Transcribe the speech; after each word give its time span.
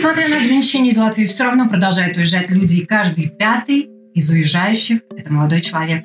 несмотря 0.00 0.28
на 0.28 0.38
ограничения 0.38 0.92
из 0.92 0.96
Латвии, 0.96 1.26
все 1.26 1.44
равно 1.44 1.68
продолжают 1.68 2.16
уезжать 2.16 2.50
люди, 2.50 2.76
и 2.76 2.86
каждый 2.86 3.28
пятый 3.28 3.90
из 4.14 4.30
уезжающих– 4.30 5.00
это 5.14 5.30
молодой 5.30 5.60
человек. 5.60 6.04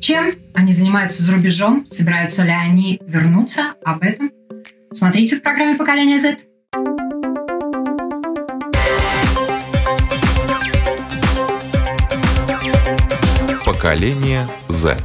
Чем 0.00 0.30
они 0.54 0.72
занимаются 0.72 1.24
за 1.24 1.32
рубежом? 1.32 1.84
Собираются 1.90 2.44
ли 2.44 2.52
они 2.52 3.00
вернуться? 3.04 3.74
Об 3.84 4.04
этом 4.04 4.30
смотрите 4.92 5.38
в 5.38 5.42
программе 5.42 5.74
«Поколение 5.74 6.20
Z». 6.20 6.36
Поколение 13.64 14.48
Z. 14.68 14.96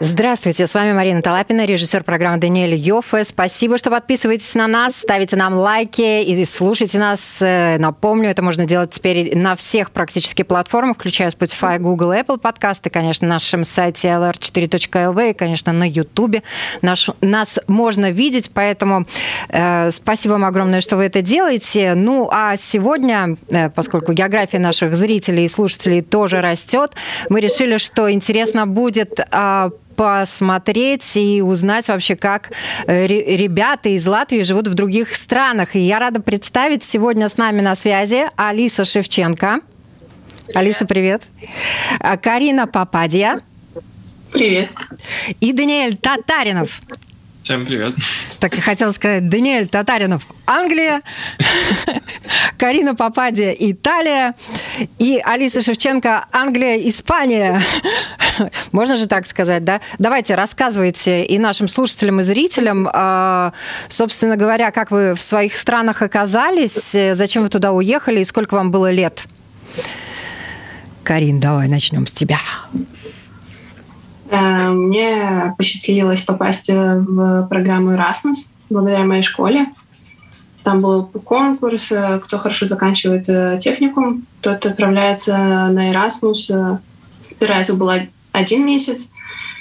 Здравствуйте, 0.00 0.68
с 0.68 0.74
вами 0.74 0.92
Марина 0.92 1.22
Талапина, 1.22 1.64
режиссер 1.64 2.04
программы 2.04 2.38
Даниэль 2.38 2.76
Йоффе. 2.76 3.24
Спасибо, 3.24 3.78
что 3.78 3.90
подписываетесь 3.90 4.54
на 4.54 4.68
нас, 4.68 4.94
ставите 4.94 5.34
нам 5.34 5.58
лайки 5.58 6.22
и 6.22 6.44
слушайте 6.44 7.00
нас. 7.00 7.42
Э, 7.42 7.78
напомню, 7.78 8.30
это 8.30 8.40
можно 8.40 8.64
делать 8.64 8.92
теперь 8.92 9.36
на 9.36 9.56
всех 9.56 9.90
практически 9.90 10.42
платформах, 10.42 10.98
включая 10.98 11.30
Spotify, 11.30 11.80
Google, 11.80 12.12
Apple 12.12 12.38
подкасты, 12.38 12.90
конечно, 12.90 13.26
на 13.26 13.34
нашем 13.34 13.64
сайте 13.64 14.06
lr4.lv 14.06 15.30
и, 15.30 15.32
конечно, 15.32 15.72
на 15.72 15.88
YouTube. 15.88 16.44
Наш, 16.80 17.10
нас 17.20 17.58
можно 17.66 18.12
видеть, 18.12 18.52
поэтому 18.54 19.04
э, 19.48 19.90
спасибо 19.90 20.34
вам 20.34 20.44
огромное, 20.44 20.80
что 20.80 20.96
вы 20.96 21.06
это 21.06 21.22
делаете. 21.22 21.94
Ну, 21.96 22.28
а 22.30 22.54
сегодня, 22.54 23.36
э, 23.48 23.68
поскольку 23.70 24.12
география 24.12 24.60
наших 24.60 24.94
зрителей 24.94 25.46
и 25.46 25.48
слушателей 25.48 26.02
тоже 26.02 26.40
растет, 26.40 26.92
мы 27.30 27.40
решили, 27.40 27.78
что 27.78 28.08
интересно 28.12 28.64
будет 28.64 29.18
э, 29.18 29.70
посмотреть 29.98 31.16
и 31.16 31.42
узнать 31.42 31.88
вообще, 31.88 32.14
как 32.14 32.52
э, 32.86 33.08
ребята 33.08 33.88
из 33.88 34.06
Латвии 34.06 34.44
живут 34.44 34.68
в 34.68 34.74
других 34.74 35.12
странах. 35.12 35.74
И 35.74 35.80
я 35.80 35.98
рада 35.98 36.22
представить 36.22 36.84
сегодня 36.84 37.28
с 37.28 37.36
нами 37.36 37.60
на 37.62 37.74
связи 37.74 38.28
Алиса 38.36 38.84
Шевченко. 38.84 39.58
Привет. 39.58 40.56
Алиса, 40.56 40.86
привет. 40.86 41.22
А, 41.98 42.16
Карина 42.16 42.68
Попадья. 42.68 43.40
Привет. 44.32 44.70
И 45.40 45.52
Даниэль 45.52 45.96
Татаринов. 45.96 46.80
Всем 47.42 47.64
привет. 47.64 47.94
Так 48.40 48.56
и 48.56 48.60
хотел 48.60 48.92
сказать, 48.92 49.28
Даниэль 49.28 49.68
Татаринов, 49.68 50.26
Англия, 50.46 51.02
Карина 52.58 52.94
Попадия, 52.94 53.52
Италия, 53.58 54.34
и 54.98 55.20
Алиса 55.24 55.62
Шевченко, 55.62 56.26
Англия, 56.30 56.76
Испания. 56.88 57.62
Можно 58.72 58.96
же 58.96 59.08
так 59.08 59.26
сказать, 59.26 59.64
да? 59.64 59.80
Давайте, 59.98 60.34
рассказывайте 60.34 61.24
и 61.24 61.38
нашим 61.38 61.68
слушателям, 61.68 62.20
и 62.20 62.22
зрителям, 62.22 62.88
а, 62.92 63.52
собственно 63.88 64.36
говоря, 64.36 64.70
как 64.70 64.90
вы 64.90 65.14
в 65.14 65.22
своих 65.22 65.56
странах 65.56 66.02
оказались, 66.02 66.94
зачем 67.14 67.44
вы 67.44 67.48
туда 67.48 67.72
уехали 67.72 68.20
и 68.20 68.24
сколько 68.24 68.54
вам 68.54 68.70
было 68.70 68.90
лет. 68.90 69.26
Карин, 71.02 71.40
давай 71.40 71.68
начнем 71.68 72.06
с 72.06 72.12
тебя. 72.12 72.38
Э, 74.30 74.70
мне 74.70 75.54
посчастливилось 75.56 76.22
попасть 76.22 76.68
в 76.68 77.46
программу 77.48 77.92
Erasmus 77.92 78.48
благодаря 78.68 79.04
моей 79.04 79.22
школе. 79.22 79.66
Там 80.62 80.82
был 80.82 81.04
конкурс, 81.04 81.92
э, 81.92 82.18
кто 82.22 82.38
хорошо 82.38 82.66
заканчивает 82.66 83.28
э, 83.28 83.58
техникум, 83.60 84.26
тот 84.40 84.66
отправляется 84.66 85.36
на 85.36 85.92
Erasmus. 85.92 86.78
Сперва 87.20 87.60
это 87.60 87.74
было 87.74 88.00
один 88.32 88.66
месяц, 88.66 89.10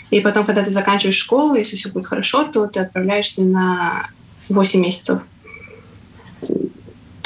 и 0.09 0.19
потом, 0.19 0.45
когда 0.45 0.63
ты 0.63 0.69
заканчиваешь 0.69 1.15
школу, 1.15 1.55
если 1.55 1.75
все 1.75 1.89
будет 1.89 2.05
хорошо, 2.05 2.43
то 2.43 2.67
ты 2.67 2.81
отправляешься 2.81 3.43
на 3.43 4.09
8 4.49 4.79
месяцев 4.81 5.21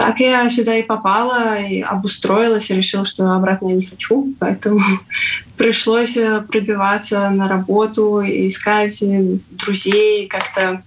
так 0.02 0.20
я 0.20 0.50
сюда 0.50 0.76
и 0.78 0.82
попала, 0.82 1.60
и 1.60 1.82
обустроилась, 1.82 2.72
и 2.72 2.76
решила, 2.76 3.06
что 3.06 3.32
обратно 3.36 3.70
я 3.70 3.76
не 3.76 3.86
хочу. 3.86 4.34
Поэтому 4.40 4.80
пришлось 5.58 6.18
э, 6.18 6.42
пробиваться 6.42 7.30
на 7.30 7.48
работу, 7.48 8.20
искать 8.26 9.00
э, 9.04 9.38
друзей, 9.52 10.28
как-то 10.28 10.82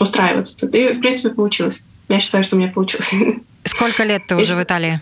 устраиваться 0.00 0.56
тут. 0.56 0.74
И, 0.74 0.94
в 0.94 1.00
принципе, 1.00 1.30
получилось. 1.30 1.86
Я 2.08 2.18
считаю, 2.18 2.42
что 2.42 2.56
у 2.56 2.58
меня 2.58 2.72
получилось. 2.72 3.14
Сколько 3.64 4.02
лет 4.02 4.26
ты 4.26 4.34
уже 4.34 4.56
в 4.56 4.62
Италии? 4.62 5.00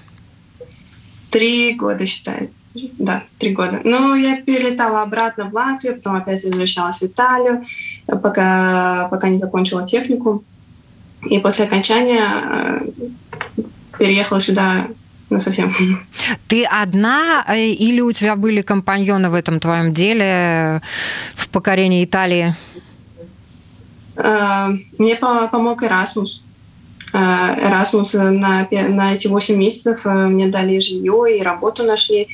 Три 1.31 1.73
года, 1.73 2.05
считаю. 2.05 2.51
Да, 2.99 3.23
три 3.39 3.53
года. 3.55 3.81
Ну, 3.83 4.15
я 4.15 4.43
перелетала 4.43 5.01
обратно 5.01 5.47
в 5.47 5.55
Латвию, 5.55 5.97
потом 5.97 6.17
опять 6.17 6.45
возвращалась 6.45 7.01
в 7.01 7.07
Италию, 7.07 7.65
пока, 8.07 9.09
пока 9.11 9.31
не 9.31 9.39
закончила 9.39 9.87
технику. 9.87 10.45
И 11.27 11.39
после 11.39 11.65
окончания 11.65 12.23
э, 12.23 12.81
переехала 13.99 14.41
сюда 14.41 14.89
на 15.31 15.39
совсем. 15.39 15.73
Ты 16.49 16.65
одна 16.65 17.45
э, 17.49 17.69
или 17.69 18.01
у 18.01 18.13
тебя 18.13 18.37
были 18.37 18.63
компаньоны 18.63 19.31
в 19.31 19.35
этом 19.35 19.61
твоем 19.61 19.93
деле 19.93 20.83
в 21.35 21.49
покорении 21.49 22.05
Италии? 22.05 22.55
Э, 24.17 24.69
мне 24.99 25.17
помог 25.17 25.83
Erasmus. 25.83 26.43
Erasmus 27.13 28.19
на, 28.19 28.67
на 28.71 29.15
эти 29.15 29.29
8 29.29 29.57
месяцев 29.57 30.05
мне 30.05 30.49
дали 30.49 30.81
жилье 30.81 31.39
и 31.39 31.43
работу 31.43 31.85
нашли. 31.85 32.27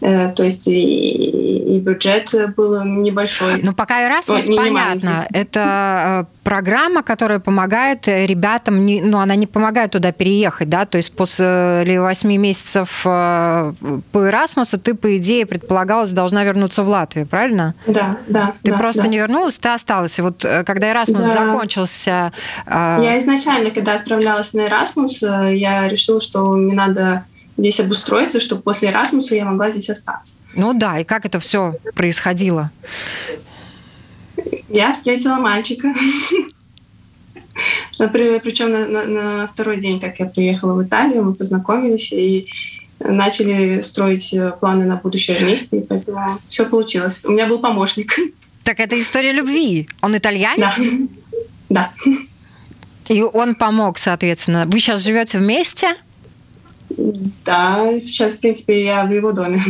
Э, 0.00 0.32
то 0.32 0.44
есть 0.44 0.68
и, 0.68 1.76
и 1.76 1.80
бюджет 1.80 2.32
был 2.56 2.84
небольшой. 2.84 3.60
Ну, 3.62 3.72
пока 3.72 4.08
Erasmus, 4.08 4.52
О, 4.52 4.56
понятно. 4.56 5.26
Это 5.32 6.26
э, 6.30 6.38
программа, 6.44 7.02
которая 7.02 7.40
помогает 7.40 8.06
ребятам, 8.06 8.86
не, 8.86 9.00
ну, 9.00 9.18
она 9.18 9.34
не 9.34 9.48
помогает 9.48 9.90
туда 9.90 10.12
переехать, 10.12 10.68
да, 10.68 10.86
то 10.86 10.98
есть 10.98 11.14
после 11.16 12.00
8 12.00 12.36
месяцев 12.36 13.02
э, 13.04 13.72
по 14.12 14.18
Erasmus 14.18 14.78
ты, 14.78 14.94
по 14.94 15.16
идее, 15.16 15.46
предполагалось, 15.46 16.10
должна 16.10 16.44
вернуться 16.44 16.84
в 16.84 16.88
Латвию, 16.88 17.26
правильно? 17.26 17.74
Да, 17.86 18.18
да. 18.28 18.54
Ты 18.62 18.70
да, 18.70 18.78
просто 18.78 19.02
да. 19.02 19.08
не 19.08 19.18
вернулась, 19.18 19.58
ты 19.58 19.70
осталась. 19.70 20.16
И 20.18 20.22
вот 20.22 20.46
когда 20.64 20.92
Erasmus 20.92 21.22
да. 21.22 21.22
закончился... 21.22 22.32
Я 22.66 23.18
изначально, 23.18 23.70
когда 23.70 23.94
отправлялась 23.94 24.54
на 24.54 24.60
Erasmus, 24.60 25.54
я 25.54 25.88
решила, 25.88 26.20
что 26.20 26.52
мне 26.52 26.74
надо 26.74 27.24
здесь 27.58 27.80
обустроиться, 27.80 28.40
чтобы 28.40 28.62
после 28.62 28.90
Erasmus 28.90 29.34
я 29.34 29.44
могла 29.44 29.70
здесь 29.70 29.90
остаться. 29.90 30.34
Ну 30.54 30.72
да, 30.72 31.00
и 31.00 31.04
как 31.04 31.26
это 31.26 31.40
все 31.40 31.74
происходило? 31.94 32.70
Я 34.68 34.92
встретила 34.92 35.34
мальчика. 35.36 35.92
Причем 37.98 38.70
на, 38.70 38.86
на, 38.86 39.04
на 39.06 39.46
второй 39.48 39.78
день, 39.78 40.00
как 40.00 40.18
я 40.20 40.26
приехала 40.26 40.74
в 40.74 40.86
Италию, 40.86 41.24
мы 41.24 41.34
познакомились 41.34 42.12
и 42.12 42.48
начали 43.00 43.80
строить 43.80 44.32
э, 44.32 44.52
планы 44.52 44.84
на 44.84 44.96
будущее 44.96 45.36
вместе, 45.36 45.78
и 45.78 45.80
поэтому 45.82 46.20
все 46.48 46.66
получилось. 46.66 47.24
У 47.24 47.30
меня 47.30 47.46
был 47.46 47.60
помощник. 47.60 48.12
Так 48.64 48.80
это 48.80 49.00
история 49.00 49.32
любви. 49.32 49.88
Он 50.02 50.16
итальянец? 50.16 50.74
Да. 51.68 51.92
Да. 52.04 52.12
И 53.08 53.22
он 53.22 53.54
помог, 53.54 53.98
соответственно. 53.98 54.66
Вы 54.66 54.80
сейчас 54.80 55.02
живете 55.02 55.38
вместе? 55.38 55.96
Да, 57.44 58.00
сейчас, 58.00 58.34
в 58.34 58.40
принципе, 58.40 58.84
я 58.84 59.04
в 59.04 59.12
его 59.12 59.32
доме. 59.32 59.60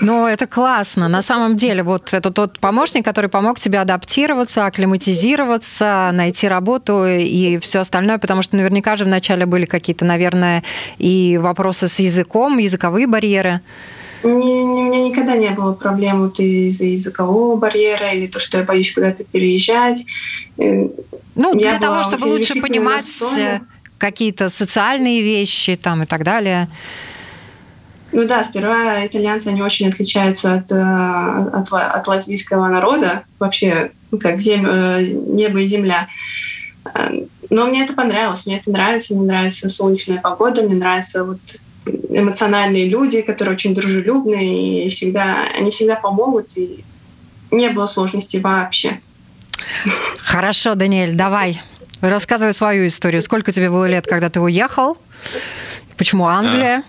Ну, 0.00 0.26
это 0.26 0.46
классно. 0.46 1.08
На 1.08 1.22
самом 1.22 1.56
деле, 1.56 1.82
вот 1.82 2.12
это 2.12 2.30
тот 2.30 2.58
помощник, 2.58 3.04
который 3.04 3.30
помог 3.30 3.58
тебе 3.58 3.78
адаптироваться, 3.78 4.66
акклиматизироваться, 4.66 6.10
найти 6.12 6.48
работу 6.48 7.06
и 7.06 7.58
все 7.58 7.80
остальное, 7.80 8.18
потому 8.18 8.42
что 8.42 8.56
наверняка 8.56 8.96
же 8.96 9.04
вначале 9.04 9.46
были 9.46 9.64
какие-то, 9.64 10.04
наверное, 10.04 10.62
и 10.98 11.38
вопросы 11.40 11.88
с 11.88 11.98
языком, 12.00 12.58
языковые 12.58 13.06
барьеры. 13.06 13.60
Не, 14.22 14.32
не, 14.32 14.80
у 14.80 14.82
меня 14.82 15.04
никогда 15.04 15.36
не 15.36 15.50
было 15.50 15.72
проблем 15.72 16.22
вот 16.22 16.40
из-за 16.40 16.84
языкового 16.84 17.56
барьера 17.56 18.10
или 18.10 18.26
то, 18.26 18.40
что 18.40 18.58
я 18.58 18.64
боюсь 18.64 18.92
куда-то 18.92 19.24
переезжать. 19.24 20.04
Ну, 20.56 20.92
я 21.36 21.54
для 21.54 21.78
того, 21.78 22.02
чтобы 22.02 22.24
лучше 22.24 22.60
понимать 22.60 23.04
настроена 23.04 23.66
какие-то 23.98 24.48
социальные 24.48 25.22
вещи 25.22 25.76
там 25.76 26.02
и 26.02 26.06
так 26.06 26.22
далее? 26.22 26.68
Ну 28.12 28.26
да, 28.26 28.44
сперва 28.44 29.04
итальянцы, 29.06 29.48
они 29.48 29.62
очень 29.62 29.88
отличаются 29.88 30.54
от, 30.54 30.70
э, 30.70 31.50
от, 31.52 31.72
от 31.72 32.06
латвийского 32.06 32.68
народа, 32.68 33.24
вообще 33.38 33.90
ну, 34.10 34.18
как 34.18 34.40
зем, 34.40 34.64
э, 34.66 35.02
небо 35.02 35.60
и 35.60 35.66
земля. 35.66 36.08
Э, 36.94 37.24
но 37.50 37.66
мне 37.66 37.84
это 37.84 37.94
понравилось, 37.94 38.46
мне 38.46 38.58
это 38.58 38.70
нравится, 38.70 39.14
мне 39.14 39.26
нравится 39.26 39.68
солнечная 39.68 40.20
погода, 40.20 40.62
мне 40.62 40.76
нравятся 40.76 41.24
вот 41.24 41.40
эмоциональные 42.08 42.88
люди, 42.88 43.22
которые 43.22 43.54
очень 43.54 43.74
дружелюбные, 43.74 44.86
и 44.86 44.88
всегда, 44.88 45.44
они 45.56 45.70
всегда 45.70 45.96
помогут, 45.96 46.56
и 46.56 46.84
не 47.50 47.68
было 47.70 47.86
сложностей 47.86 48.40
вообще. 48.40 49.00
Хорошо, 50.18 50.74
Даниэль, 50.74 51.14
давай 51.14 51.60
Рассказывай 52.00 52.52
свою 52.52 52.86
историю. 52.86 53.22
Сколько 53.22 53.52
тебе 53.52 53.70
было 53.70 53.86
лет, 53.86 54.06
когда 54.06 54.28
ты 54.28 54.40
уехал? 54.40 54.98
Почему 55.96 56.26
Англия? 56.26 56.84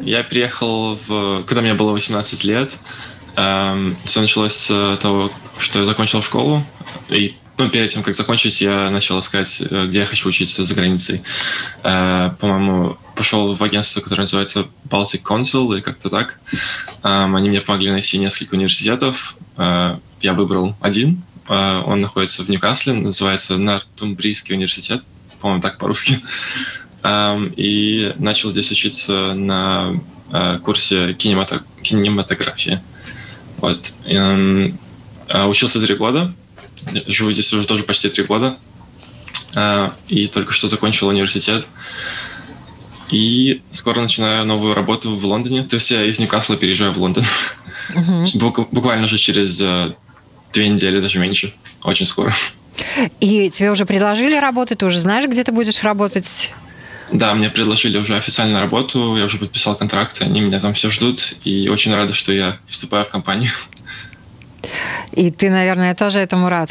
Я 0.00 0.22
приехал, 0.22 0.98
в, 1.06 1.42
когда 1.44 1.62
мне 1.62 1.74
было 1.74 1.92
18 1.92 2.44
лет. 2.44 2.78
Эм, 3.36 3.96
все 4.04 4.20
началось 4.20 4.54
с 4.54 4.98
того, 5.00 5.30
что 5.58 5.78
я 5.80 5.84
закончил 5.84 6.22
школу 6.22 6.64
и 7.08 7.36
ну, 7.58 7.70
перед 7.70 7.88
тем, 7.90 8.02
как 8.02 8.14
закончить, 8.14 8.60
я 8.60 8.90
начал 8.90 9.18
искать, 9.18 9.62
э, 9.70 9.86
где 9.86 10.00
я 10.00 10.06
хочу 10.06 10.28
учиться 10.28 10.64
за 10.64 10.74
границей. 10.74 11.22
Э, 11.82 12.32
по-моему, 12.38 12.98
пошел 13.14 13.54
в 13.54 13.62
агентство, 13.62 14.00
которое 14.00 14.22
называется 14.22 14.66
Baltic 14.88 15.22
Council 15.22 15.72
или 15.74 15.80
как-то 15.80 16.10
так. 16.10 16.38
Они 17.02 17.48
мне 17.48 17.60
помогли 17.60 17.90
найти 17.90 18.18
несколько 18.18 18.54
университетов. 18.54 19.36
Э, 19.56 19.98
я 20.20 20.34
выбрал 20.34 20.76
один. 20.80 21.22
Он 21.48 22.00
находится 22.00 22.42
в 22.42 22.48
Ньюкасле, 22.48 22.94
называется 22.94 23.56
Нортумбрийский 23.56 24.54
университет. 24.54 25.02
По-моему, 25.40 25.62
так 25.62 25.78
по-русски. 25.78 26.18
И 27.56 28.12
начал 28.18 28.50
здесь 28.50 28.72
учиться 28.72 29.34
на 29.34 29.92
курсе 30.64 31.14
кинематографии. 31.14 32.80
Вот. 33.58 33.92
Учился 35.28 35.80
три 35.80 35.94
года 35.94 36.34
живу 37.06 37.30
здесь 37.32 37.52
уже 37.52 37.66
тоже 37.66 37.84
почти 37.84 38.08
три 38.08 38.24
года. 38.24 38.56
А, 39.54 39.94
и 40.08 40.26
только 40.26 40.52
что 40.52 40.68
закончил 40.68 41.08
университет. 41.08 41.66
И 43.10 43.62
скоро 43.70 44.00
начинаю 44.00 44.44
новую 44.44 44.74
работу 44.74 45.14
в 45.14 45.24
Лондоне. 45.24 45.62
То 45.64 45.76
есть 45.76 45.90
я 45.90 46.04
из 46.04 46.18
Ньюкасла 46.18 46.56
переезжаю 46.56 46.92
в 46.92 46.98
Лондон. 46.98 47.24
Uh-huh. 47.94 48.66
Буквально 48.72 49.06
уже 49.06 49.18
через 49.18 49.62
две 50.56 50.68
недели, 50.68 51.00
даже 51.00 51.18
меньше. 51.18 51.52
Очень 51.82 52.06
скоро. 52.06 52.34
И 53.20 53.50
тебе 53.50 53.70
уже 53.70 53.84
предложили 53.84 54.36
работать? 54.36 54.78
Ты 54.78 54.86
уже 54.86 54.98
знаешь, 54.98 55.26
где 55.26 55.44
ты 55.44 55.52
будешь 55.52 55.82
работать? 55.82 56.52
Да, 57.12 57.34
мне 57.34 57.50
предложили 57.50 57.98
уже 57.98 58.16
официальную 58.16 58.60
работу, 58.60 59.16
я 59.16 59.26
уже 59.26 59.38
подписал 59.38 59.76
контракт, 59.76 60.22
они 60.22 60.40
меня 60.40 60.58
там 60.58 60.72
все 60.72 60.90
ждут, 60.90 61.34
и 61.44 61.68
очень 61.68 61.94
рады, 61.94 62.14
что 62.14 62.32
я 62.32 62.56
вступаю 62.66 63.04
в 63.04 63.10
компанию. 63.10 63.50
И 65.12 65.30
ты, 65.30 65.50
наверное, 65.50 65.94
тоже 65.94 66.18
этому 66.20 66.48
рад. 66.48 66.70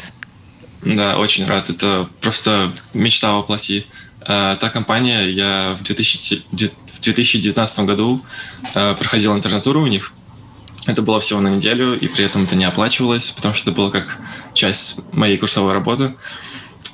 Да, 0.82 1.16
очень 1.18 1.46
рад. 1.46 1.70
Это 1.70 2.08
просто 2.20 2.72
мечта 2.92 3.32
воплоти. 3.32 3.86
Э, 4.20 4.56
та 4.60 4.68
компания, 4.68 5.30
я 5.30 5.76
в, 5.80 5.84
2000, 5.84 6.42
в 6.52 7.00
2019 7.00 7.80
году 7.86 8.20
э, 8.74 8.94
проходил 8.94 9.32
интернатуру 9.34 9.82
у 9.82 9.86
них. 9.86 10.12
Это 10.86 11.02
было 11.02 11.20
всего 11.20 11.40
на 11.40 11.48
неделю, 11.48 11.98
и 11.98 12.08
при 12.08 12.24
этом 12.24 12.44
это 12.44 12.54
не 12.54 12.64
оплачивалось, 12.64 13.30
потому 13.30 13.54
что 13.54 13.70
это 13.70 13.76
было 13.76 13.90
как 13.90 14.18
часть 14.54 14.98
моей 15.12 15.36
курсовой 15.36 15.72
работы. 15.72 16.14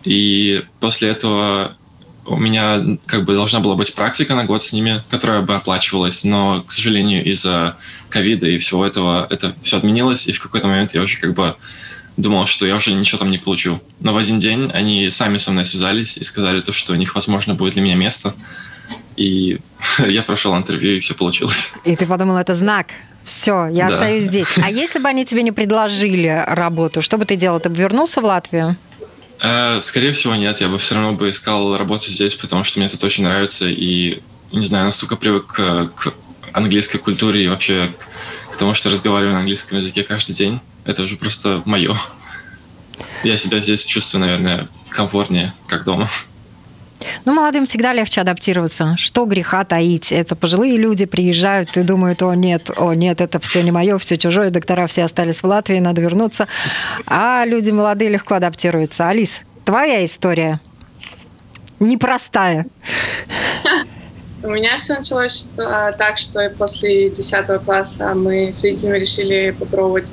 И 0.05 0.63
после 0.81 1.11
этого 1.11 1.77
у 2.25 2.37
меня 2.37 2.99
как 3.07 3.25
бы 3.25 3.35
должна 3.35 3.61
была 3.61 3.75
быть 3.75 3.95
практика 3.95 4.35
на 4.35 4.45
год 4.45 4.63
с 4.63 4.73
ними, 4.73 5.03
которая 5.11 5.43
бы 5.43 5.55
оплачивалась, 5.55 6.25
но, 6.25 6.63
к 6.63 6.71
сожалению, 6.71 7.25
из-за 7.25 7.77
ковида 8.09 8.47
и 8.47 8.59
всего 8.59 8.87
этого 8.87 9.27
это 9.29 9.55
все 9.63 9.79
отменилось, 9.79 10.27
и 10.29 10.33
в 10.33 10.41
какой-то 10.41 10.69
момент 10.69 10.95
я 10.95 11.03
уже 11.03 11.19
как 11.19 11.35
бы 11.35 11.57
думал, 12.17 12.47
что 12.47 12.67
я 12.67 12.77
уже 12.77 12.93
ничего 12.93 13.19
там 13.19 13.31
не 13.31 13.39
получу. 13.39 13.83
Но 14.01 14.13
в 14.13 14.17
один 14.17 14.39
день 14.39 14.71
они 14.73 15.11
сами 15.11 15.39
со 15.39 15.51
мной 15.51 15.65
связались 15.65 16.17
и 16.17 16.25
сказали 16.25 16.61
то, 16.61 16.73
что 16.73 16.93
у 16.93 16.97
них, 16.97 17.15
возможно, 17.15 17.55
будет 17.55 17.75
для 17.75 17.83
меня 17.83 17.95
место. 17.95 18.35
И 19.17 19.59
я 19.99 20.23
прошел 20.23 20.57
интервью, 20.57 20.97
и 20.97 21.01
все 21.01 21.15
получилось. 21.15 21.73
И 21.85 21.97
ты 21.97 22.07
подумал, 22.07 22.37
это 22.37 22.55
знак. 22.55 22.89
Все, 23.25 23.69
я 23.69 23.89
да. 23.89 23.95
остаюсь 23.95 24.25
здесь. 24.25 24.49
А 24.63 24.71
если 24.71 24.99
бы 24.99 25.09
они 25.09 25.25
тебе 25.25 25.43
не 25.43 25.53
предложили 25.53 26.45
работу, 26.49 27.03
что 27.03 27.19
бы 27.19 27.25
ты 27.25 27.37
делал? 27.37 27.61
Ты 27.61 27.69
бы 27.69 27.77
вернулся 27.77 28.21
в 28.21 28.25
Латвию? 28.25 28.77
Э, 29.41 29.81
скорее 29.81 30.13
всего, 30.13 30.35
нет. 30.35 30.61
Я 30.61 30.69
бы 30.69 30.79
все 30.79 30.95
равно 30.95 31.13
бы 31.13 31.31
искал 31.31 31.77
работу 31.77 32.11
здесь, 32.11 32.35
потому 32.35 32.65
что 32.65 32.81
мне 32.81 32.89
тут 32.89 33.03
очень 33.05 33.25
нравится. 33.25 33.69
И, 33.69 34.21
не 34.51 34.65
знаю, 34.65 34.87
настолько 34.87 35.17
привык 35.17 35.47
к, 35.47 35.91
к 35.95 36.15
английской 36.53 36.99
культуре 36.99 37.45
и 37.45 37.49
вообще 37.49 37.93
к, 37.99 38.55
к 38.55 38.57
тому, 38.57 38.75
что 38.75 38.91
разговариваю 38.91 39.35
на 39.35 39.41
английском 39.41 39.79
языке 39.79 40.03
каждый 40.03 40.33
день. 40.33 40.61
Это 40.85 41.03
уже 41.03 41.17
просто 41.17 41.63
мое. 41.65 41.97
Я 43.23 43.37
себя 43.37 43.61
здесь 43.61 43.85
чувствую, 43.85 44.23
наверное, 44.23 44.69
комфортнее, 44.91 45.55
как 45.69 45.85
дома. 45.85 46.09
Ну, 47.25 47.35
молодым 47.35 47.67
всегда 47.67 47.93
легче 47.93 48.21
адаптироваться. 48.21 48.97
Что 48.97 49.27
греха 49.27 49.65
таить? 49.65 50.11
Это 50.11 50.35
пожилые 50.35 50.77
люди 50.77 51.05
приезжают 51.05 51.77
и 51.77 51.83
думают, 51.83 52.21
о 52.23 52.35
нет, 52.35 52.71
о 52.77 52.95
нет, 52.95 53.21
это 53.21 53.39
все 53.39 53.63
не 53.63 53.71
мое, 53.71 53.97
все 53.99 54.17
чужое, 54.19 54.51
доктора 54.51 54.89
все 54.89 55.05
остались 55.05 55.43
в 55.43 55.47
Латвии, 55.47 55.79
надо 55.79 56.01
вернуться. 56.01 56.49
А 57.07 57.45
люди 57.45 57.71
молодые 57.71 58.11
легко 58.11 58.35
адаптируются. 58.35 59.09
Алис, 59.09 59.43
твоя 59.65 60.05
история 60.05 60.61
непростая. 61.79 62.67
У 64.43 64.51
меня 64.51 64.77
все 64.77 64.95
началось 64.95 65.49
так, 65.57 66.19
что 66.19 66.51
после 66.59 67.11
10 67.11 67.63
класса 67.65 68.13
мы 68.15 68.53
с 68.53 68.65
родителями 68.65 68.99
решили 68.99 69.55
попробовать 69.57 70.13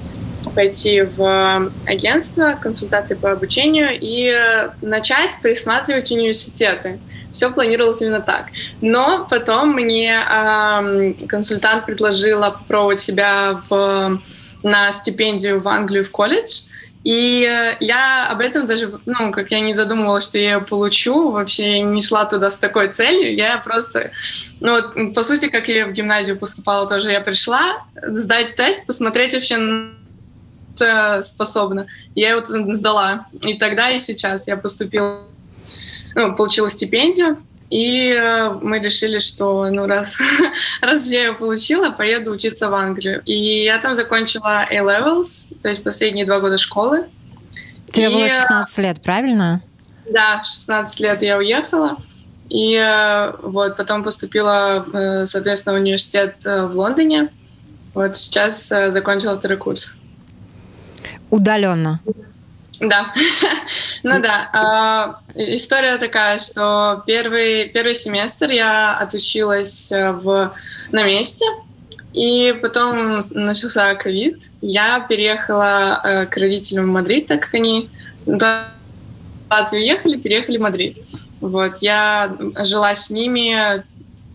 пойти 0.50 1.02
в 1.02 1.72
агентство 1.86 2.58
консультации 2.62 3.16
по 3.16 3.32
обучению 3.32 3.90
и 4.00 4.34
начать 4.82 5.38
присматривать 5.42 6.12
университеты. 6.12 7.00
Все 7.34 7.52
планировалось 7.52 8.02
именно 8.02 8.22
так. 8.22 8.48
Но 8.82 9.28
потом 9.30 9.74
мне 9.74 10.20
э, 10.20 11.14
консультант 11.28 11.86
предложила 11.86 12.50
попробовать 12.50 13.00
себя 13.00 13.62
в, 13.70 14.20
на 14.64 14.92
стипендию 14.92 15.60
в 15.60 15.68
Англию 15.68 16.04
в 16.04 16.12
колледж. 16.12 16.70
И 17.04 17.50
я 17.80 18.28
об 18.30 18.42
этом 18.42 18.66
даже, 18.66 19.00
ну, 19.06 19.32
как 19.32 19.52
я 19.52 19.62
не 19.62 19.74
задумывалась, 19.74 20.26
что 20.26 20.38
я 20.38 20.56
ее 20.56 20.62
получу, 20.62 21.32
вообще 21.32 21.80
не 21.80 22.02
шла 22.02 22.26
туда 22.26 22.50
с 22.50 22.60
такой 22.60 22.90
целью. 22.90 23.36
Я 23.36 23.58
просто, 23.60 24.12
ну, 24.60 24.74
вот, 24.74 25.14
по 25.14 25.24
сути, 25.24 25.48
как 25.48 25.70
я 25.70 25.86
в 25.86 25.94
гимназию 25.94 26.38
поступала 26.38 26.88
тоже, 26.88 27.12
я 27.12 27.22
пришла 27.22 27.86
сдать 28.04 28.56
тест, 28.56 28.86
посмотреть 28.86 29.34
вообще 29.34 29.58
способна. 31.22 31.88
Я 32.16 32.32
его 32.32 32.46
сдала. 32.46 33.28
И 33.42 33.56
тогда, 33.56 33.90
и 33.90 34.00
сейчас 34.00 34.48
я 34.48 34.58
поступила, 34.58 35.22
ну, 36.16 36.36
получила 36.36 36.70
стипендию, 36.70 37.38
и 37.70 38.10
э, 38.10 38.50
мы 38.62 38.80
решили, 38.80 39.20
что 39.20 39.70
ну 39.70 39.86
раз, 39.86 40.20
раз 40.82 41.08
я 41.12 41.28
ее 41.28 41.34
получила, 41.34 41.92
поеду 41.92 42.32
учиться 42.32 42.70
в 42.70 42.74
Англию. 42.74 43.22
И 43.26 43.64
я 43.64 43.78
там 43.78 43.94
закончила 43.94 44.66
A-Levels, 44.70 45.56
то 45.62 45.70
есть 45.70 45.84
последние 45.84 46.26
два 46.26 46.40
года 46.40 46.58
школы. 46.58 47.06
Тебе 47.92 48.12
и, 48.12 48.14
было 48.14 48.28
16 48.28 48.80
э, 48.80 48.82
лет, 48.82 49.02
правильно? 49.02 49.62
Да, 50.10 50.42
16 50.44 51.00
лет 51.02 51.22
я 51.22 51.38
уехала. 51.38 51.98
И 52.50 52.74
э, 52.76 53.34
вот 53.44 53.78
потом 53.78 54.04
поступила, 54.04 55.24
соответственно, 55.26 55.78
в 55.78 55.82
университет 55.82 56.38
в 56.44 56.72
Лондоне. 56.74 57.30
Вот 57.94 58.18
сейчас 58.18 58.68
закончила 58.68 59.36
второй 59.36 59.58
курс. 59.58 60.00
Удаленно. 61.30 62.00
Да, 62.80 63.14
ну 64.04 64.22
да. 64.22 64.50
А, 64.54 65.20
история 65.36 65.98
такая, 65.98 66.40
что 66.40 67.04
первый, 67.06 67.68
первый 67.70 67.94
семестр 67.94 68.52
я 68.52 68.98
отучилась 68.98 69.92
э, 69.92 70.12
в, 70.12 70.54
на 70.92 71.04
месте, 71.04 71.46
и 72.14 72.58
потом 72.62 73.20
начался 73.32 73.94
ковид. 73.96 74.52
Я 74.62 75.02
переехала 75.02 76.02
э, 76.04 76.26
к 76.26 76.38
родителям 76.38 76.86
в 76.86 76.94
Мадрид, 76.94 77.28
так 77.28 77.42
как 77.42 77.54
они 77.56 77.90
в 78.26 78.40
Латвию 79.50 79.84
ехали, 79.84 80.18
переехали 80.18 80.58
в 80.58 80.62
Мадрид. 80.62 81.00
Вот, 81.42 81.80
я 81.80 82.36
жила 82.64 82.96
с 82.96 83.10
ними, 83.10 83.84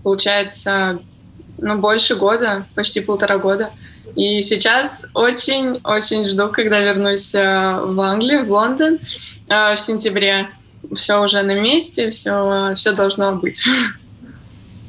получается, 0.02 1.00
ну, 1.58 1.78
больше 1.78 2.16
года, 2.16 2.66
почти 2.74 3.00
полтора 3.00 3.38
года. 3.38 3.70
И 4.16 4.40
сейчас 4.40 5.11
очень-очень 5.14 6.25
жду, 6.25 6.49
когда 6.49 6.80
вернусь 6.80 7.35
э, 7.35 7.40
в 7.40 8.00
Англию, 8.00 8.47
в 8.47 8.52
Лондон 8.52 8.99
э, 9.49 9.75
в 9.75 9.78
сентябре. 9.78 10.49
Все 10.94 11.23
уже 11.23 11.42
на 11.42 11.59
месте, 11.61 12.11
все, 12.11 12.73
все 12.76 12.92
должно 12.92 13.33
быть. 13.33 13.64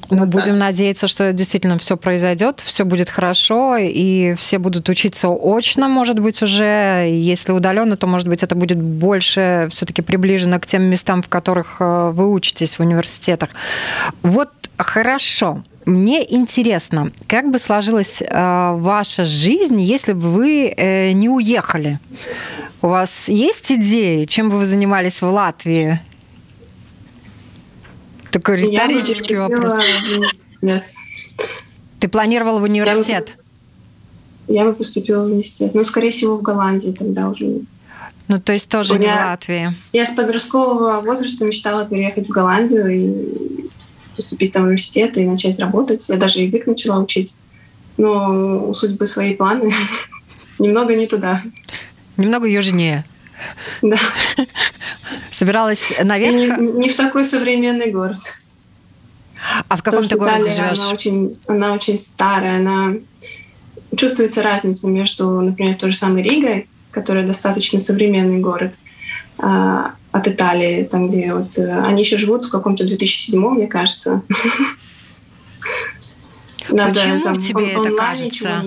Вот 0.09 0.27
будем 0.27 0.53
так. 0.53 0.59
надеяться, 0.59 1.07
что 1.07 1.33
действительно 1.33 1.77
все 1.77 1.97
произойдет, 1.97 2.61
все 2.63 2.85
будет 2.85 3.09
хорошо, 3.09 3.77
и 3.77 4.35
все 4.35 4.59
будут 4.59 4.87
учиться 4.89 5.29
очно, 5.29 5.87
может 5.87 6.19
быть, 6.19 6.41
уже. 6.41 7.07
Если 7.09 7.51
удаленно, 7.51 7.97
то, 7.97 8.07
может 8.07 8.27
быть, 8.27 8.43
это 8.43 8.55
будет 8.55 8.79
больше 8.79 9.67
все-таки 9.71 10.01
приближено 10.01 10.59
к 10.59 10.65
тем 10.65 10.83
местам, 10.83 11.21
в 11.21 11.29
которых 11.29 11.77
э, 11.79 12.11
вы 12.13 12.31
учитесь 12.31 12.77
в 12.77 12.81
университетах. 12.81 13.49
Вот 14.21 14.49
хорошо. 14.77 15.63
Мне 15.85 16.33
интересно, 16.33 17.11
как 17.27 17.51
бы 17.51 17.59
сложилась 17.59 18.21
э, 18.21 18.75
ваша 18.75 19.23
жизнь, 19.23 19.79
если 19.79 20.13
бы 20.13 20.27
вы 20.29 20.73
э, 20.75 21.11
не 21.11 21.29
уехали? 21.29 21.99
У 22.81 22.87
вас 22.87 23.29
есть 23.29 23.71
идеи, 23.71 24.25
чем 24.25 24.49
бы 24.49 24.57
вы 24.57 24.65
занимались 24.65 25.21
в 25.21 25.27
Латвии? 25.27 25.99
Такой 28.31 28.57
риторический 28.57 29.35
вопрос. 29.35 29.75
Нет. 30.61 30.85
Ты 31.99 32.07
планировал 32.07 32.59
в 32.59 32.63
университет? 32.63 33.37
Я 34.47 34.65
бы 34.65 34.73
поступила 34.73 35.23
в 35.23 35.25
университет. 35.27 35.73
Ну, 35.73 35.83
скорее 35.83 36.09
всего, 36.09 36.37
в 36.37 36.41
Голландии 36.41 36.91
тогда 36.91 37.29
уже. 37.29 37.61
Ну, 38.27 38.41
то 38.41 38.53
есть 38.53 38.69
тоже 38.69 38.97
не 38.97 39.05
в 39.05 39.15
Латвии. 39.15 39.73
Я 39.93 40.05
с 40.05 40.11
подросткового 40.11 41.01
возраста 41.01 41.45
мечтала 41.45 41.85
переехать 41.85 42.27
в 42.27 42.31
Голландию 42.31 42.89
и 42.89 43.69
поступить 44.15 44.51
там 44.51 44.63
в 44.63 44.65
университет 44.65 45.17
и 45.17 45.25
начать 45.25 45.59
работать. 45.59 46.07
Я 46.09 46.17
даже 46.17 46.41
язык 46.41 46.67
начала 46.67 46.99
учить. 46.99 47.35
Но 47.97 48.67
у 48.67 48.73
судьбы 48.73 49.07
свои 49.07 49.35
планы. 49.35 49.71
Немного 50.59 50.95
не 50.95 51.07
туда. 51.07 51.43
Немного 52.17 52.47
южнее. 52.47 53.05
Да. 53.81 53.97
Собиралась 55.31 55.93
наверх? 56.03 56.59
не, 56.59 56.71
не 56.79 56.89
в 56.89 56.95
такой 56.95 57.25
современный 57.25 57.91
город. 57.91 58.19
А 59.67 59.77
в 59.77 59.83
каком 59.83 60.03
ты 60.03 60.17
городе 60.17 60.51
живешь? 60.51 60.79
Она 60.79 60.89
очень, 60.89 61.37
она 61.47 61.73
очень 61.73 61.97
старая, 61.97 62.57
она 62.57 62.95
чувствуется 63.95 64.41
разница 64.41 64.87
между, 64.87 65.41
например, 65.41 65.75
той 65.75 65.91
же 65.91 65.97
самой 65.97 66.23
Ригой, 66.23 66.67
которая 66.91 67.25
достаточно 67.25 67.79
современный 67.79 68.39
город, 68.39 68.73
а, 69.37 69.95
от 70.15 70.29
Италии, 70.29 70.85
там, 70.89 71.09
где 71.09 71.33
вот 71.33 71.57
э, 71.57 71.77
они 71.81 72.03
еще 72.03 72.17
живут 72.17 72.45
в 72.45 72.49
каком-то 72.49 72.85
2007, 72.85 73.37
мне 73.37 73.67
кажется. 73.67 74.21
Почему 76.69 77.21
там, 77.21 77.37
тебе 77.37 77.73
это 77.73 77.91
кажется? 77.91 78.63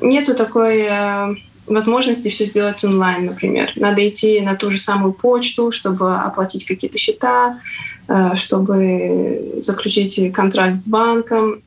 Нету 0.00 0.36
такой 0.36 0.86
э, 0.88 1.34
возможности 1.66 2.28
все 2.28 2.44
сделать 2.44 2.84
онлайн, 2.84 3.26
например. 3.26 3.72
Надо 3.74 4.08
идти 4.08 4.40
на 4.40 4.54
ту 4.54 4.70
же 4.70 4.78
самую 4.78 5.12
почту, 5.12 5.72
чтобы 5.72 6.14
оплатить 6.14 6.64
какие-то 6.64 6.96
счета, 6.96 7.58
э, 8.06 8.36
чтобы 8.36 9.56
заключить 9.58 10.32
контракт 10.32 10.76
с 10.76 10.86
банком. 10.86 11.62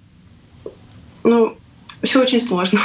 Ну, 1.25 1.57
все 2.03 2.21
очень 2.21 2.39
сложно. 2.39 2.79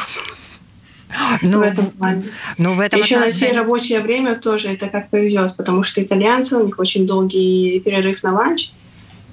Ну, 1.43 1.59
в 1.59 1.63
этом 1.63 1.91
плане. 1.91 2.25
Ну, 2.59 2.75
в 2.75 2.81
этом 2.81 3.01
Еще 3.01 3.17
отношении... 3.17 3.43
найти 3.43 3.57
рабочее 3.57 4.01
время 4.01 4.35
тоже 4.35 4.69
это 4.71 4.89
как 4.89 5.11
повезет, 5.11 5.57
потому 5.57 5.83
что 5.83 6.03
итальянцы, 6.03 6.57
у 6.57 6.67
них 6.67 6.79
очень 6.79 7.07
долгий 7.07 7.81
перерыв 7.81 8.23
на 8.23 8.33
ланч. 8.33 8.71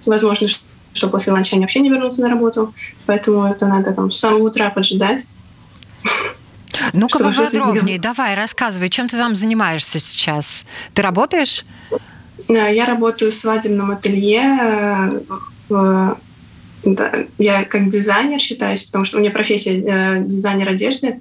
Возможно, 0.05 0.47
что 0.93 1.09
после 1.09 1.33
ланча 1.33 1.55
они 1.55 1.63
вообще 1.63 1.79
не 1.79 1.89
вернутся 1.89 2.21
на 2.21 2.29
работу, 2.29 2.73
поэтому 3.05 3.45
это 3.45 3.67
надо 3.67 3.93
там 3.93 4.11
с 4.11 4.19
самого 4.19 4.43
утра 4.43 4.69
поджидать. 4.69 5.27
Ну-ка 6.93 7.19
поподробнее, 7.19 7.99
давай, 7.99 8.35
рассказывай, 8.35 8.89
чем 8.89 9.07
ты 9.07 9.17
там 9.17 9.35
занимаешься 9.35 9.99
сейчас? 9.99 10.65
Ты 10.93 11.01
работаешь? 11.01 11.65
Я 12.47 12.85
работаю 12.85 13.31
в 13.31 13.33
свадебном 13.35 13.91
ателье. 13.91 15.21
Э, 15.69 16.15
да, 16.83 17.13
я 17.37 17.65
как 17.65 17.89
дизайнер 17.89 18.39
считаюсь, 18.39 18.83
потому 18.83 19.05
что 19.05 19.17
у 19.17 19.19
меня 19.19 19.31
профессия 19.31 19.79
э, 19.79 20.23
дизайнер 20.23 20.69
одежды. 20.69 21.19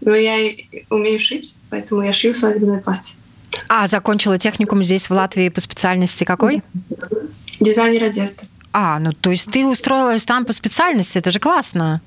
Но 0.00 0.14
я 0.14 0.36
умею 0.90 1.18
шить, 1.18 1.56
поэтому 1.70 2.02
я 2.02 2.12
шью 2.12 2.34
свадебное 2.34 2.80
платье. 2.80 3.16
А, 3.68 3.88
закончила 3.88 4.38
техникум 4.38 4.82
здесь, 4.82 5.08
в 5.08 5.12
Латвии, 5.12 5.48
по 5.48 5.60
специальности 5.60 6.24
какой? 6.24 6.62
Дизайнер 7.60 8.04
одежды. 8.04 8.42
А, 8.72 8.98
ну 8.98 9.12
то 9.12 9.30
есть 9.30 9.50
ты 9.50 9.64
устроилась 9.64 10.24
там 10.24 10.44
по 10.44 10.52
специальности, 10.52 11.18
это 11.18 11.30
же 11.30 11.40
классно. 11.40 12.02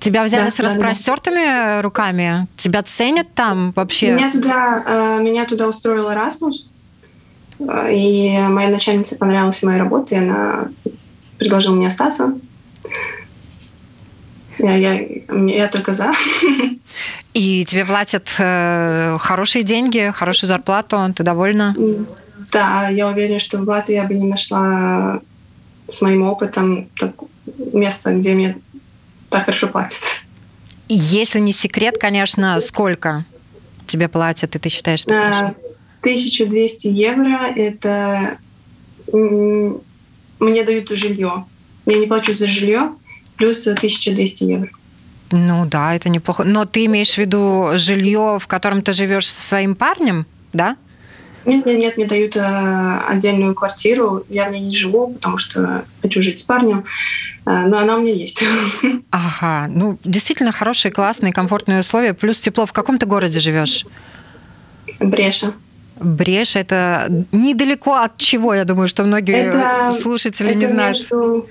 Тебя 0.00 0.24
взяли 0.24 0.46
да, 0.46 0.50
с 0.50 0.58
распростертыми 0.58 1.44
да. 1.44 1.82
руками? 1.82 2.48
Тебя 2.56 2.82
ценят 2.82 3.32
там 3.34 3.72
вообще? 3.76 4.12
Меня 4.12 4.30
туда, 4.30 4.82
э, 4.86 5.22
меня 5.22 5.44
туда 5.44 5.68
устроил 5.68 6.08
Erasmus, 6.10 6.66
э, 7.60 7.94
и 7.94 8.38
моя 8.38 8.70
начальница 8.70 9.16
понравилась 9.16 9.62
моя 9.62 9.78
работа, 9.78 10.14
и 10.14 10.18
она 10.18 10.68
предложила 11.38 11.74
мне 11.74 11.86
остаться. 11.86 12.32
Я, 14.58 14.74
я, 14.74 15.06
я 15.46 15.68
только 15.68 15.92
за. 15.92 16.12
И 17.32 17.64
тебе 17.64 17.84
платят 17.84 18.28
э, 18.38 19.16
хорошие 19.20 19.62
деньги, 19.62 20.12
хорошую 20.14 20.48
зарплату, 20.48 20.98
ты 21.14 21.22
довольна? 21.22 21.76
Да, 22.50 22.88
я 22.88 23.06
уверена, 23.06 23.38
что 23.38 23.58
в 23.58 23.68
Латвии 23.68 23.94
я 23.94 24.04
бы 24.04 24.14
не 24.14 24.28
нашла 24.28 25.20
с 25.86 26.02
моим 26.02 26.22
опытом 26.22 26.88
так, 26.98 27.14
место, 27.72 28.12
где 28.12 28.34
мне 28.34 28.58
так 29.28 29.44
хорошо 29.44 29.68
платят. 29.68 30.02
Если 30.88 31.38
не 31.38 31.52
секрет, 31.52 31.98
конечно, 31.98 32.58
сколько 32.58 33.24
тебе 33.86 34.08
платят, 34.08 34.56
и 34.56 34.58
ты 34.58 34.68
считаешь, 34.68 35.00
что 35.00 35.14
а, 35.14 35.54
1200 36.00 36.88
евро– 36.88 37.46
это 37.56 38.38
мне 39.12 40.64
дают 40.64 40.88
жилье. 40.88 41.44
Я 41.86 41.98
не 41.98 42.06
плачу 42.06 42.32
за 42.32 42.46
жилье, 42.46 42.92
плюс 43.36 43.66
1200 43.66 44.44
евро. 44.44 44.70
Ну 45.30 45.66
да, 45.66 45.94
это 45.94 46.08
неплохо. 46.08 46.44
Но 46.44 46.64
ты 46.64 46.86
имеешь 46.86 47.14
в 47.14 47.18
виду 47.18 47.70
жилье, 47.74 48.38
в 48.40 48.46
котором 48.46 48.82
ты 48.82 48.92
живешь 48.92 49.30
со 49.30 49.40
своим 49.40 49.74
парнем, 49.74 50.26
да? 50.52 50.76
Нет, 51.44 51.64
нет, 51.64 51.78
нет, 51.78 51.96
мне 51.96 52.06
дают 52.06 52.36
э, 52.36 53.00
отдельную 53.08 53.54
квартиру. 53.54 54.24
Я 54.28 54.48
в 54.48 54.52
ней 54.52 54.60
не 54.60 54.76
живу, 54.76 55.14
потому 55.14 55.38
что 55.38 55.84
хочу 56.02 56.20
жить 56.20 56.38
с 56.38 56.42
парнем. 56.42 56.84
Э, 57.46 57.66
но 57.66 57.78
она 57.78 57.96
у 57.96 58.00
меня 58.00 58.12
есть. 58.12 58.44
Ага, 59.10 59.68
ну 59.68 59.98
действительно 60.04 60.52
хорошие, 60.52 60.92
классные, 60.92 61.32
комфортные 61.32 61.80
условия. 61.80 62.12
Плюс 62.12 62.40
тепло. 62.40 62.66
В 62.66 62.72
каком 62.72 62.98
ты 62.98 63.06
городе 63.06 63.40
живешь? 63.40 63.86
Бреша. 64.98 65.52
Бреша 65.98 66.58
это 66.58 67.08
недалеко 67.32 67.94
от 67.94 68.16
чего, 68.16 68.54
я 68.54 68.64
думаю, 68.64 68.88
что 68.88 69.04
многие 69.04 69.36
это, 69.36 69.92
слушатели 69.92 70.50
это 70.50 70.58
не 70.58 70.66
знают. 70.66 70.98
Между, 70.98 71.48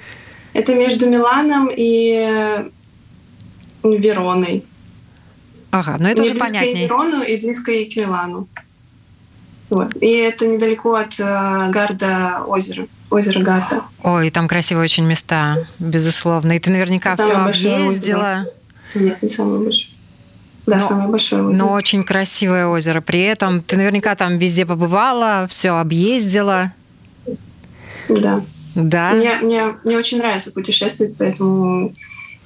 это 0.54 0.76
между 0.76 1.10
Миланом 1.10 1.70
и 1.76 2.70
Вероной. 3.84 4.66
Ага, 5.72 5.98
ну 6.00 6.08
это 6.08 6.22
Мне 6.22 6.32
уже 6.32 6.40
понятнее. 6.40 6.86
Верону, 6.86 7.22
и 7.22 7.38
близко 7.38 7.72
и 7.72 7.86
к 7.90 7.96
Милану. 7.96 8.48
Вот. 9.70 9.96
И 10.02 10.12
это 10.12 10.48
недалеко 10.48 10.96
от 10.96 11.20
э, 11.20 11.70
Гарда 11.70 12.44
озера, 12.48 12.88
озера 13.12 13.44
Гарда. 13.44 13.84
Ой, 14.02 14.32
там 14.32 14.48
красивые 14.48 14.86
очень 14.86 15.06
места, 15.06 15.68
безусловно. 15.78 16.54
И 16.54 16.60
ты 16.60 16.72
наверняка 16.72 17.16
все 17.16 17.34
объездила. 17.34 18.48
Нет, 18.96 19.22
не 19.22 19.30
самое 19.30 19.64
большое. 19.64 19.94
Да, 20.66 20.78
но, 20.78 20.82
самое 20.82 21.10
большое 21.10 21.44
озеро. 21.44 21.58
Но 21.58 21.72
очень 21.74 22.04
красивое 22.04 22.66
озеро. 22.66 23.02
При 23.02 23.22
этом 23.22 23.62
ты 23.62 23.78
наверняка 23.78 24.16
там 24.16 24.40
везде 24.40 24.66
побывала, 24.66 25.46
все 25.50 25.72
объездила. 25.72 26.74
Да. 28.08 28.42
Да. 28.74 29.12
Мне, 29.12 29.36
мне, 29.42 29.64
мне 29.84 29.98
очень 29.98 30.18
нравится 30.18 30.52
путешествовать, 30.52 31.16
поэтому 31.18 31.94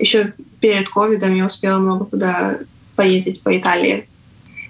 еще 0.04 0.34
перед 0.60 0.90
ковидом 0.90 1.34
я 1.34 1.46
успела 1.46 1.80
много 1.80 2.06
куда 2.06 2.58
поездить 2.96 3.42
по 3.42 3.58
Италии. 3.58 4.08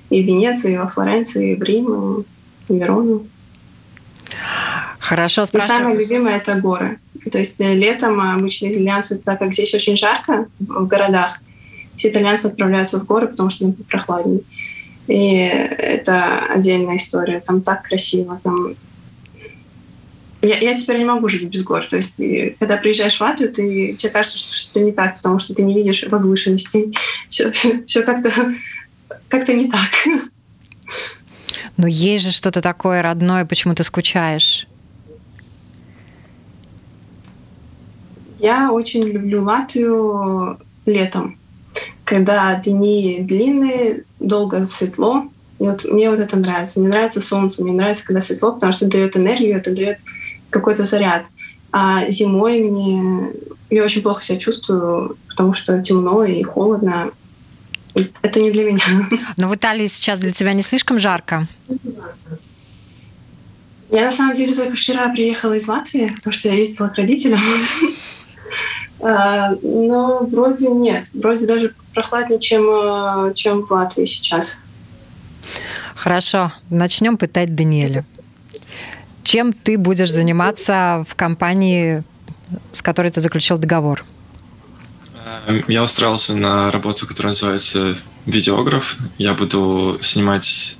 И 0.10 0.22
в 0.22 0.28
Венеции, 0.28 0.74
и 0.74 0.78
во 0.78 0.88
Флоренции, 0.88 1.54
и 1.54 1.56
в 1.56 1.64
Рим, 1.64 1.86
и 1.88 2.24
в 2.68 2.76
Верону. 2.76 3.26
Хорошо, 5.00 5.46
спрашиваю. 5.46 5.76
И 5.76 5.80
самое 5.80 5.98
любимое— 5.98 6.38
это 6.38 6.56
горы. 6.56 7.00
То 7.32 7.40
есть 7.40 7.60
э, 7.62 7.74
летом 7.74 8.22
обычно 8.22 8.68
итальянцы, 8.72 9.18
так 9.18 9.40
как 9.40 9.54
здесь 9.54 9.74
очень 9.74 9.98
жарко 9.98 10.48
в 10.60 10.86
городах, 10.86 11.40
все 11.96 12.10
итальянцы 12.10 12.48
отправляются 12.48 13.00
в 13.00 13.06
горы, 13.06 13.28
потому 13.28 13.50
что 13.50 13.66
там 13.66 13.74
прохладнее. 13.74 14.42
И 15.08 15.36
это 15.36 16.46
отдельная 16.46 16.98
история. 16.98 17.40
Там 17.40 17.62
так 17.62 17.84
красиво, 17.84 18.40
там 18.44 18.76
я, 20.44 20.58
я 20.60 20.76
теперь 20.76 20.98
не 20.98 21.06
могу 21.06 21.30
жить 21.30 21.44
без 21.44 21.64
гор. 21.64 21.88
То 21.90 21.96
есть, 21.96 22.22
когда 22.60 22.78
приезжаешь 22.78 23.18
в 23.18 23.22
Латвию, 23.22 23.52
ты, 23.52 23.94
тебе 23.94 24.12
кажется, 24.12 24.38
что 24.38 24.54
что-то 24.54 24.82
не 24.82 24.92
так, 24.92 25.16
потому 25.16 25.40
что 25.40 25.56
ты 25.56 25.64
не 25.64 25.74
видишь 25.74 26.04
возвышенностей. 26.04 26.94
Все, 27.30 27.52
все 27.88 28.04
как-то 28.04 28.32
как 29.30 29.48
не 29.48 29.70
так. 29.70 29.80
Но 31.78 31.88
есть 31.88 32.26
же 32.26 32.32
что-то 32.32 32.62
такое 32.62 33.02
родное, 33.02 33.46
почему 33.46 33.74
ты 33.74 33.84
скучаешь? 33.84 34.68
Я 38.40 38.72
очень 38.72 39.06
люблю 39.06 39.44
Латвию 39.44 40.60
летом, 40.86 41.38
когда 42.04 42.54
дни 42.56 43.20
длинные, 43.22 44.04
долго 44.20 44.66
светло. 44.66 45.26
И 45.60 45.64
вот 45.64 45.86
мне 45.86 46.10
вот 46.10 46.20
это 46.20 46.36
нравится. 46.36 46.82
Мне 46.82 46.90
нравится 46.90 47.22
солнце, 47.22 47.64
мне 47.64 47.72
нравится, 47.72 48.06
когда 48.06 48.20
светло, 48.20 48.52
потому 48.52 48.74
что 48.74 48.86
дает 48.86 49.16
энергию, 49.16 49.58
это 49.58 49.74
дает 49.74 50.00
какой-то 50.54 50.86
заряд. 50.86 51.26
А 51.72 52.10
зимой 52.10 52.60
мне 52.60 53.32
я 53.70 53.84
очень 53.84 54.04
плохо 54.04 54.24
себя 54.24 54.38
чувствую, 54.38 55.18
потому 55.28 55.54
что 55.54 55.82
темно 55.82 56.24
и 56.24 56.44
холодно. 56.44 57.12
Это 58.22 58.40
не 58.40 58.52
для 58.52 58.64
меня. 58.64 58.84
Но 59.38 59.50
в 59.50 59.56
Италии 59.56 59.88
сейчас 59.88 60.20
для 60.20 60.32
тебя 60.32 60.54
не 60.54 60.62
слишком 60.62 61.00
жарко? 61.00 61.48
Я 63.90 64.06
на 64.06 64.12
самом 64.12 64.36
деле 64.36 64.56
только 64.56 64.76
вчера 64.76 65.10
приехала 65.10 65.54
из 65.54 65.68
Латвии, 65.68 66.12
потому 66.16 66.34
что 66.34 66.50
я 66.50 66.56
ездила 66.56 66.88
к 66.88 66.96
родителям. 66.96 67.40
А, 69.06 69.58
но 69.62 70.20
вроде 70.32 70.70
нет. 70.70 71.08
Вроде 71.14 71.46
даже 71.46 71.76
прохладнее, 71.94 72.40
чем, 72.40 72.64
э, 72.64 73.34
чем 73.34 73.66
в 73.66 73.72
Латвии 73.72 74.06
сейчас. 74.06 74.62
Хорошо. 75.94 76.54
Начнем 76.70 77.18
пытать 77.18 77.54
Даниэля. 77.54 78.06
Чем 79.24 79.54
ты 79.54 79.78
будешь 79.78 80.12
заниматься 80.12 81.06
в 81.10 81.16
компании, 81.16 82.04
с 82.72 82.82
которой 82.82 83.12
ты 83.12 83.22
заключил 83.22 83.58
договор? 83.58 84.04
Эм, 85.48 85.64
я 85.68 85.84
устроился 85.84 86.36
на 86.36 86.72
работу, 86.72 87.08
которая 87.08 87.32
называется 87.32 87.96
видеограф. 88.26 88.98
Я 89.18 89.34
буду 89.34 89.98
снимать 90.02 90.78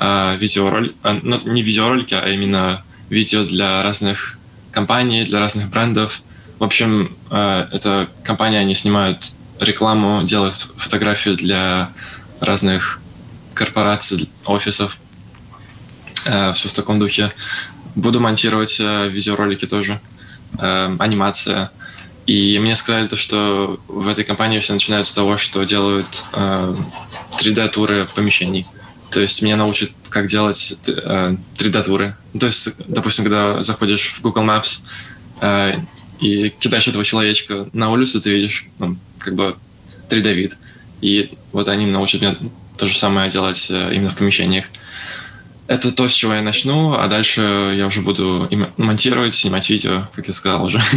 э, 0.00 0.36
видеоролики, 0.38 0.94
э, 1.02 1.20
ну, 1.22 1.40
не 1.44 1.62
видеоролики, 1.62 2.14
а 2.14 2.28
именно 2.28 2.82
видео 3.08 3.44
для 3.44 3.82
разных 3.82 4.38
компаний, 4.70 5.24
для 5.24 5.40
разных 5.40 5.68
брендов. 5.70 6.22
В 6.58 6.64
общем, 6.64 7.16
э, 7.30 7.68
эта 7.72 8.08
компания, 8.22 8.58
они 8.58 8.74
снимают 8.74 9.32
рекламу, 9.60 10.22
делают 10.22 10.54
фотографии 10.76 11.30
для 11.30 11.90
разных 12.40 13.00
корпораций, 13.54 14.30
офисов. 14.44 14.98
Э, 16.26 16.52
все 16.52 16.68
в 16.68 16.72
таком 16.72 16.98
духе. 16.98 17.32
Буду 17.94 18.20
монтировать 18.20 18.78
э, 18.80 19.08
видеоролики 19.08 19.66
тоже, 19.66 20.00
э, 20.58 20.96
анимация. 20.98 21.70
И 22.26 22.58
мне 22.60 22.76
сказали 22.76 23.08
то, 23.08 23.16
что 23.16 23.80
в 23.88 24.06
этой 24.06 24.22
компании 24.22 24.60
все 24.60 24.74
начинают 24.74 25.06
с 25.06 25.14
того, 25.14 25.38
что 25.38 25.64
делают 25.64 26.24
э, 26.32 26.76
3D-туры 27.38 28.08
помещений. 28.14 28.66
То 29.10 29.20
есть 29.20 29.40
меня 29.42 29.56
научат, 29.56 29.90
как 30.10 30.26
делать 30.26 30.76
э, 30.86 31.36
3D-туры. 31.56 32.16
То 32.38 32.46
есть, 32.46 32.86
допустим, 32.86 33.24
когда 33.24 33.62
заходишь 33.62 34.12
в 34.12 34.20
Google 34.20 34.42
Maps 34.42 34.80
э, 35.40 35.76
и 36.20 36.50
кидаешь 36.50 36.88
этого 36.88 37.04
человечка 37.04 37.68
на 37.72 37.90
улицу, 37.90 38.20
ты 38.20 38.30
видишь 38.30 38.66
как 39.18 39.34
бы 39.34 39.56
3D-вид. 40.10 40.56
И 41.00 41.38
вот 41.52 41.68
они 41.68 41.86
научат 41.86 42.20
меня 42.20 42.36
то 42.76 42.86
же 42.86 42.96
самое 42.96 43.30
делать 43.30 43.68
э, 43.70 43.94
именно 43.94 44.10
в 44.10 44.16
помещениях. 44.16 44.66
Это 45.68 45.94
то, 45.94 46.08
с 46.08 46.14
чего 46.14 46.32
я 46.32 46.42
начну, 46.42 46.94
а 46.94 47.06
дальше 47.08 47.74
я 47.76 47.86
уже 47.86 48.00
буду 48.00 48.48
монтировать, 48.78 49.34
снимать 49.34 49.68
видео, 49.68 50.08
как 50.14 50.26
я 50.26 50.32
сказал 50.32 50.64
уже. 50.64 50.80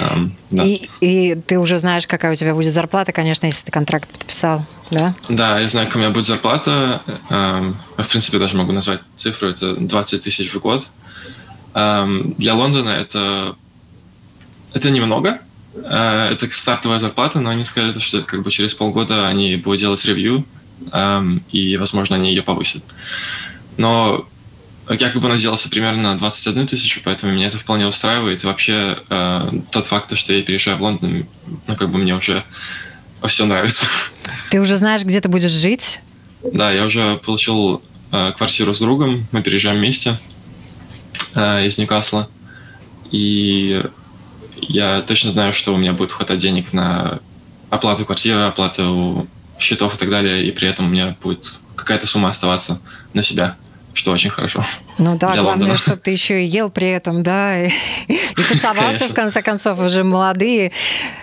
Um, 0.00 0.32
да. 0.50 0.64
и, 0.64 0.88
и 1.00 1.34
ты 1.36 1.56
уже 1.56 1.78
знаешь, 1.78 2.08
какая 2.08 2.32
у 2.32 2.34
тебя 2.34 2.52
будет 2.52 2.72
зарплата, 2.72 3.12
конечно, 3.12 3.46
если 3.46 3.66
ты 3.66 3.70
контракт 3.70 4.08
подписал, 4.08 4.66
да? 4.90 5.14
Да, 5.28 5.60
я 5.60 5.68
знаю, 5.68 5.86
какая 5.86 5.98
у 5.98 6.02
меня 6.02 6.12
будет 6.12 6.26
зарплата. 6.26 7.00
Um, 7.30 7.76
в 7.96 8.08
принципе, 8.08 8.40
даже 8.40 8.56
могу 8.56 8.72
назвать 8.72 9.02
цифру. 9.14 9.50
Это 9.50 9.76
20 9.76 10.20
тысяч 10.20 10.52
в 10.52 10.60
год. 10.60 10.88
Um, 11.74 12.34
для 12.38 12.54
Лондона 12.54 12.88
это, 12.88 13.54
это 14.72 14.90
немного. 14.90 15.38
Uh, 15.74 16.28
это 16.28 16.52
стартовая 16.52 16.98
зарплата, 16.98 17.38
но 17.38 17.50
они 17.50 17.62
сказали, 17.62 17.96
что 18.00 18.22
как 18.22 18.42
бы 18.42 18.50
через 18.50 18.74
полгода 18.74 19.28
они 19.28 19.54
будут 19.54 19.78
делать 19.78 20.04
ревью, 20.04 20.44
и, 21.50 21.76
возможно, 21.76 22.16
они 22.16 22.30
ее 22.30 22.42
повысят. 22.42 22.82
Но 23.76 24.26
я 24.88 25.10
как 25.10 25.22
бы 25.22 25.28
надеялся 25.28 25.70
примерно 25.70 26.12
на 26.12 26.18
21 26.18 26.66
тысячу, 26.66 27.00
поэтому 27.02 27.32
меня 27.32 27.46
это 27.46 27.58
вполне 27.58 27.86
устраивает. 27.86 28.44
И 28.44 28.46
вообще 28.46 28.98
э, 29.08 29.50
тот 29.70 29.86
факт, 29.86 30.16
что 30.16 30.34
я 30.34 30.42
переезжаю 30.42 30.76
в 30.76 30.82
Лондон, 30.82 31.26
ну, 31.66 31.76
как 31.76 31.90
бы 31.90 31.98
мне 31.98 32.14
уже 32.14 32.42
все 33.26 33.46
нравится. 33.46 33.86
Ты 34.50 34.60
уже 34.60 34.76
знаешь, 34.76 35.02
где 35.02 35.20
ты 35.20 35.28
будешь 35.28 35.50
жить? 35.50 36.00
Да, 36.52 36.70
я 36.70 36.84
уже 36.84 37.16
получил 37.24 37.82
э, 38.12 38.32
квартиру 38.36 38.74
с 38.74 38.80
другом, 38.80 39.26
мы 39.32 39.42
переезжаем 39.42 39.78
вместе 39.78 40.18
э, 41.34 41.66
из 41.66 41.78
Ньюкасла. 41.78 42.28
И 43.10 43.82
я 44.60 45.02
точно 45.02 45.30
знаю, 45.30 45.54
что 45.54 45.72
у 45.72 45.78
меня 45.78 45.94
будет 45.94 46.12
хватать 46.12 46.40
денег 46.40 46.74
на 46.74 47.20
оплату 47.70 48.04
квартиры, 48.04 48.42
оплату 48.42 49.26
счетов 49.58 49.94
и 49.94 49.98
так 49.98 50.10
далее, 50.10 50.44
и 50.44 50.50
при 50.50 50.68
этом 50.68 50.86
у 50.86 50.88
меня 50.88 51.16
будет 51.22 51.54
какая-то 51.76 52.06
сумма 52.06 52.30
оставаться 52.30 52.80
на 53.12 53.22
себя 53.22 53.56
что 53.94 54.12
очень 54.12 54.30
хорошо. 54.30 54.64
Ну 54.98 55.16
да, 55.16 55.34
главное, 55.36 55.76
чтобы 55.76 55.98
ты 55.98 56.10
еще 56.10 56.44
и 56.44 56.46
ел 56.46 56.70
при 56.70 56.90
этом, 56.90 57.22
да, 57.22 57.64
и, 57.64 57.70
и 58.08 58.18
тусовался, 58.36 59.06
в 59.06 59.14
конце 59.14 59.42
концов, 59.42 59.78
уже 59.80 60.04
молодые, 60.04 60.72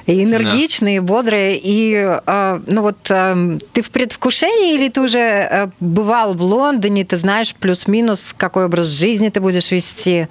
и 0.08 0.24
энергичные, 0.24 1.02
да. 1.02 1.08
бодрые. 1.08 1.60
И, 1.62 1.94
э, 1.94 2.62
ну 2.66 2.82
вот, 2.82 2.98
э, 3.10 3.60
ты 3.74 3.82
в 3.82 3.92
предвкушении 3.92 4.74
или 4.76 4.90
ты 4.90 5.02
уже 5.02 5.20
э, 5.20 5.68
бывал 5.80 6.34
в 6.34 6.42
Лондоне, 6.42 7.06
ты 7.06 7.18
знаешь 7.18 7.54
плюс-минус, 7.56 8.34
какой 8.36 8.66
образ 8.66 8.88
жизни 8.88 9.30
ты 9.30 9.40
будешь 9.40 9.72
вести? 9.72 10.28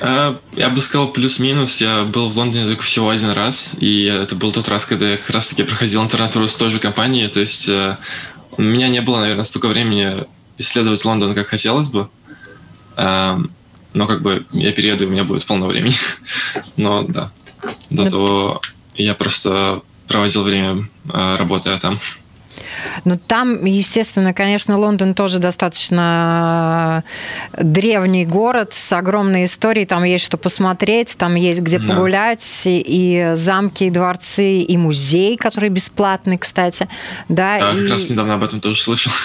Э, 0.00 0.36
я 0.52 0.68
бы 0.68 0.80
сказал 0.80 1.08
плюс-минус. 1.08 1.80
Я 1.80 2.02
был 2.02 2.28
в 2.28 2.36
Лондоне 2.36 2.66
только 2.66 2.82
всего 2.82 3.10
один 3.10 3.30
раз, 3.30 3.72
и 3.78 4.04
это 4.04 4.34
был 4.34 4.52
тот 4.52 4.68
раз, 4.68 4.86
когда 4.86 5.10
я 5.10 5.16
как 5.16 5.30
раз-таки 5.30 5.62
проходил 5.62 6.02
интернатуру 6.02 6.48
с 6.48 6.56
той 6.56 6.70
же 6.70 6.78
компанией, 6.78 7.28
то 7.28 7.40
есть 7.40 7.68
э, 7.68 7.96
у 8.56 8.62
меня 8.62 8.88
не 8.88 9.00
было, 9.00 9.20
наверное, 9.20 9.44
столько 9.44 9.68
времени 9.68 10.14
исследовать 10.58 11.04
Лондон, 11.04 11.34
как 11.34 11.48
хотелось 11.48 11.88
бы. 11.88 12.08
Эм, 12.96 13.50
но 13.94 14.06
как 14.06 14.22
бы 14.22 14.46
я 14.52 14.72
перееду, 14.72 15.04
и 15.04 15.06
у 15.06 15.10
меня 15.10 15.24
будет 15.24 15.44
полно 15.46 15.66
времени. 15.66 15.94
Но 16.76 17.02
да, 17.02 17.30
до 17.90 18.08
того 18.10 18.60
я 18.94 19.14
просто 19.14 19.82
проводил 20.08 20.42
время, 20.42 20.88
э, 21.12 21.36
работая 21.36 21.78
там. 21.78 21.98
Ну, 23.04 23.18
там, 23.18 23.64
естественно, 23.64 24.32
конечно, 24.32 24.78
Лондон 24.78 25.14
тоже 25.14 25.38
достаточно 25.38 27.04
древний 27.58 28.24
город 28.26 28.72
с 28.72 28.92
огромной 28.92 29.44
историей. 29.44 29.86
Там 29.86 30.04
есть 30.04 30.24
что 30.24 30.36
посмотреть, 30.36 31.16
там 31.18 31.34
есть 31.34 31.60
где 31.60 31.78
да. 31.78 31.88
погулять, 31.94 32.62
и 32.64 33.32
замки, 33.34 33.84
и 33.84 33.90
дворцы, 33.90 34.60
и 34.60 34.76
музей, 34.76 35.36
который 35.36 35.70
бесплатный, 35.70 36.38
кстати. 36.38 36.88
Да, 37.28 37.58
да 37.60 37.72
и... 37.72 37.82
как 37.82 37.90
раз 37.90 38.10
недавно 38.10 38.34
об 38.34 38.44
этом 38.44 38.60
тоже 38.60 38.80
слышал. 38.80 39.12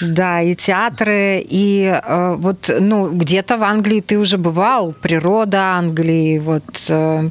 Да, 0.00 0.40
и 0.40 0.54
театры, 0.54 1.44
и 1.46 1.84
э, 1.84 2.34
вот, 2.38 2.70
ну, 2.80 3.10
где-то 3.10 3.58
в 3.58 3.62
Англии 3.62 4.00
ты 4.00 4.18
уже 4.18 4.38
бывал, 4.38 4.92
природа 4.92 5.76
Англии, 5.76 6.38
вот 6.38 6.64
э, 6.88 7.28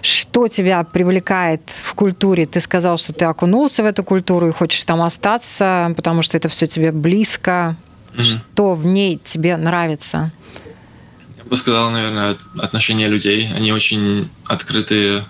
что 0.00 0.48
тебя 0.48 0.84
привлекает 0.84 1.62
в 1.66 1.94
культуре? 1.94 2.46
Ты 2.46 2.60
сказал, 2.60 2.96
что 2.98 3.12
ты 3.12 3.24
окунулся 3.24 3.82
в 3.82 3.86
эту 3.86 4.04
культуру 4.04 4.48
и 4.48 4.52
хочешь 4.62 4.84
там 4.84 5.02
остаться, 5.02 5.92
потому 5.96 6.22
что 6.22 6.36
это 6.36 6.48
все 6.48 6.68
тебе 6.68 6.92
близко. 6.92 7.74
Mm-hmm. 8.12 8.22
Что 8.22 8.74
в 8.76 8.86
ней 8.86 9.20
тебе 9.24 9.56
нравится? 9.56 10.30
Я 11.36 11.42
бы 11.42 11.56
сказал, 11.56 11.90
наверное, 11.90 12.36
отношения 12.60 13.08
людей. 13.08 13.50
Они 13.56 13.72
очень 13.72 14.30
открытые, 14.46 15.24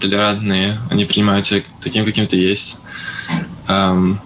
толерантные. 0.00 0.78
Они 0.88 1.04
принимают 1.04 1.46
тебя 1.46 1.62
таким, 1.80 2.04
каким 2.04 2.28
ты 2.28 2.36
есть. 2.36 2.80
Um, 3.66 4.18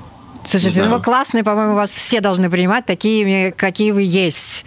Слушайте, 0.45 0.85
ну 0.85 0.97
вы 0.97 1.03
классные, 1.03 1.43
по-моему, 1.43 1.75
вас 1.75 1.91
все 1.95 2.21
должны 2.21 2.51
принимать 2.51 2.85
такими, 2.85 3.55
какие 3.57 3.93
вы 3.93 4.03
есть. 4.03 4.67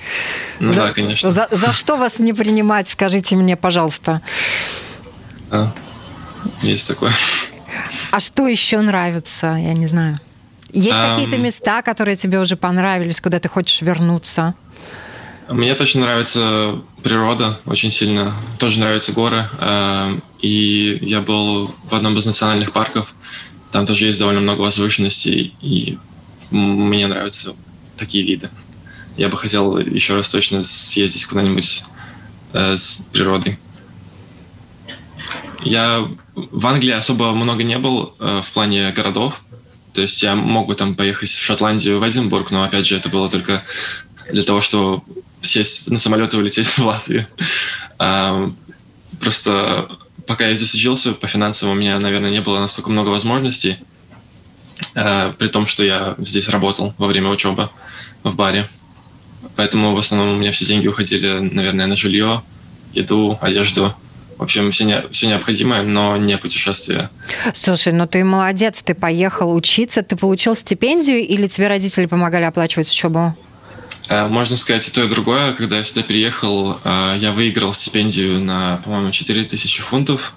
Ну 0.59 0.71
за, 0.71 0.87
да, 0.87 0.91
конечно. 0.91 1.29
За, 1.29 1.47
за 1.51 1.71
что 1.71 1.97
вас 1.97 2.17
не 2.17 2.33
принимать, 2.33 2.89
скажите 2.89 3.35
мне, 3.35 3.55
пожалуйста. 3.55 4.23
А, 5.51 5.71
есть 6.63 6.87
такое. 6.87 7.11
А 8.11 8.19
что 8.19 8.47
еще 8.47 8.79
нравится? 8.81 9.55
Я 9.59 9.73
не 9.73 9.87
знаю. 9.87 10.19
Есть 10.71 10.97
um, 10.97 11.15
какие-то 11.15 11.37
места, 11.37 11.81
которые 11.81 12.15
тебе 12.15 12.39
уже 12.39 12.55
понравились, 12.55 13.21
куда 13.21 13.39
ты 13.39 13.47
хочешь 13.47 13.81
вернуться? 13.81 14.55
Мне 15.49 15.75
точно 15.75 16.01
нравится 16.01 16.79
природа 17.03 17.59
очень 17.65 17.91
сильно. 17.91 18.33
Тоже 18.59 18.79
нравятся 18.79 19.11
горы. 19.11 19.47
И 20.41 20.97
я 21.01 21.21
был 21.21 21.73
в 21.83 21.93
одном 21.93 22.17
из 22.17 22.25
национальных 22.25 22.71
парков. 22.71 23.13
Там 23.71 23.85
тоже 23.85 24.05
есть 24.05 24.19
довольно 24.19 24.41
много 24.41 24.61
возвышенностей. 24.61 25.53
И 25.61 25.97
мне 26.49 27.07
нравятся 27.07 27.55
такие 27.97 28.23
виды. 28.23 28.49
Я 29.17 29.29
бы 29.29 29.37
хотел 29.37 29.77
еще 29.77 30.15
раз 30.15 30.29
точно 30.29 30.63
съездить 30.63 31.25
куда-нибудь 31.25 31.83
э, 32.53 32.77
с 32.77 32.99
природой. 33.11 33.59
Я 35.63 36.07
в 36.35 36.65
Англии 36.65 36.91
особо 36.91 37.31
много 37.33 37.63
не 37.63 37.77
был 37.77 38.15
э, 38.19 38.41
в 38.43 38.51
плане 38.51 38.91
городов. 38.91 39.43
То 39.93 40.01
есть 40.01 40.21
я 40.23 40.35
мог 40.35 40.67
бы 40.67 40.75
там 40.75 40.95
поехать 40.95 41.29
в 41.29 41.43
Шотландию, 41.43 41.99
в 41.99 42.07
Эдинбург, 42.07 42.49
но 42.51 42.63
опять 42.63 42.87
же 42.87 42.95
это 42.95 43.09
было 43.09 43.29
только 43.29 43.63
для 44.31 44.43
того, 44.43 44.61
чтобы 44.61 45.03
сесть 45.41 45.91
на 45.91 45.99
самолет 45.99 46.33
и 46.33 46.37
улететь 46.37 46.67
в 46.67 46.85
Латвию. 46.85 47.27
А, 47.99 48.51
просто 49.19 49.89
пока 50.25 50.47
я 50.47 50.55
здесь 50.55 50.73
учился, 50.73 51.13
по 51.13 51.27
финансам 51.27 51.69
у 51.69 51.73
меня, 51.75 51.99
наверное, 51.99 52.31
не 52.31 52.41
было 52.41 52.59
настолько 52.59 52.89
много 52.89 53.09
возможностей, 53.09 53.77
а, 54.95 55.31
при 55.33 55.47
том, 55.47 55.67
что 55.67 55.83
я 55.83 56.15
здесь 56.17 56.49
работал 56.49 56.95
во 56.97 57.07
время 57.07 57.29
учебы 57.29 57.69
в 58.23 58.35
баре. 58.35 58.67
Поэтому 59.55 59.93
в 59.93 59.99
основном 59.99 60.35
у 60.35 60.37
меня 60.37 60.51
все 60.51 60.65
деньги 60.65 60.87
уходили, 60.87 61.39
наверное, 61.39 61.85
на 61.85 61.95
жилье, 61.95 62.41
еду, 62.93 63.37
одежду. 63.41 63.93
В 64.37 64.43
общем, 64.43 64.71
все, 64.71 64.85
не, 64.85 65.03
все 65.11 65.27
необходимое, 65.27 65.83
но 65.83 66.17
не 66.17 66.37
путешествие. 66.37 67.09
Слушай, 67.53 67.93
ну 67.93 68.07
ты 68.07 68.23
молодец, 68.23 68.81
ты 68.83 68.93
поехал 68.93 69.53
учиться, 69.53 70.01
ты 70.01 70.15
получил 70.15 70.55
стипендию 70.55 71.19
или 71.19 71.47
тебе 71.47 71.67
родители 71.67 72.05
помогали 72.05 72.43
оплачивать 72.43 72.89
учебу? 72.89 73.35
Э, 74.09 74.27
можно 74.27 74.57
сказать 74.57 74.87
и 74.87 74.91
то, 74.91 75.03
и 75.03 75.07
другое. 75.07 75.53
Когда 75.53 75.77
я 75.77 75.83
сюда 75.83 76.03
переехал, 76.03 76.79
э, 76.83 77.15
я 77.19 77.31
выиграл 77.31 77.73
стипендию 77.73 78.39
на, 78.39 78.81
по-моему, 78.83 79.11
4000 79.11 79.81
фунтов. 79.81 80.35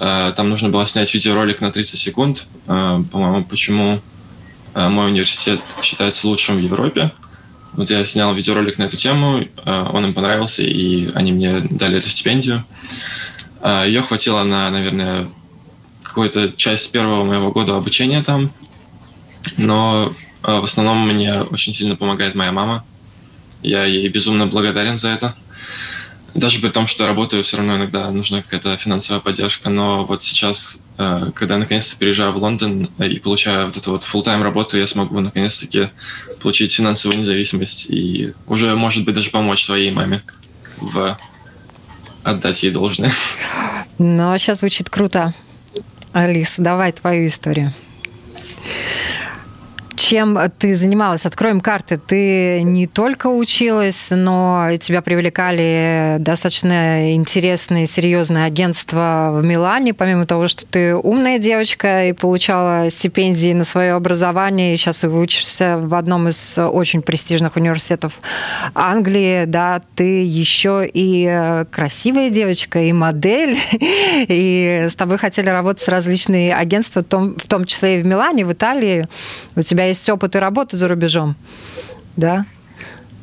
Э, 0.00 0.32
там 0.34 0.50
нужно 0.50 0.68
было 0.68 0.86
снять 0.86 1.12
видеоролик 1.14 1.60
на 1.60 1.70
30 1.70 1.98
секунд. 1.98 2.46
По-моему, 2.66 3.44
почему 3.44 4.00
мой 4.74 5.06
университет 5.08 5.60
считается 5.82 6.26
лучшим 6.26 6.56
в 6.56 6.60
Европе. 6.60 7.12
Вот 7.74 7.90
я 7.90 8.04
снял 8.06 8.34
видеоролик 8.34 8.78
на 8.78 8.84
эту 8.84 8.96
тему, 8.96 9.46
он 9.64 10.04
им 10.04 10.14
понравился, 10.14 10.62
и 10.62 11.10
они 11.14 11.32
мне 11.32 11.60
дали 11.60 11.98
эту 11.98 12.08
стипендию. 12.08 12.64
Ее 13.64 14.02
хватило 14.02 14.42
на, 14.42 14.70
наверное, 14.70 15.28
какую-то 16.02 16.52
часть 16.52 16.92
первого 16.92 17.24
моего 17.24 17.50
года 17.50 17.76
обучения 17.76 18.22
там. 18.22 18.50
Но 19.56 20.12
в 20.42 20.64
основном 20.64 21.08
мне 21.08 21.42
очень 21.42 21.72
сильно 21.72 21.96
помогает 21.96 22.34
моя 22.34 22.52
мама. 22.52 22.84
Я 23.62 23.84
ей 23.84 24.08
безумно 24.08 24.46
благодарен 24.46 24.98
за 24.98 25.08
это. 25.08 25.34
даже 26.34 26.58
при 26.58 26.68
том, 26.68 26.86
что 26.86 27.06
работаю, 27.06 27.44
все 27.44 27.58
равно 27.58 27.76
иногда 27.76 28.10
нужна 28.10 28.42
какая-то 28.42 28.76
финансовая 28.76 29.20
поддержка. 29.20 29.70
Но 29.70 30.04
вот 30.04 30.22
сейчас, 30.24 30.84
э, 30.98 31.30
когда 31.34 31.58
наконец-то 31.58 31.96
переезжаю 31.96 32.32
в 32.32 32.38
Лондон 32.38 32.90
и 32.98 33.18
получаю 33.20 33.66
вот 33.66 33.76
эту 33.76 33.92
вот 33.92 34.02
full-time 34.02 34.42
работу, 34.42 34.76
я 34.76 34.86
смогу 34.86 35.20
наконец-таки 35.20 35.90
получить 36.42 36.72
финансовую 36.72 37.20
независимость 37.20 37.88
и 37.90 38.34
уже, 38.48 38.74
может 38.74 39.04
быть, 39.04 39.14
даже 39.14 39.30
помочь 39.30 39.64
своей 39.64 39.92
маме 39.92 40.22
в 40.78 41.16
отдать 42.24 42.62
ей 42.62 42.72
должное. 42.72 43.12
Ну, 43.98 44.32
а 44.32 44.38
сейчас 44.38 44.60
звучит 44.60 44.90
круто. 44.90 45.32
Алиса, 46.12 46.62
давай 46.62 46.92
твою 46.92 47.26
историю 47.26 47.72
чем 49.96 50.38
ты 50.58 50.76
занималась? 50.76 51.26
Откроем 51.26 51.60
карты. 51.60 51.98
Ты 51.98 52.62
не 52.62 52.86
только 52.86 53.28
училась, 53.28 54.10
но 54.10 54.70
тебя 54.80 55.02
привлекали 55.02 56.16
достаточно 56.18 57.14
интересные, 57.14 57.86
серьезные 57.86 58.44
агентства 58.44 59.30
в 59.34 59.44
Милане, 59.44 59.94
помимо 59.94 60.26
того, 60.26 60.48
что 60.48 60.66
ты 60.66 60.94
умная 60.94 61.38
девочка 61.38 62.06
и 62.06 62.12
получала 62.12 62.90
стипендии 62.90 63.52
на 63.52 63.64
свое 63.64 63.92
образование, 63.92 64.74
и 64.74 64.76
сейчас 64.76 65.04
учишься 65.04 65.78
в 65.78 65.94
одном 65.94 66.28
из 66.28 66.58
очень 66.58 67.02
престижных 67.02 67.56
университетов 67.56 68.20
Англии, 68.74 69.44
да, 69.46 69.80
ты 69.94 70.24
еще 70.24 70.88
и 70.92 71.64
красивая 71.70 72.30
девочка, 72.30 72.80
и 72.80 72.92
модель, 72.92 73.58
и 74.28 74.86
с 74.88 74.94
тобой 74.94 75.18
хотели 75.18 75.48
работать 75.48 75.86
различные 75.88 76.54
агентства, 76.54 77.02
в 77.02 77.46
том, 77.48 77.64
числе 77.64 78.00
и 78.00 78.02
в 78.02 78.06
Милане, 78.06 78.44
в 78.44 78.52
Италии. 78.52 79.08
У 79.56 79.62
тебя 79.84 79.88
есть 79.88 80.08
опыт 80.08 80.34
и 80.36 80.38
работы 80.38 80.76
за 80.76 80.88
рубежом, 80.88 81.36
да? 82.16 82.46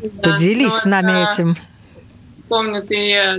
да 0.02 0.32
Поделись 0.32 0.74
с 0.74 0.86
нами 0.86 1.24
это... 1.24 1.34
этим. 1.34 1.58
Помню, 2.48 2.84
ты 2.84 2.96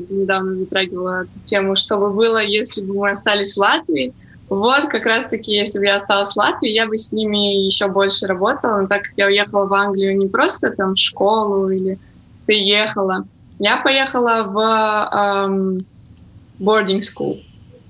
недавно 0.08 0.56
затрагивала 0.56 1.24
эту 1.24 1.38
тему, 1.40 1.76
что 1.76 1.98
бы 1.98 2.10
было, 2.10 2.42
если 2.42 2.82
бы 2.82 2.94
мы 2.94 3.10
остались 3.10 3.54
в 3.54 3.58
Латвии. 3.58 4.12
Вот, 4.48 4.86
как 4.86 5.06
раз-таки, 5.06 5.54
если 5.54 5.78
бы 5.78 5.86
я 5.86 5.96
осталась 5.96 6.32
в 6.32 6.36
Латвии, 6.36 6.70
я 6.70 6.86
бы 6.86 6.96
с 6.96 7.12
ними 7.12 7.64
еще 7.64 7.88
больше 7.88 8.26
работала. 8.26 8.80
Но 8.80 8.88
так 8.88 9.02
как 9.02 9.12
я 9.16 9.26
уехала 9.26 9.66
в 9.66 9.74
Англию 9.74 10.16
не 10.16 10.28
просто 10.28 10.70
там 10.70 10.94
в 10.94 10.98
школу 10.98 11.70
или 11.70 11.98
приехала, 12.46 13.24
я 13.58 13.76
поехала 13.76 14.42
в 14.44 14.58
эм, 15.46 15.86
boarding 16.58 17.00
school. 17.00 17.40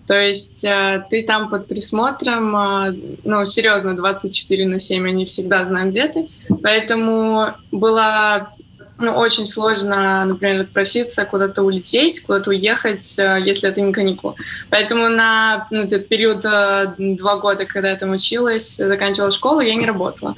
То 0.07 0.21
есть 0.21 0.65
э, 0.65 1.05
ты 1.11 1.23
там 1.23 1.49
под 1.49 1.69
присмотром, 1.69 2.57
э, 2.57 2.95
ну, 3.25 3.47
серьезно, 3.47 3.95
24 3.97 4.67
на 4.67 4.79
7, 4.79 5.09
они 5.09 5.25
всегда 5.25 5.65
знают, 5.65 5.91
где 5.91 6.09
ты. 6.09 6.29
Поэтому 6.63 7.55
было 7.71 8.53
ну, 8.99 9.13
очень 9.13 9.47
сложно, 9.47 10.25
например, 10.25 10.63
отпроситься, 10.63 11.25
куда-то 11.25 11.63
улететь, 11.63 12.25
куда-то 12.25 12.51
уехать, 12.51 13.19
э, 13.19 13.39
если 13.45 13.71
это 13.71 13.81
не 13.81 13.93
каникул. 13.93 14.37
Поэтому 14.71 15.09
на 15.09 15.69
ну, 15.71 15.83
этот 15.83 16.09
период 16.09 16.41
два 16.41 17.37
года, 17.37 17.65
когда 17.65 17.91
я 17.91 17.97
там 17.97 18.11
училась, 18.11 18.77
заканчивала 18.77 19.31
школу, 19.31 19.61
я 19.61 19.75
не 19.77 19.87
работала. 19.87 20.35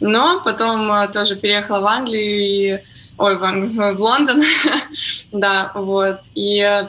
Но 0.00 0.40
потом 0.42 0.90
тоже 1.12 1.36
переехала 1.36 1.80
в 1.80 1.86
Англию 1.86 2.40
и... 2.40 2.78
Ой, 3.18 3.36
в, 3.36 3.44
Англию, 3.44 3.94
в 3.94 4.00
Лондон, 4.00 4.42
да, 5.32 5.70
вот. 5.74 6.20
И 6.34 6.86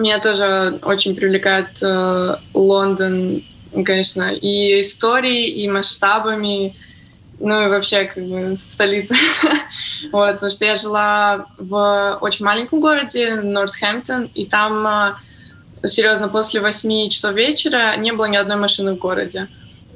меня 0.00 0.18
тоже 0.20 0.78
очень 0.82 1.16
привлекает 1.16 1.82
э, 1.82 2.36
Лондон, 2.54 3.42
конечно, 3.84 4.30
и 4.30 4.80
историей, 4.80 5.62
и 5.62 5.68
масштабами, 5.68 6.76
ну 7.38 7.64
и 7.64 7.68
вообще 7.68 8.04
как 8.04 8.24
бы 8.24 8.56
столица. 8.56 9.14
вот, 10.12 10.34
потому 10.34 10.50
что 10.50 10.64
я 10.64 10.74
жила 10.74 11.46
в 11.58 12.18
очень 12.20 12.44
маленьком 12.44 12.80
городе, 12.80 13.36
Нортхэмптон, 13.36 14.30
и 14.34 14.46
там, 14.46 14.86
э, 14.86 15.86
серьезно, 15.86 16.28
после 16.28 16.60
восьми 16.60 17.10
часов 17.10 17.34
вечера 17.34 17.96
не 17.96 18.12
было 18.12 18.26
ни 18.26 18.36
одной 18.36 18.56
машины 18.56 18.94
в 18.94 18.98
городе. 18.98 19.48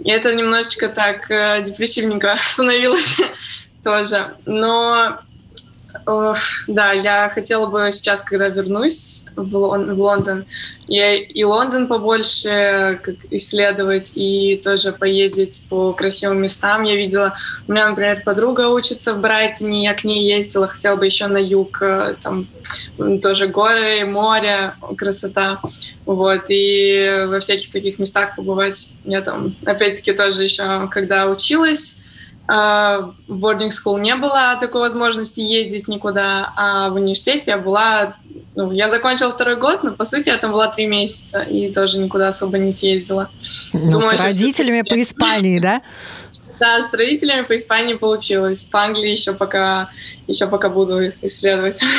И 0.03 0.11
это 0.11 0.35
немножечко 0.35 0.89
так 0.89 1.31
э, 1.31 1.63
депрессивненько 1.63 2.39
становилось 2.41 3.19
тоже. 3.85 4.35
Но 4.47 5.21
да, 6.66 6.92
я 6.92 7.29
хотела 7.29 7.66
бы 7.66 7.90
сейчас, 7.92 8.22
когда 8.22 8.48
вернусь 8.48 9.24
в, 9.37 9.57
Лон- 9.57 9.94
в 9.94 10.00
Лондон, 10.00 10.44
я 10.87 11.14
и 11.14 11.44
Лондон 11.44 11.87
побольше 11.87 12.98
как, 13.03 13.14
исследовать, 13.31 14.14
и 14.16 14.61
тоже 14.62 14.92
поездить 14.92 15.66
по 15.70 15.92
красивым 15.92 16.42
местам. 16.42 16.83
Я 16.83 16.96
видела, 16.96 17.35
у 17.68 17.72
меня, 17.72 17.88
например, 17.88 18.22
подруга 18.24 18.68
учится 18.68 19.14
в 19.14 19.20
Брайтоне, 19.20 19.85
я 19.85 19.94
к 19.94 20.05
ней 20.05 20.24
ездила, 20.24 20.66
хотела 20.66 20.96
бы 20.96 21.07
еще 21.07 21.29
на 21.29 21.38
юг, 21.38 21.79
э, 21.81 22.14
там 22.20 22.46
тоже 23.22 23.46
горы, 23.46 24.05
море, 24.05 24.74
красота. 24.96 25.61
Вот, 26.07 26.46
и 26.48 27.24
во 27.29 27.38
всяких 27.38 27.70
таких 27.70 27.98
местах 27.98 28.35
побывать. 28.35 28.94
Я 29.05 29.20
там, 29.20 29.55
опять-таки, 29.64 30.12
тоже 30.12 30.42
еще, 30.42 30.88
когда 30.90 31.26
училась, 31.26 32.00
в 32.51 33.15
boarding 33.29 33.71
school 33.71 34.01
не 34.01 34.17
было 34.17 34.57
такой 34.59 34.81
возможности 34.81 35.41
ездить 35.41 35.87
никуда, 35.87 36.53
а 36.57 36.89
в 36.91 36.95
университете 36.95 37.53
я 37.53 37.59
была... 37.59 38.17
Ну, 38.57 38.73
я 38.73 38.91
закончила 38.91 39.31
второй 39.31 39.57
год, 39.57 39.85
но, 39.85 39.93
по 39.93 40.05
сути, 40.05 40.29
я 40.31 40.37
там 40.37 40.51
была 40.51 40.67
три 40.67 40.87
месяца 40.87 41.43
и 41.43 41.73
тоже 41.73 41.99
никуда 41.99 42.27
особо 42.27 42.59
не 42.59 42.73
съездила. 42.73 43.31
Ну, 43.73 43.93
Думаю, 43.93 44.19
с 44.19 44.25
родителями 44.25 44.83
по 44.83 45.01
Испании, 45.01 45.61
да? 45.61 45.83
Да, 46.59 46.83
с 46.83 46.93
родителями 46.93 47.41
по 47.41 47.55
Испании 47.55 47.95
получилось. 47.95 48.67
По 48.67 48.83
Англии 48.83 49.11
еще 49.11 49.33
пока, 49.33 49.89
еще 50.27 50.47
пока 50.47 50.69
буду 50.69 51.01
их 51.01 51.15
исследовать. 51.23 51.81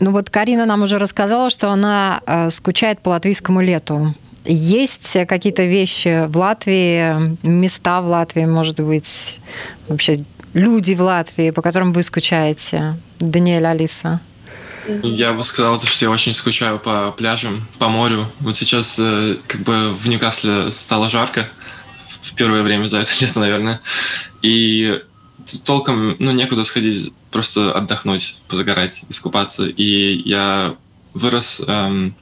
Ну 0.00 0.12
вот 0.12 0.28
Карина 0.30 0.66
нам 0.66 0.82
уже 0.82 0.98
рассказала, 0.98 1.48
что 1.48 1.70
она 1.70 2.20
э, 2.26 2.50
скучает 2.50 3.00
по 3.00 3.08
латвийскому 3.08 3.62
лету. 3.62 4.14
Есть 4.44 5.16
какие-то 5.28 5.64
вещи 5.64 6.26
в 6.26 6.36
Латвии, 6.36 7.36
места 7.46 8.00
в 8.00 8.08
Латвии, 8.08 8.44
может 8.44 8.80
быть, 8.80 9.40
вообще 9.88 10.24
люди 10.52 10.94
в 10.94 11.00
Латвии, 11.02 11.50
по 11.50 11.62
которым 11.62 11.92
вы 11.92 12.02
скучаете? 12.02 12.96
Даниэль, 13.20 13.66
Алиса. 13.66 14.20
Я 15.02 15.32
бы 15.32 15.44
сказал, 15.44 15.80
что 15.80 16.04
я 16.04 16.10
очень 16.10 16.34
скучаю 16.34 16.78
по 16.78 17.12
пляжам, 17.12 17.66
по 17.78 17.88
морю. 17.88 18.26
Вот 18.40 18.56
сейчас 18.56 18.98
э, 18.98 19.36
как 19.46 19.60
бы 19.60 19.94
в 19.94 20.08
Ньюкасле 20.08 20.72
стало 20.72 21.08
жарко 21.08 21.48
в 22.06 22.34
первое 22.34 22.62
время 22.62 22.86
за 22.86 22.98
это 22.98 23.12
лето, 23.20 23.38
наверное. 23.38 23.80
И 24.42 25.00
толком, 25.64 26.16
ну, 26.18 26.32
некуда 26.32 26.64
сходить, 26.64 27.12
просто 27.30 27.72
отдохнуть, 27.72 28.38
позагорать, 28.48 29.04
искупаться. 29.08 29.66
И 29.66 30.22
я 30.24 30.74
вырос 31.14 31.62
эм, 31.66 32.16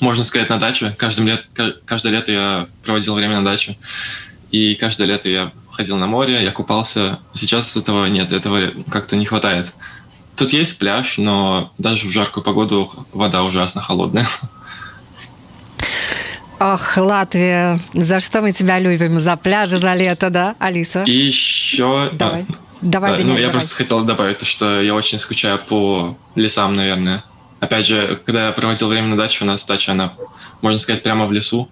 можно 0.00 0.24
сказать, 0.24 0.48
на 0.48 0.58
даче. 0.58 0.94
Каждым 0.98 1.26
лет, 1.26 1.44
каждое 1.84 2.12
лето 2.12 2.32
я 2.32 2.66
проводил 2.84 3.14
время 3.14 3.40
на 3.40 3.44
даче. 3.44 3.76
И 4.50 4.74
каждое 4.74 5.06
лето 5.06 5.28
я 5.28 5.52
ходил 5.70 5.96
на 5.96 6.06
море, 6.06 6.42
я 6.42 6.50
купался. 6.50 7.18
Сейчас 7.34 7.76
этого 7.76 8.06
нет, 8.06 8.32
этого 8.32 8.72
как-то 8.90 9.16
не 9.16 9.24
хватает. 9.24 9.72
Тут 10.36 10.52
есть 10.52 10.78
пляж, 10.78 11.18
но 11.18 11.72
даже 11.78 12.06
в 12.06 12.10
жаркую 12.10 12.42
погоду 12.42 12.90
вода 13.12 13.42
ужасно 13.44 13.82
холодная. 13.82 14.26
Ох, 16.58 16.96
Латвия, 16.98 17.80
за 17.94 18.20
что 18.20 18.42
мы 18.42 18.52
тебя 18.52 18.78
любим? 18.78 19.18
За 19.18 19.36
пляжи, 19.36 19.78
за 19.78 19.94
лето, 19.94 20.28
да, 20.28 20.56
Алиса? 20.58 21.04
И 21.04 21.10
еще... 21.10 22.10
Давай. 22.12 22.44
Да, 22.48 22.56
давай, 22.82 23.10
да, 23.12 23.16
Даниэль, 23.16 23.32
Ну, 23.32 23.38
я 23.38 23.46
давай. 23.46 23.52
просто 23.52 23.76
хотел 23.76 24.00
добавить, 24.04 24.46
что 24.46 24.82
я 24.82 24.94
очень 24.94 25.18
скучаю 25.18 25.58
по 25.58 26.18
лесам, 26.34 26.74
наверное. 26.76 27.24
Опять 27.60 27.86
же, 27.86 28.20
когда 28.24 28.46
я 28.46 28.52
проводил 28.52 28.88
время 28.88 29.08
на 29.08 29.16
даче, 29.16 29.44
у 29.44 29.46
нас 29.46 29.64
дача, 29.64 29.92
она, 29.92 30.12
можно 30.62 30.78
сказать, 30.78 31.02
прямо 31.02 31.26
в 31.26 31.32
лесу. 31.32 31.70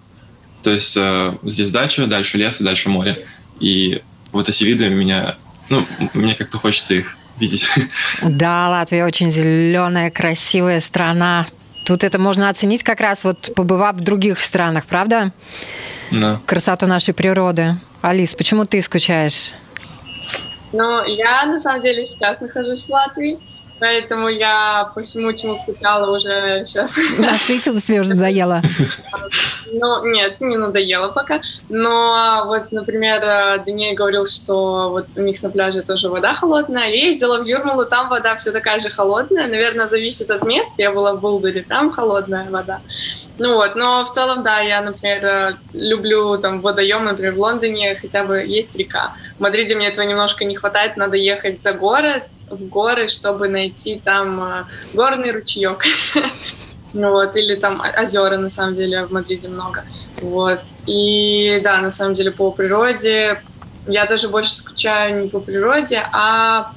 То 0.61 0.71
есть 0.71 0.95
э, 0.95 1.33
здесь 1.43 1.71
дача, 1.71 2.05
дальше 2.05 2.37
лес 2.37 2.61
и 2.61 2.63
дальше 2.63 2.89
море. 2.89 3.25
И 3.59 4.01
вот 4.31 4.47
эти 4.47 4.63
виды 4.63 4.89
меня, 4.89 5.35
ну, 5.69 5.85
мне 6.13 6.35
как-то 6.35 6.57
хочется 6.57 6.93
их 6.93 7.17
видеть. 7.39 7.67
Да, 8.21 8.69
Латвия 8.69 9.05
очень 9.05 9.31
зеленая, 9.31 10.11
красивая 10.11 10.79
страна. 10.79 11.47
Тут 11.85 12.03
это 12.03 12.19
можно 12.19 12.49
оценить 12.49 12.83
как 12.83 12.99
раз 12.99 13.23
вот 13.23 13.51
побывав 13.55 13.95
в 13.95 14.01
других 14.01 14.39
странах, 14.41 14.85
правда? 14.85 15.31
Да. 16.11 16.39
Красоту 16.45 16.85
нашей 16.85 17.13
природы. 17.13 17.77
Алис, 18.01 18.35
почему 18.35 18.65
ты 18.65 18.81
скучаешь? 18.81 19.53
Ну, 20.71 21.03
я 21.05 21.45
на 21.45 21.59
самом 21.59 21.81
деле 21.81 22.05
сейчас 22.05 22.41
нахожусь 22.41 22.85
в 22.85 22.89
Латвии. 22.89 23.39
Поэтому 23.79 24.27
я 24.27 24.91
по 24.93 25.01
всему, 25.01 25.33
чему 25.33 25.55
скучала 25.55 26.15
уже 26.15 26.63
сейчас. 26.65 26.97
Насытилась, 27.19 27.83
тебе 27.83 28.01
уже 28.01 28.13
надоело? 28.13 28.61
Ну, 29.71 30.05
нет, 30.05 30.41
не 30.41 30.57
надоело 30.57 31.09
пока. 31.09 31.41
Но 31.69 32.43
вот, 32.47 32.71
например, 32.71 33.21
Даниэль 33.65 33.95
говорил, 33.95 34.25
что 34.25 34.89
вот 34.89 35.07
у 35.15 35.21
них 35.21 35.41
на 35.43 35.49
пляже 35.49 35.81
тоже 35.81 36.09
вода 36.09 36.33
холодная. 36.33 36.89
Я 36.89 37.05
ездила 37.05 37.41
в 37.41 37.45
Юрмалу, 37.45 37.85
там 37.85 38.09
вода 38.09 38.35
все 38.35 38.51
такая 38.51 38.79
же 38.79 38.89
холодная. 38.89 39.47
Наверное, 39.47 39.87
зависит 39.87 40.29
от 40.31 40.43
места. 40.43 40.75
Я 40.81 40.91
была 40.91 41.13
в 41.13 41.21
Булдере, 41.21 41.63
там 41.67 41.91
холодная 41.91 42.49
вода. 42.49 42.81
Ну 43.37 43.55
вот, 43.55 43.75
но 43.75 44.03
в 44.03 44.09
целом, 44.09 44.43
да, 44.43 44.59
я, 44.59 44.81
например, 44.81 45.55
люблю 45.73 46.37
там 46.37 46.59
водоем, 46.59 47.05
например, 47.05 47.33
в 47.33 47.39
Лондоне 47.39 47.95
хотя 47.95 48.25
бы 48.25 48.39
есть 48.39 48.75
река. 48.75 49.13
В 49.37 49.41
Мадриде 49.41 49.75
мне 49.75 49.87
этого 49.87 50.05
немножко 50.05 50.43
не 50.43 50.55
хватает, 50.55 50.97
надо 50.97 51.15
ехать 51.15 51.61
за 51.61 51.71
город, 51.71 52.23
в 52.49 52.67
горы, 52.67 53.07
чтобы 53.07 53.47
найти 53.47 54.01
там 54.03 54.43
э, 54.43 54.63
горный 54.93 55.31
ручеек. 55.31 55.83
Вот, 56.91 57.35
или 57.35 57.53
там 57.53 57.83
озера, 58.01 58.37
на 58.37 58.49
самом 58.49 58.73
деле, 58.73 59.05
в 59.05 59.11
Мадриде 59.11 59.47
много. 59.47 59.83
Вот. 60.23 60.59
И 60.87 61.61
да, 61.63 61.81
на 61.81 61.91
самом 61.91 62.15
деле, 62.15 62.31
по 62.31 62.49
природе 62.49 63.39
я 63.87 64.05
даже 64.05 64.29
больше 64.29 64.55
скучаю 64.55 65.21
не 65.21 65.29
по 65.29 65.39
природе, 65.39 66.03
а 66.11 66.71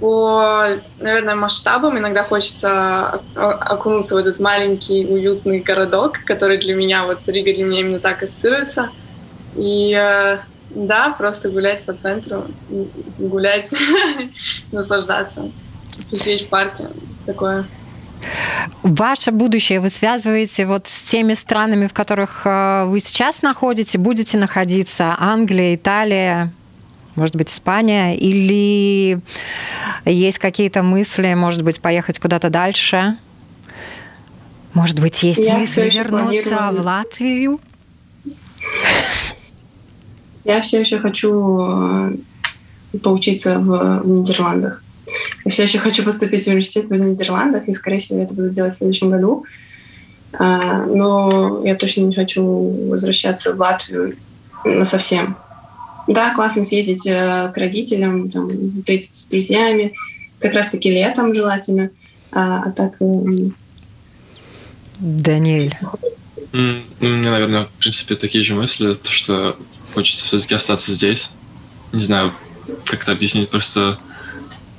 по, 0.00 0.64
наверное, 0.98 1.34
масштабам. 1.34 1.98
Иногда 1.98 2.22
хочется 2.24 3.20
окунуться 3.34 4.14
в 4.14 4.18
этот 4.18 4.40
маленький, 4.40 5.06
уютный 5.06 5.60
городок, 5.60 6.18
который 6.26 6.58
для 6.58 6.74
меня, 6.74 7.04
вот 7.04 7.20
Рига 7.26 7.54
для 7.54 7.64
меня 7.64 7.80
именно 7.80 8.00
так 8.00 8.22
ассоциируется. 8.22 8.90
И 9.56 9.94
э, 9.94 10.38
да, 10.74 11.10
просто 11.10 11.50
гулять 11.50 11.84
по 11.84 11.92
центру, 11.92 12.44
гулять, 13.18 13.74
наслаждаться, 14.72 15.50
посидеть 16.10 16.46
в 16.46 16.48
парке, 16.48 16.88
такое. 17.26 17.64
Ваше 18.82 19.32
будущее 19.32 19.80
вы 19.80 19.90
связываете 19.90 20.66
вот 20.66 20.88
с 20.88 21.02
теми 21.04 21.34
странами, 21.34 21.86
в 21.86 21.92
которых 21.92 22.42
э, 22.46 22.84
вы 22.86 23.00
сейчас 23.00 23.42
находите, 23.42 23.98
будете 23.98 24.38
находиться? 24.38 25.14
Англия, 25.18 25.74
Италия, 25.74 26.52
может 27.16 27.36
быть, 27.36 27.50
Испания? 27.50 28.16
Или 28.16 29.20
есть 30.04 30.38
какие-то 30.38 30.82
мысли, 30.82 31.34
может 31.34 31.62
быть, 31.62 31.80
поехать 31.80 32.18
куда-то 32.18 32.50
дальше? 32.50 33.16
Может 34.72 35.00
быть, 35.00 35.22
есть 35.22 35.40
Я 35.40 35.58
мысли 35.58 35.88
вернуться 35.88 36.56
планирую... 36.56 36.82
в 36.82 36.84
Латвию? 36.84 37.60
Я 40.44 40.60
все 40.60 40.80
еще 40.80 40.98
хочу 40.98 41.60
э, 41.60 42.98
поучиться 43.02 43.58
в, 43.58 44.02
в 44.02 44.06
Нидерландах. 44.06 44.82
Я 45.44 45.50
все 45.50 45.64
еще 45.64 45.78
хочу 45.78 46.02
поступить 46.02 46.44
в 46.44 46.48
университет 46.48 46.86
в 46.86 46.92
Нидерландах, 46.92 47.68
и, 47.68 47.72
скорее 47.72 47.98
всего, 47.98 48.18
я 48.18 48.24
это 48.24 48.34
буду 48.34 48.50
делать 48.50 48.72
в 48.72 48.76
следующем 48.76 49.10
году. 49.10 49.44
А, 50.32 50.84
но 50.86 51.62
я 51.64 51.74
точно 51.74 52.02
не 52.02 52.14
хочу 52.14 52.44
возвращаться 52.88 53.54
в 53.54 53.60
Латвию 53.60 54.16
на 54.64 54.84
совсем. 54.84 55.36
Да, 56.06 56.34
классно 56.34 56.64
съездить 56.64 57.06
э, 57.06 57.50
к 57.54 57.56
родителям, 57.56 58.30
там, 58.30 58.48
встретиться 58.68 59.20
с 59.20 59.28
друзьями, 59.28 59.92
как 60.38 60.54
раз-таки 60.54 60.90
летом 60.90 61.32
желательно. 61.32 61.90
А, 62.32 62.64
а 62.66 62.70
так... 62.72 62.96
Э, 63.00 63.04
Даниэль. 64.98 65.76
Mm, 66.52 66.82
у 67.00 67.04
меня, 67.04 67.30
наверное, 67.30 67.64
в 67.64 67.68
принципе, 67.78 68.14
такие 68.16 68.44
же 68.44 68.54
мысли, 68.54 68.94
то, 68.94 69.10
что 69.10 69.56
хочется 69.94 70.26
все-таки 70.26 70.54
остаться 70.54 70.92
здесь. 70.92 71.30
Не 71.92 72.02
знаю, 72.02 72.34
как 72.84 73.02
это 73.02 73.12
объяснить, 73.12 73.50
просто 73.50 73.98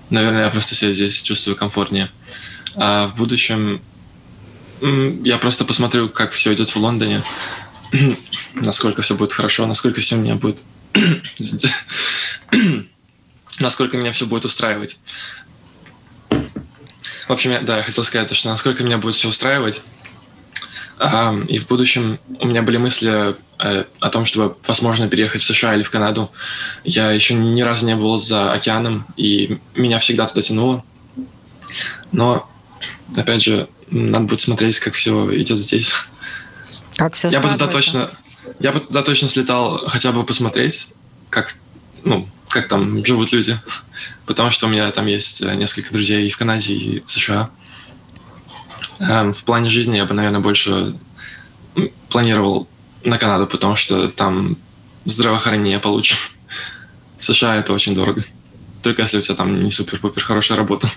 Наверное, 0.09 0.43
я 0.43 0.49
просто 0.49 0.75
себя 0.75 0.93
здесь 0.93 1.23
чувствую 1.23 1.55
комфортнее. 1.55 2.11
А 2.75 3.07
в 3.07 3.15
будущем 3.15 3.81
я 4.81 5.37
просто 5.37 5.65
посмотрю, 5.65 6.09
как 6.09 6.31
все 6.31 6.53
идет 6.53 6.69
в 6.69 6.75
Лондоне, 6.75 7.23
насколько 8.53 9.01
все 9.01 9.15
будет 9.15 9.33
хорошо, 9.33 9.65
насколько 9.65 10.01
все 10.01 10.15
меня 10.15 10.35
будет... 10.35 10.63
насколько 13.59 13.97
меня 13.97 14.11
все 14.11 14.25
будет 14.25 14.45
устраивать. 14.45 14.99
В 16.29 17.31
общем, 17.31 17.51
я, 17.51 17.61
да, 17.61 17.77
я 17.77 17.83
хотел 17.83 18.03
сказать, 18.03 18.35
что 18.35 18.49
насколько 18.49 18.83
меня 18.83 18.99
будет 18.99 19.15
все 19.15 19.29
устраивать. 19.29 19.81
А, 20.99 21.35
и 21.47 21.57
в 21.57 21.67
будущем 21.67 22.19
у 22.39 22.45
меня 22.45 22.61
были 22.61 22.77
мысли 22.77 23.35
о 23.57 24.09
том, 24.09 24.25
чтобы, 24.25 24.57
возможно, 24.67 25.07
переехать 25.07 25.41
в 25.41 25.45
США 25.45 25.75
или 25.75 25.83
в 25.83 25.89
Канаду. 25.89 26.31
Я 26.83 27.11
еще 27.11 27.33
ни 27.33 27.61
разу 27.61 27.85
не 27.85 27.95
был 27.95 28.17
за 28.17 28.51
океаном, 28.51 29.05
и 29.15 29.59
меня 29.75 29.99
всегда 29.99 30.27
туда 30.27 30.41
тянуло. 30.41 30.83
Но, 32.11 32.49
опять 33.15 33.43
же, 33.43 33.69
надо 33.89 34.25
будет 34.25 34.41
смотреть, 34.41 34.79
как 34.79 34.93
все 34.93 35.33
идет 35.39 35.57
здесь. 35.57 35.93
Как 36.97 37.13
все 37.13 37.29
я 37.29 37.39
бы 37.39 37.49
туда 37.49 37.67
точно, 37.67 38.09
я 38.59 38.71
бы 38.71 38.79
туда 38.79 39.03
точно 39.03 39.29
слетал 39.29 39.83
хотя 39.87 40.11
бы 40.11 40.23
посмотреть, 40.23 40.93
как, 41.29 41.55
ну, 42.03 42.27
как 42.49 42.67
там 42.67 43.03
живут 43.05 43.31
люди. 43.31 43.57
Потому 44.25 44.51
что 44.51 44.67
у 44.67 44.69
меня 44.69 44.89
там 44.91 45.05
есть 45.05 45.41
э, 45.41 45.53
несколько 45.55 45.93
друзей 45.93 46.27
и 46.27 46.31
в 46.31 46.37
Канаде, 46.37 46.73
и 46.73 47.03
в 47.05 47.11
США. 47.11 47.49
Эм, 48.99 49.33
в 49.33 49.43
плане 49.43 49.69
жизни 49.69 49.97
я 49.97 50.05
бы, 50.05 50.13
наверное, 50.13 50.39
больше 50.39 50.95
планировал 52.09 52.67
на 53.05 53.17
Канаду, 53.17 53.47
потому 53.47 53.75
что 53.75 54.07
там 54.09 54.57
здравоохранение 55.05 55.79
получше. 55.79 56.15
В 57.17 57.23
США 57.23 57.57
это 57.57 57.73
очень 57.73 57.95
дорого. 57.95 58.23
Только 58.81 59.03
если 59.03 59.17
у 59.17 59.21
тебя 59.21 59.35
там 59.35 59.63
не 59.63 59.71
супер-пупер 59.71 60.23
хорошая 60.23 60.57
работа. 60.57 60.87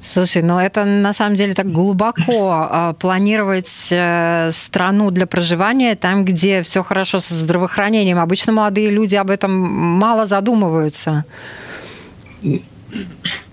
Слушай, 0.00 0.42
ну 0.42 0.58
это 0.58 0.84
на 0.84 1.12
самом 1.12 1.34
деле 1.34 1.54
так 1.54 1.70
глубоко 1.72 2.50
а, 2.52 2.92
планировать 2.92 3.88
э, 3.90 4.50
страну 4.52 5.10
для 5.10 5.26
проживания 5.26 5.96
там, 5.96 6.24
где 6.24 6.62
все 6.62 6.84
хорошо 6.84 7.18
со 7.18 7.34
здравоохранением. 7.34 8.18
Обычно 8.18 8.52
молодые 8.52 8.90
люди 8.90 9.16
об 9.16 9.28
этом 9.28 9.50
мало 9.52 10.24
задумываются. 10.24 11.24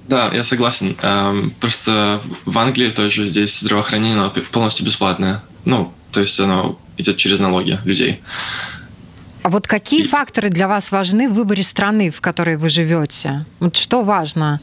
Да, 0.08 0.30
я 0.34 0.44
согласен. 0.44 0.96
Эм, 1.02 1.52
просто 1.60 2.22
в 2.46 2.58
Англии 2.60 2.92
тоже 2.92 3.28
здесь 3.28 3.60
здравоохранение 3.60 4.30
полностью 4.52 4.86
бесплатное. 4.86 5.42
Ну, 5.66 5.92
то 6.12 6.22
есть 6.22 6.40
оно 6.40 6.78
идет 6.98 7.18
через 7.18 7.40
налоги 7.40 7.80
людей. 7.86 8.22
А 9.44 9.50
вот 9.50 9.68
какие 9.68 10.04
и... 10.04 10.08
факторы 10.08 10.50
для 10.50 10.68
вас 10.68 10.92
важны 10.92 11.30
в 11.30 11.34
выборе 11.34 11.64
страны, 11.64 12.10
в 12.10 12.22
которой 12.22 12.58
вы 12.58 12.70
живете? 12.70 13.46
Вот 13.60 13.76
что 13.76 14.02
важно? 14.02 14.60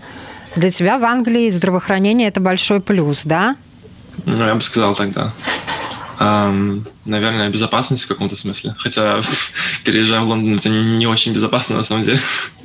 Для 0.56 0.70
тебя 0.70 0.98
в 0.98 1.04
Англии 1.04 1.50
здравоохранение 1.50 2.28
это 2.28 2.40
большой 2.40 2.80
плюс, 2.80 3.22
да? 3.24 3.56
Ну, 4.24 4.44
я 4.44 4.54
бы 4.54 4.62
сказал 4.62 4.94
так, 4.94 5.12
да. 5.12 5.32
Um, 6.18 6.86
наверное, 7.04 7.48
безопасность 7.48 8.04
в 8.04 8.08
каком-то 8.08 8.36
смысле. 8.36 8.74
Хотя, 8.78 9.20
переезжая 9.84 10.20
в 10.20 10.28
Лондон, 10.28 10.56
это 10.56 10.68
не 10.68 11.06
очень 11.06 11.32
безопасно 11.32 11.76
на 11.76 11.82
самом 11.82 12.04
деле. 12.04 12.20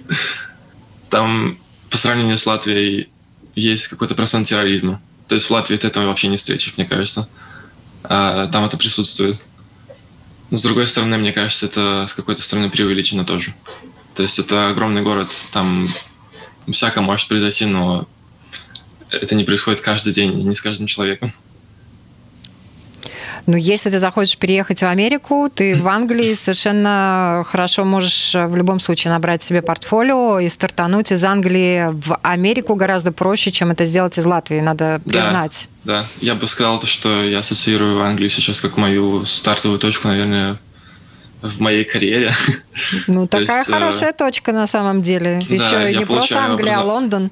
Там, 1.09 1.55
по 1.89 1.97
сравнению 1.97 2.37
с 2.37 2.45
Латвией, 2.45 3.09
есть 3.55 3.87
какой-то 3.87 4.15
процент 4.15 4.47
терроризма. 4.47 5.01
То 5.27 5.35
есть 5.35 5.47
в 5.47 5.51
Латвии 5.51 5.77
ты 5.77 5.87
этого 5.87 6.05
вообще 6.05 6.27
не 6.27 6.37
встретишь, 6.37 6.73
мне 6.77 6.85
кажется. 6.85 7.27
А 8.03 8.47
там 8.47 8.63
это 8.65 8.77
присутствует. 8.77 9.35
С 10.49 10.61
другой 10.61 10.87
стороны, 10.87 11.17
мне 11.17 11.33
кажется, 11.33 11.65
это 11.65 12.05
с 12.07 12.13
какой-то 12.13 12.41
стороны 12.41 12.69
преувеличено 12.69 13.25
тоже. 13.25 13.53
То 14.15 14.23
есть 14.23 14.39
это 14.39 14.69
огромный 14.69 15.01
город, 15.01 15.33
там 15.51 15.93
всякое 16.69 17.01
может 17.01 17.27
произойти, 17.27 17.65
но 17.65 18.07
это 19.09 19.35
не 19.35 19.43
происходит 19.43 19.81
каждый 19.81 20.13
день, 20.13 20.33
не 20.33 20.55
с 20.55 20.61
каждым 20.61 20.87
человеком. 20.87 21.33
Ну, 23.45 23.55
если 23.55 23.89
ты 23.89 23.99
захочешь 23.99 24.37
переехать 24.37 24.81
в 24.81 24.85
Америку, 24.85 25.49
ты 25.53 25.75
в 25.75 25.87
Англии 25.87 26.33
совершенно 26.33 27.43
хорошо 27.47 27.85
можешь 27.85 28.33
в 28.33 28.55
любом 28.55 28.79
случае 28.79 29.13
набрать 29.13 29.43
себе 29.43 29.61
портфолио 29.61 30.39
и 30.39 30.49
стартануть 30.49 31.11
из 31.11 31.23
Англии 31.23 31.89
в 31.91 32.17
Америку 32.21 32.75
гораздо 32.75 33.11
проще, 33.11 33.51
чем 33.51 33.71
это 33.71 33.85
сделать 33.85 34.17
из 34.17 34.25
Латвии, 34.25 34.59
надо 34.59 35.01
признать. 35.05 35.69
Да, 35.83 36.01
да. 36.01 36.05
я 36.21 36.35
бы 36.35 36.47
сказал, 36.47 36.79
то, 36.79 36.87
что 36.87 37.23
я 37.23 37.39
ассоциирую 37.39 38.01
Англию 38.01 38.29
сейчас 38.29 38.59
как 38.61 38.77
мою 38.77 39.25
стартовую 39.25 39.79
точку, 39.79 40.07
наверное, 40.07 40.57
в 41.41 41.59
моей 41.59 41.83
карьере. 41.83 42.33
Ну, 43.07 43.27
такая 43.27 43.59
есть, 43.59 43.69
э, 43.69 43.71
хорошая 43.71 44.13
точка 44.13 44.51
на 44.51 44.67
самом 44.67 45.01
деле. 45.01 45.41
Да, 45.47 45.53
Еще 45.53 45.97
не 45.97 46.05
просто 46.05 46.39
Англия, 46.39 46.73
образов... 46.73 46.83
а 46.83 46.85
Лондон. 46.85 47.31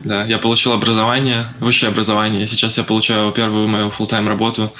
Да, 0.00 0.24
я 0.24 0.38
получил 0.38 0.72
образование, 0.72 1.46
высшее 1.60 1.90
образование. 1.90 2.46
Сейчас 2.46 2.78
я 2.78 2.84
получаю 2.84 3.32
первую 3.32 3.68
мою 3.68 3.88
full-time 3.88 4.28
работу. 4.28 4.72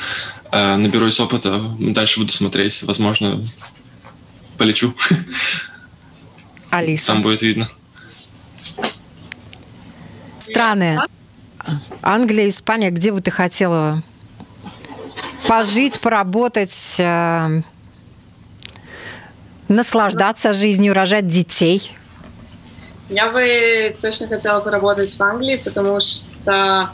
Э, 0.50 0.76
наберусь 0.76 1.20
опыта, 1.20 1.62
дальше 1.78 2.20
буду 2.20 2.32
смотреть, 2.32 2.82
возможно, 2.84 3.42
полечу. 4.56 4.94
Алиса. 6.70 7.06
Там 7.08 7.22
будет 7.22 7.42
видно. 7.42 7.68
Страны. 10.38 11.00
Англия, 12.02 12.48
Испания, 12.48 12.90
где 12.90 13.12
бы 13.12 13.20
ты 13.20 13.30
хотела 13.30 14.02
пожить, 15.46 16.00
поработать, 16.00 16.96
э, 16.98 17.62
наслаждаться 19.68 20.52
жизнью, 20.52 20.94
рожать 20.94 21.28
детей? 21.28 21.92
Я 23.10 23.30
бы 23.30 23.96
точно 24.00 24.28
хотела 24.28 24.60
поработать 24.60 25.12
в 25.12 25.20
Англии, 25.20 25.60
потому 25.62 26.00
что 26.00 26.90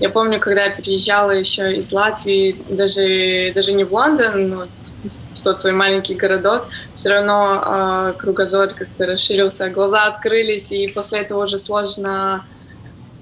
я 0.00 0.10
помню, 0.10 0.40
когда 0.40 0.64
я 0.64 0.70
переезжала 0.70 1.30
еще 1.30 1.76
из 1.76 1.92
Латвии, 1.92 2.56
даже, 2.68 3.52
даже 3.54 3.72
не 3.72 3.84
в 3.84 3.94
Лондон, 3.94 4.48
но 4.48 4.66
в 5.04 5.42
тот 5.42 5.60
свой 5.60 5.72
маленький 5.72 6.14
городок, 6.14 6.66
все 6.92 7.10
равно 7.10 7.62
э, 7.64 8.12
кругозор 8.18 8.68
как-то 8.68 9.06
расширился, 9.06 9.70
глаза 9.70 10.06
открылись, 10.06 10.72
и 10.72 10.88
после 10.88 11.20
этого 11.20 11.44
уже 11.44 11.56
сложно 11.56 12.44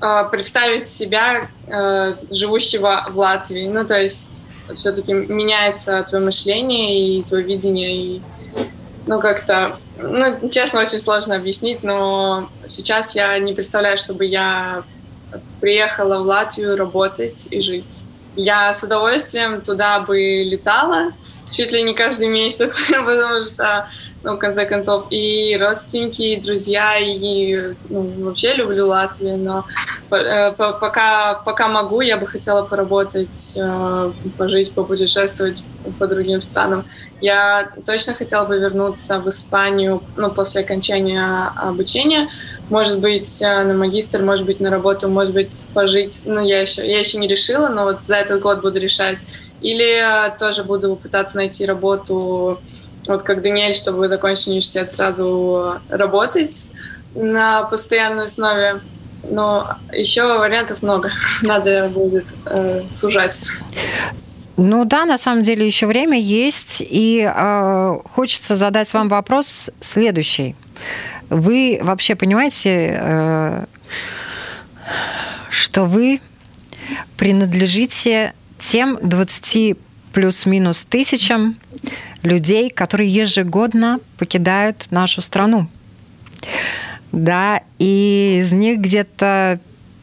э, 0.01 0.23
представить 0.31 0.89
себя 0.89 1.51
э, 1.67 2.15
живущего 2.31 3.07
в 3.11 3.19
Латвии. 3.19 3.69
Ну, 3.69 3.87
то 3.87 4.01
есть 4.01 4.49
все-таки 4.75 5.13
меняется 5.13 6.03
твое 6.09 6.25
мышление 6.25 7.19
и 7.19 7.23
твое 7.25 7.45
видение, 7.45 7.97
и 7.97 8.23
ну, 9.07 9.21
как-то 9.21 9.77
Ну, 9.99 10.49
честно, 10.51 10.81
очень 10.81 11.01
сложно 11.01 11.37
объяснить, 11.37 11.83
но 11.83 12.49
сейчас 12.67 13.17
я 13.17 13.39
не 13.39 13.53
представляю, 13.53 13.99
чтобы 13.99 14.25
я 14.27 14.85
приехала 15.61 16.23
в 16.23 16.27
Латвию 16.27 16.77
работать 16.77 17.49
и 17.51 17.61
жить. 17.61 18.07
Я 18.37 18.73
с 18.73 18.83
удовольствием 18.85 19.61
туда 19.61 20.01
бы 20.01 20.19
летала, 20.45 21.13
чуть 21.51 21.73
ли 21.73 21.83
не 21.83 21.95
каждый 21.95 22.29
месяц, 22.29 22.91
потому 23.05 23.43
что, 23.43 23.89
ну, 24.25 24.35
в 24.35 24.39
конце 24.39 24.67
концов, 24.67 25.07
и 25.11 25.57
родственники, 25.61 26.23
и 26.23 26.41
друзья, 26.41 26.99
и 26.99 27.75
ну, 27.89 28.13
вообще 28.19 28.55
люблю 28.55 28.89
Латвию, 28.89 29.39
но 29.39 29.65
э, 30.11 30.53
пока, 30.53 31.35
пока 31.45 31.69
могу, 31.69 32.01
я 32.01 32.17
бы 32.17 32.27
хотела 32.27 32.63
поработать, 32.63 33.57
э, 33.57 34.11
пожить, 34.37 34.75
попутешествовать 34.75 35.67
по 35.99 36.07
другим 36.07 36.41
странам. 36.41 36.85
Я 37.21 37.71
точно 37.87 38.15
хотела 38.15 38.45
бы 38.45 38.59
вернуться 38.59 39.21
в 39.21 39.29
Испанию, 39.29 40.03
ну, 40.17 40.31
после 40.31 40.63
окончания 40.63 41.53
обучения, 41.57 42.29
может 42.71 43.01
быть, 43.01 43.41
э, 43.41 43.65
на 43.65 43.75
магистр, 43.75 44.23
может 44.23 44.47
быть, 44.47 44.61
на 44.61 44.71
работу, 44.71 45.09
может 45.09 45.33
быть, 45.33 45.65
пожить. 45.75 46.23
Ну, 46.27 46.45
я 46.45 46.61
еще, 46.61 46.87
я 46.87 46.99
еще 46.99 47.19
не 47.19 47.29
решила, 47.29 47.69
но 47.69 47.85
вот 47.85 48.01
за 48.05 48.17
этот 48.17 48.41
год 48.41 48.61
буду 48.61 48.79
решать. 48.79 49.27
Или 49.61 50.05
тоже 50.39 50.65
буду 50.65 50.95
пытаться 50.97 51.37
найти 51.37 51.67
работу, 51.67 52.61
вот 53.09 53.23
как 53.23 53.43
Даниэль, 53.43 53.75
чтобы 53.75 54.09
закончить 54.09 54.49
университет, 54.49 54.91
сразу 54.91 55.75
работать 55.89 56.71
на 57.15 57.65
постоянной 57.65 58.25
основе. 58.25 58.81
Но 59.31 59.77
еще 59.93 60.39
вариантов 60.39 60.83
много. 60.83 61.11
Надо 61.43 61.89
будет 61.89 62.27
э, 62.47 62.87
сужать. 62.89 63.43
Ну 64.57 64.85
да, 64.85 65.05
на 65.05 65.19
самом 65.19 65.43
деле 65.43 65.67
еще 65.67 65.87
время 65.87 66.19
есть, 66.19 66.81
и 66.81 67.21
э, 67.23 67.99
хочется 68.15 68.57
задать 68.57 68.93
вам 68.93 69.09
вопрос 69.09 69.71
следующий. 69.81 70.57
Вы 71.31 71.79
вообще 71.83 72.15
понимаете, 72.15 72.99
э, 73.01 73.65
что 75.51 75.85
вы 75.85 76.21
принадлежите 77.17 78.33
тем 78.59 78.99
20 79.03 79.77
плюс-минус 80.13 80.85
тысячам 80.85 81.57
людей, 82.29 82.71
которые 82.71 83.13
ежегодно 83.13 83.99
покидают 84.19 84.89
нашу 84.91 85.21
страну. 85.21 85.69
Да, 87.11 87.63
и 87.79 88.41
из 88.43 88.53
них 88.53 88.79
где-то 88.81 89.59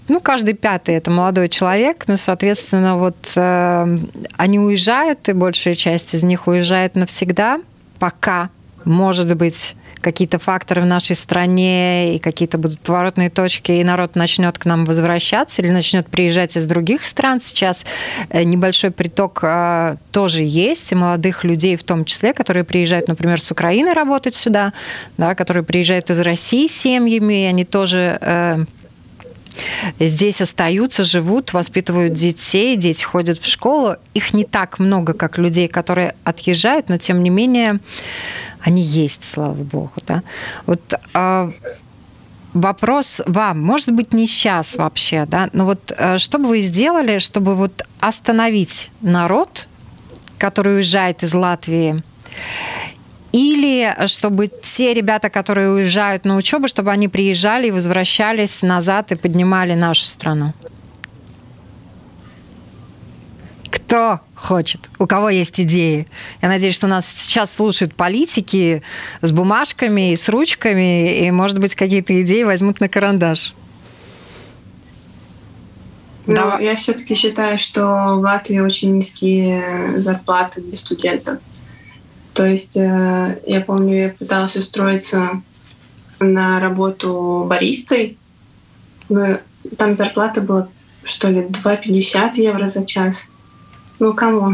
ну, 0.08 0.20
каждый 0.20 0.54
пятый 0.54 0.96
это 0.96 1.10
молодой 1.10 1.50
человек, 1.50 2.04
ну, 2.08 2.18
соответственно, 2.18 2.98
вот 2.98 3.34
э, 3.36 3.98
они 4.38 4.60
уезжают, 4.60 5.28
и 5.30 5.34
большая 5.34 5.74
часть 5.74 6.14
из 6.14 6.22
них 6.22 6.48
уезжает 6.48 6.96
навсегда, 6.96 7.60
пока, 7.98 8.50
может 8.84 9.36
быть, 9.36 9.76
какие-то 10.00 10.40
факторы 10.40 10.82
в 10.82 10.86
нашей 10.86 11.16
стране 11.16 12.16
и 12.16 12.20
какие-то 12.20 12.58
будут 12.58 12.80
поворотные 12.80 13.30
точки, 13.30 13.72
и 13.72 13.84
народ 13.84 14.16
начнет 14.16 14.58
к 14.58 14.66
нам 14.66 14.86
возвращаться 14.86 15.62
или 15.62 15.70
начнет 15.70 16.08
приезжать 16.08 16.58
из 16.58 16.66
других 16.66 17.06
стран. 17.06 17.42
Сейчас 17.42 17.86
э, 18.30 18.44
небольшой 18.44 18.92
приток 18.92 19.40
э, 19.44 19.98
тоже 20.12 20.44
есть, 20.44 20.92
и 20.92 20.96
молодых 20.96 21.44
людей 21.44 21.76
в 21.76 21.84
том 21.84 22.06
числе, 22.06 22.34
которые 22.34 22.64
приезжают, 22.64 23.08
например, 23.08 23.42
с 23.42 23.52
Украины 23.52 23.94
работать 23.94 24.36
сюда, 24.36 24.74
да, 25.18 25.36
которые 25.36 25.64
приезжают 25.64 26.10
из 26.10 26.20
России 26.20 26.68
семьями, 26.68 27.44
и 27.44 27.46
они 27.46 27.66
тоже 27.66 28.18
э, 28.22 28.66
здесь 30.00 30.42
остаются, 30.42 31.04
живут, 31.04 31.54
воспитывают 31.54 32.14
детей, 32.14 32.76
дети 32.76 33.04
ходят 33.04 33.38
в 33.38 33.48
школу. 33.48 33.96
Их 34.14 34.34
не 34.34 34.44
так 34.44 34.80
много, 34.80 35.14
как 35.14 35.38
людей, 35.38 35.68
которые 35.68 36.16
отъезжают, 36.24 36.90
но 36.90 36.98
тем 36.98 37.24
не 37.24 37.30
менее 37.30 37.80
они 38.66 38.82
есть, 38.82 39.24
слава 39.24 39.54
богу, 39.54 39.92
да. 40.08 40.24
Вот 40.66 40.82
а, 41.14 41.52
вопрос 42.54 43.22
вам, 43.28 43.62
может 43.62 43.92
быть, 43.92 44.14
не 44.14 44.26
сейчас 44.26 44.76
вообще, 44.76 45.26
да, 45.28 45.50
но 45.54 45.66
вот 45.66 45.94
а, 45.96 46.18
что 46.18 46.40
бы 46.40 46.48
вы 46.48 46.62
сделали, 46.62 47.20
чтобы 47.20 47.56
вот 47.56 47.84
остановить 48.00 48.92
народ, 49.02 49.68
который 50.40 50.76
уезжает 50.78 51.24
из 51.24 51.34
Латвии, 51.34 52.04
или 53.32 53.96
чтобы 54.08 54.48
те 54.48 54.94
ребята, 54.94 55.30
которые 55.30 55.70
уезжают 55.70 56.26
на 56.26 56.38
учебу, 56.38 56.68
чтобы 56.68 56.92
они 56.92 57.08
приезжали 57.08 57.68
и 57.68 57.72
возвращались 57.72 58.64
назад 58.64 59.12
и 59.12 59.16
поднимали 59.16 59.76
нашу 59.76 60.06
страну? 60.06 60.54
Кто 63.76 64.22
хочет? 64.36 64.90
У 65.00 65.06
кого 65.06 65.30
есть 65.30 65.60
идеи? 65.60 66.08
Я 66.42 66.48
надеюсь, 66.48 66.76
что 66.76 66.88
нас 66.88 67.06
сейчас 67.06 67.54
слушают 67.54 67.94
политики 67.94 68.82
с 69.22 69.34
бумажками 69.34 70.14
и 70.14 70.16
с 70.16 70.30
ручками, 70.30 71.26
и, 71.26 71.32
может 71.32 71.60
быть, 71.60 71.76
какие-то 71.76 72.22
идеи 72.22 72.44
возьмут 72.44 72.80
на 72.80 72.88
карандаш. 72.88 73.54
Ну, 76.26 76.36
Давай. 76.36 76.64
я 76.64 76.76
все-таки 76.76 77.16
считаю, 77.16 77.58
что 77.58 78.16
в 78.16 78.20
Латвии 78.22 78.60
очень 78.60 78.96
низкие 78.96 80.02
зарплаты 80.02 80.62
для 80.62 80.78
студентов. 80.78 81.40
То 82.34 82.46
есть 82.46 82.78
э, 82.78 83.42
я 83.46 83.62
помню, 83.62 83.96
я 83.98 84.10
пыталась 84.10 84.56
устроиться 84.56 85.42
на 86.20 86.62
работу 86.62 87.46
баристой, 87.48 88.18
но 89.10 89.40
там 89.78 89.94
зарплата 89.94 90.42
была, 90.42 90.70
что 91.04 91.30
ли, 91.30 91.42
2,50 91.42 92.36
евро 92.38 92.68
за 92.68 92.86
час. 92.86 93.32
Ну, 94.00 94.14
кому? 94.14 94.54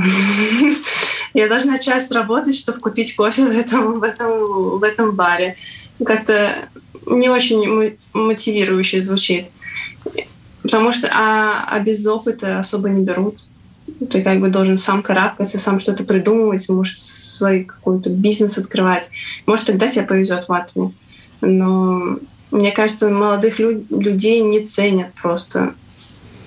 Я 1.33 1.47
должна 1.47 1.79
час 1.79 2.11
работать, 2.11 2.55
чтобы 2.55 2.79
купить 2.79 3.15
кофе 3.15 3.45
в 3.45 3.51
этом, 3.51 3.99
в 3.99 4.03
этом, 4.03 4.79
в 4.79 4.83
этом 4.83 5.13
баре. 5.13 5.55
Как-то 6.05 6.55
не 7.05 7.29
очень 7.29 7.97
мотивирующе 8.13 9.01
звучит. 9.01 9.47
Потому 10.61 10.91
что 10.91 11.09
а, 11.13 11.65
а 11.69 11.79
без 11.79 12.05
опыта 12.05 12.59
особо 12.59 12.89
не 12.89 13.03
берут. 13.03 13.45
Ты 14.09 14.21
как 14.21 14.39
бы 14.39 14.49
должен 14.49 14.77
сам 14.77 15.03
карабкаться, 15.03 15.59
сам 15.59 15.79
что-то 15.79 16.03
придумывать, 16.03 16.67
может, 16.69 16.97
свой 16.97 17.63
какой-то 17.63 18.09
бизнес 18.09 18.57
открывать. 18.57 19.09
Может, 19.45 19.67
тогда 19.67 19.87
тебе 19.87 20.05
повезет 20.05 20.45
в 20.45 20.49
Латвии. 20.49 20.93
Но 21.41 22.17
мне 22.51 22.71
кажется, 22.71 23.09
молодых 23.09 23.59
лю- 23.59 23.85
людей 23.89 24.41
не 24.41 24.63
ценят 24.63 25.13
просто 25.13 25.73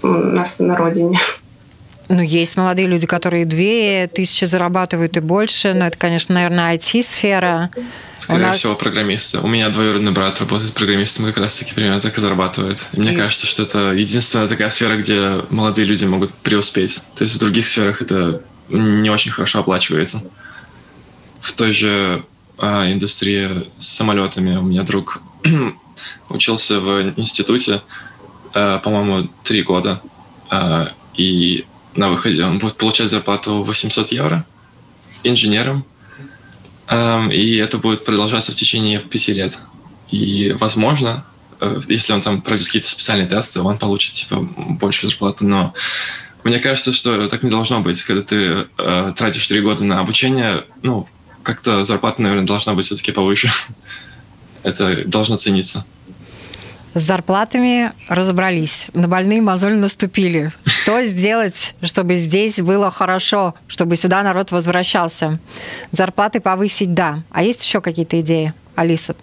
у 0.02 0.09
нас 0.09 0.61
на 0.61 0.76
родине. 0.76 1.18
Ну, 2.08 2.20
есть 2.20 2.56
молодые 2.56 2.86
люди, 2.86 3.06
которые 3.06 3.46
две 3.46 4.08
тысячи 4.08 4.44
зарабатывают 4.44 5.16
и 5.16 5.20
больше, 5.20 5.72
но 5.72 5.86
это, 5.86 5.96
конечно, 5.96 6.34
наверное, 6.34 6.76
IT-сфера. 6.76 7.70
Скорее 8.18 8.46
нас... 8.46 8.58
всего, 8.58 8.74
программисты. 8.74 9.38
У 9.38 9.46
меня 9.46 9.70
двоюродный 9.70 10.12
брат 10.12 10.38
работает 10.40 10.74
программистом, 10.74 11.24
как 11.26 11.38
раз-таки 11.38 11.72
примерно 11.72 12.00
так 12.00 12.16
и 12.16 12.20
зарабатывает. 12.20 12.88
И 12.92 13.00
мне 13.00 13.14
и... 13.14 13.16
кажется, 13.16 13.46
что 13.46 13.62
это 13.62 13.92
единственная 13.92 14.48
такая 14.48 14.70
сфера, 14.70 14.96
где 14.96 15.40
молодые 15.48 15.86
люди 15.86 16.04
могут 16.04 16.32
преуспеть. 16.34 17.02
То 17.14 17.24
есть 17.24 17.34
в 17.34 17.38
других 17.38 17.66
сферах 17.66 18.02
это 18.02 18.42
не 18.68 19.08
очень 19.10 19.30
хорошо 19.30 19.60
оплачивается. 19.60 20.30
В 21.40 21.52
той 21.52 21.72
же 21.72 22.24
а, 22.58 22.90
индустрии 22.90 23.70
с 23.78 23.86
самолетами 23.86 24.56
у 24.56 24.62
меня 24.62 24.82
друг 24.82 25.22
учился 26.28 26.80
в 26.80 27.12
институте, 27.16 27.80
а, 28.52 28.78
по-моему, 28.78 29.28
три 29.42 29.62
года. 29.62 30.00
А, 30.50 30.92
и 31.16 31.64
на 31.96 32.09
выходе 32.09 32.44
он 32.44 32.59
будет 32.59 32.76
получать 32.76 33.09
зарплату 33.09 33.62
800 33.62 34.12
евро 34.12 34.44
инженером, 35.22 35.85
и 37.30 37.57
это 37.57 37.78
будет 37.78 38.04
продолжаться 38.04 38.52
в 38.52 38.54
течение 38.54 38.98
пяти 38.98 39.33
лет. 39.33 39.59
И, 40.11 40.54
возможно, 40.61 41.24
э, 41.61 41.80
если 41.88 42.12
он 42.12 42.20
там 42.20 42.40
пройдет 42.40 42.66
какие-то 42.66 42.88
специальные 42.88 43.26
тесты, 43.26 43.61
он 43.61 43.78
получит 43.78 44.14
типа 44.14 44.37
большую 44.40 45.11
зарплату. 45.11 45.44
Но 45.44 45.74
мне 46.44 46.59
кажется, 46.59 46.92
что 46.92 47.26
так 47.28 47.42
не 47.42 47.50
должно 47.50 47.80
быть. 47.80 48.02
Когда 48.02 48.22
ты 48.22 48.66
э, 48.78 49.12
тратишь 49.16 49.48
три 49.48 49.61
года 49.61 49.85
на 49.85 50.00
обучение, 50.00 50.64
ну, 50.83 51.09
как-то 51.42 51.83
зарплата, 51.85 52.22
наверное, 52.22 52.46
должна 52.46 52.74
быть 52.74 52.87
все-таки 52.87 53.12
повыше. 53.12 53.50
это 54.62 55.02
должно 55.07 55.37
цениться. 55.37 55.85
С 56.94 57.02
зарплатами 57.02 57.92
разобрались, 58.09 58.87
на 58.94 59.09
больные 59.09 59.42
мозоль 59.42 59.74
наступили. 59.74 60.52
Что 60.64 61.02
сделать, 61.02 61.74
чтобы 61.83 62.14
здесь 62.14 62.61
было 62.61 62.88
хорошо, 62.88 63.54
чтобы 63.66 63.96
сюда 63.96 64.22
народ 64.22 64.52
возвращался? 64.52 65.40
Зарплаты 65.90 66.40
повысить, 66.40 66.94
да. 66.94 67.18
А 67.31 67.42
есть 67.42 67.64
еще 67.64 67.81
какие-то 67.81 68.21
идеи, 68.21 68.54
Алиса? 68.77 69.16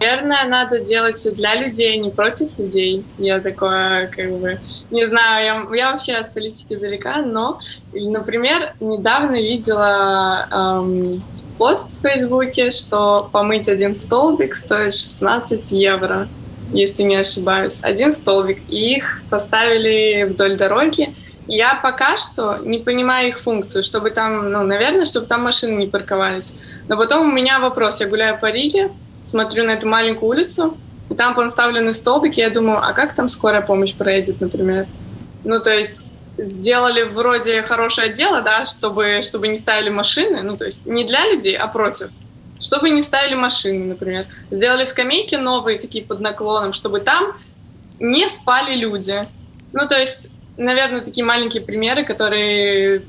Наверное, 0.00 0.44
надо 0.48 0.80
делать 0.80 1.14
все 1.14 1.30
для 1.30 1.54
людей, 1.54 1.96
не 1.96 2.10
против 2.10 2.58
людей. 2.58 3.04
Я 3.16 3.40
такое, 3.40 4.08
как 4.08 4.32
бы, 4.32 4.60
не 4.90 5.06
знаю, 5.06 5.66
я, 5.70 5.76
я 5.76 5.90
вообще 5.92 6.14
от 6.16 6.34
политики 6.34 6.74
далека, 6.76 7.22
но, 7.22 7.58
например, 7.94 8.74
недавно 8.80 9.36
видела 9.36 10.46
эм, 10.50 11.22
пост 11.62 11.96
в 11.96 12.02
Фейсбуке, 12.02 12.70
что 12.70 13.28
помыть 13.30 13.68
один 13.68 13.94
столбик 13.94 14.56
стоит 14.56 14.92
16 14.92 15.70
евро, 15.70 16.26
если 16.72 17.04
не 17.04 17.14
ошибаюсь. 17.14 17.78
Один 17.82 18.10
столбик. 18.10 18.58
И 18.68 18.96
их 18.96 19.22
поставили 19.30 20.24
вдоль 20.24 20.56
дороги. 20.56 21.14
Я 21.46 21.78
пока 21.80 22.16
что 22.16 22.58
не 22.64 22.78
понимаю 22.78 23.28
их 23.28 23.38
функцию, 23.38 23.84
чтобы 23.84 24.10
там, 24.10 24.50
ну, 24.50 24.64
наверное, 24.64 25.06
чтобы 25.06 25.26
там 25.26 25.44
машины 25.44 25.76
не 25.76 25.86
парковались. 25.86 26.56
Но 26.88 26.96
потом 26.96 27.28
у 27.28 27.32
меня 27.32 27.60
вопрос. 27.60 28.00
Я 28.00 28.08
гуляю 28.08 28.40
по 28.40 28.50
Риге, 28.50 28.90
смотрю 29.22 29.62
на 29.62 29.74
эту 29.74 29.86
маленькую 29.86 30.30
улицу, 30.30 30.76
и 31.10 31.14
там 31.14 31.32
поставлены 31.32 31.92
столбики, 31.92 32.40
я 32.40 32.50
думаю, 32.50 32.80
а 32.82 32.92
как 32.92 33.14
там 33.14 33.28
скорая 33.28 33.62
помощь 33.62 33.94
проедет, 33.94 34.40
например? 34.40 34.86
Ну, 35.44 35.60
то 35.60 35.70
есть 35.70 36.10
сделали 36.38 37.02
вроде 37.02 37.62
хорошее 37.62 38.12
дело, 38.12 38.40
да, 38.40 38.64
чтобы, 38.64 39.20
чтобы 39.22 39.48
не 39.48 39.56
ставили 39.56 39.90
машины, 39.90 40.42
ну, 40.42 40.56
то 40.56 40.64
есть 40.64 40.86
не 40.86 41.04
для 41.04 41.26
людей, 41.30 41.56
а 41.56 41.66
против. 41.68 42.10
Чтобы 42.60 42.90
не 42.90 43.02
ставили 43.02 43.34
машины, 43.34 43.86
например. 43.86 44.26
Сделали 44.50 44.84
скамейки 44.84 45.34
новые, 45.34 45.78
такие 45.78 46.04
под 46.04 46.20
наклоном, 46.20 46.72
чтобы 46.72 47.00
там 47.00 47.36
не 47.98 48.28
спали 48.28 48.74
люди. 48.74 49.26
Ну, 49.72 49.88
то 49.88 49.98
есть, 49.98 50.30
наверное, 50.56 51.00
такие 51.00 51.24
маленькие 51.24 51.62
примеры, 51.62 52.04
которые 52.04 53.02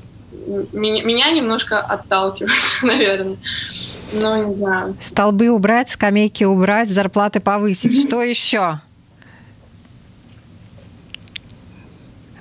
меня, 0.72 1.30
немножко 1.30 1.78
отталкивают, 1.80 2.54
наверное. 2.82 3.36
Ну, 4.12 4.46
не 4.46 4.52
знаю. 4.52 4.96
Столбы 5.00 5.48
убрать, 5.50 5.88
скамейки 5.88 6.44
убрать, 6.44 6.90
зарплаты 6.90 7.40
повысить. 7.40 8.06
Что 8.06 8.22
еще? 8.22 8.80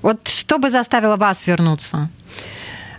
Вот 0.03 0.27
что 0.27 0.59
бы 0.59 0.69
заставило 0.69 1.15
вас 1.15 1.47
вернуться? 1.47 2.09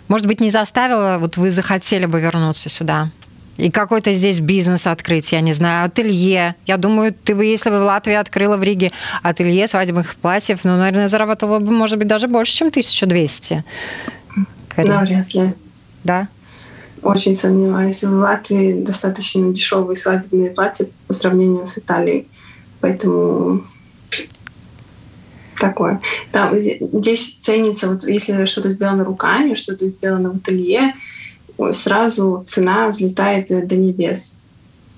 Может 0.07 0.27
быть, 0.27 0.41
не 0.41 0.49
заставило, 0.49 1.17
вот 1.19 1.37
вы 1.37 1.51
захотели 1.51 2.05
бы 2.05 2.19
вернуться 2.19 2.67
сюда? 2.67 3.11
И 3.57 3.71
какой-то 3.71 4.13
здесь 4.13 4.41
бизнес 4.41 4.85
открыть, 4.85 5.31
я 5.31 5.39
не 5.39 5.53
знаю, 5.53 5.85
ателье. 5.85 6.55
Я 6.65 6.77
думаю, 6.77 7.13
ты 7.13 7.35
бы, 7.35 7.45
если 7.45 7.69
бы 7.69 7.79
в 7.79 7.83
Латвии 7.83 8.15
открыла 8.15 8.57
в 8.57 8.63
Риге 8.63 8.91
ателье 9.23 9.67
свадебных 9.67 10.15
платьев, 10.15 10.65
ну, 10.65 10.75
наверное, 10.75 11.07
заработала 11.07 11.59
бы, 11.59 11.71
может 11.71 11.97
быть, 11.97 12.07
даже 12.07 12.27
больше, 12.27 12.53
чем 12.53 12.67
1200. 12.67 13.63
Навряд 14.77 15.33
ли. 15.33 15.53
Да? 16.03 16.27
Очень 17.01 17.35
сомневаюсь. 17.35 18.03
В 18.03 18.13
Латвии 18.13 18.83
достаточно 18.83 19.53
дешевые 19.53 19.95
свадебные 19.95 20.49
платья 20.49 20.87
по 21.07 21.13
сравнению 21.13 21.65
с 21.65 21.77
Италией. 21.77 22.27
Поэтому 22.81 23.63
такое. 25.67 25.99
Да, 26.31 26.51
здесь 26.57 27.35
ценится, 27.35 27.89
вот 27.89 28.03
если 28.03 28.45
что-то 28.45 28.69
сделано 28.69 29.03
руками, 29.03 29.53
что-то 29.53 29.87
сделано 29.87 30.31
в 30.31 30.37
ателье, 30.37 30.93
сразу 31.71 32.43
цена 32.47 32.89
взлетает 32.89 33.47
до 33.47 33.75
небес. 33.75 34.41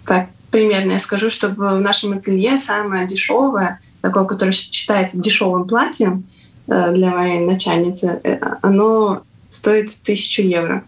Так, 0.06 0.30
примерно 0.52 0.94
я 0.94 1.00
скажу, 1.00 1.30
что 1.30 1.50
в 1.50 1.80
нашем 1.80 2.14
ателье 2.14 2.58
самое 2.58 3.08
дешевое, 3.08 3.80
такое, 4.02 4.26
которое 4.26 4.52
считается 4.52 5.18
дешевым 5.18 5.68
платьем 5.68 6.26
э, 6.68 6.94
для 6.94 7.12
моей 7.12 7.40
начальницы, 7.40 8.20
э, 8.24 8.40
оно 8.62 9.24
стоит 9.50 9.92
тысячу 10.04 10.42
евро. 10.42 10.84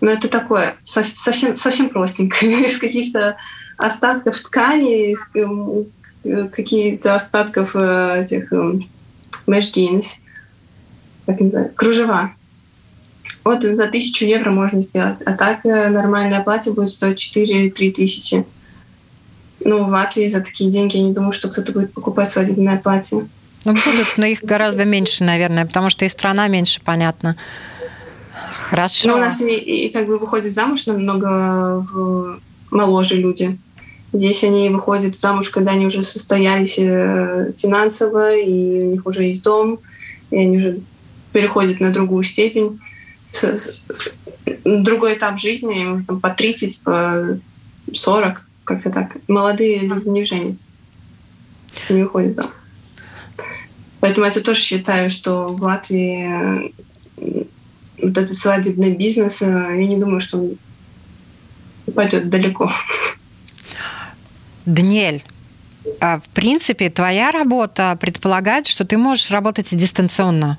Но 0.00 0.10
это 0.10 0.28
такое 0.28 0.76
совсем, 0.82 1.56
совсем 1.56 1.90
простенькое, 1.90 2.66
из 2.66 2.78
каких-то 2.78 3.36
остатков 3.76 4.38
ткани, 4.40 5.12
из 5.12 5.30
э, 5.34 6.48
каких-то 6.48 7.14
остатков 7.14 7.74
этих 7.74 8.52
jeans, 9.58 10.20
как 11.26 11.40
называется, 11.40 11.74
кружева. 11.74 12.32
Вот 13.44 13.62
за 13.62 13.86
тысячу 13.86 14.24
евро 14.24 14.50
можно 14.50 14.80
сделать. 14.80 15.22
А 15.22 15.32
так 15.32 15.64
э, 15.64 15.88
нормальное 15.88 16.42
платье 16.42 16.72
будет 16.72 16.90
стоить 16.90 17.18
4 17.18 17.46
или 17.46 17.70
3 17.70 17.92
тысячи. 17.92 18.44
Ну, 19.64 19.84
в 19.84 19.88
Латвии 19.88 20.26
за 20.26 20.40
такие 20.40 20.70
деньги 20.70 20.96
я 20.96 21.02
не 21.02 21.12
думаю, 21.12 21.32
что 21.32 21.48
кто-то 21.48 21.72
будет 21.72 21.92
покупать 21.92 22.28
свадебное 22.28 22.78
платье. 22.78 23.28
Ну, 23.64 23.72
будут, 23.72 24.16
но 24.16 24.24
их 24.24 24.42
гораздо 24.42 24.84
меньше, 24.84 25.22
наверное, 25.22 25.66
потому 25.66 25.90
что 25.90 26.04
и 26.04 26.08
страна 26.08 26.48
меньше, 26.48 26.80
понятно. 26.82 27.36
Хорошо. 28.70 29.08
Ну, 29.08 29.14
у 29.16 29.18
нас 29.18 29.40
и, 29.40 29.54
и 29.54 29.92
как 29.92 30.06
бы 30.06 30.18
выходят 30.18 30.54
замуж 30.54 30.86
намного 30.86 31.84
в, 31.92 32.40
моложе 32.70 33.16
люди. 33.16 33.58
Здесь 34.12 34.42
они 34.44 34.70
выходят 34.70 35.14
замуж, 35.14 35.50
когда 35.50 35.72
они 35.72 35.86
уже 35.86 36.02
состоялись 36.02 36.78
э, 36.78 37.52
финансово, 37.56 38.36
и 38.36 38.82
у 38.82 38.90
них 38.92 39.06
уже 39.06 39.24
есть 39.24 39.42
дом, 39.42 39.78
и 40.30 40.36
они 40.36 40.56
уже 40.58 40.80
переходят 41.32 41.80
на 41.80 41.92
другую 41.92 42.24
степень 42.24 42.80
другой 44.64 45.14
этап 45.14 45.38
жизни, 45.38 45.82
им 45.82 46.04
там, 46.04 46.20
по 46.20 46.30
30, 46.30 46.82
по 46.82 47.38
40, 47.92 48.50
как-то 48.64 48.90
так. 48.90 49.16
Молодые 49.28 49.80
люди 49.80 50.08
не 50.08 50.24
женятся, 50.24 50.68
не 51.88 52.02
выходят 52.02 52.36
там. 52.36 52.46
Поэтому 54.00 54.26
я 54.26 54.32
тоже 54.32 54.60
считаю, 54.60 55.10
что 55.10 55.48
в 55.48 55.62
Латвии 55.62 56.70
э, 57.16 57.44
вот 58.02 58.18
этот 58.18 58.34
свадебный 58.34 58.92
бизнес, 58.92 59.42
э, 59.42 59.46
я 59.46 59.86
не 59.86 59.98
думаю, 59.98 60.20
что 60.20 60.38
он 60.38 60.56
пойдет 61.94 62.30
далеко. 62.30 62.70
Даниэль, 64.66 65.22
а 66.00 66.20
в 66.20 66.28
принципе, 66.28 66.90
твоя 66.90 67.30
работа 67.30 67.96
предполагает, 68.00 68.66
что 68.66 68.84
ты 68.84 68.98
можешь 68.98 69.30
работать 69.30 69.74
дистанционно. 69.74 70.58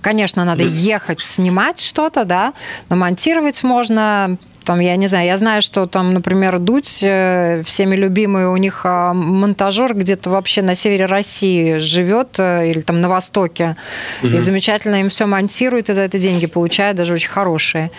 Конечно, 0.00 0.44
надо 0.44 0.64
ехать, 0.64 1.20
снимать 1.20 1.80
что-то, 1.80 2.24
да, 2.24 2.54
но 2.88 2.96
монтировать 2.96 3.62
можно 3.62 4.36
там, 4.64 4.80
я 4.80 4.96
не 4.96 5.08
знаю, 5.08 5.26
я 5.26 5.36
знаю, 5.36 5.60
что 5.60 5.86
там, 5.86 6.14
например, 6.14 6.58
Дудь, 6.58 7.00
э, 7.02 7.62
всеми 7.64 7.96
любимый, 7.96 8.46
у 8.46 8.56
них 8.56 8.82
а, 8.84 9.12
монтажер 9.12 9.94
где-то 9.94 10.30
вообще 10.30 10.62
на 10.62 10.76
севере 10.76 11.06
России 11.06 11.78
живет 11.78 12.38
э, 12.38 12.70
или 12.70 12.80
там 12.80 13.00
на 13.00 13.08
востоке, 13.08 13.76
угу. 14.22 14.28
и 14.28 14.38
замечательно 14.38 15.00
им 15.00 15.08
все 15.08 15.26
монтирует, 15.26 15.90
и 15.90 15.94
за 15.94 16.02
это 16.02 16.18
деньги 16.18 16.46
получает, 16.46 16.96
даже 16.96 17.14
очень 17.14 17.30
хорошие. 17.30 17.90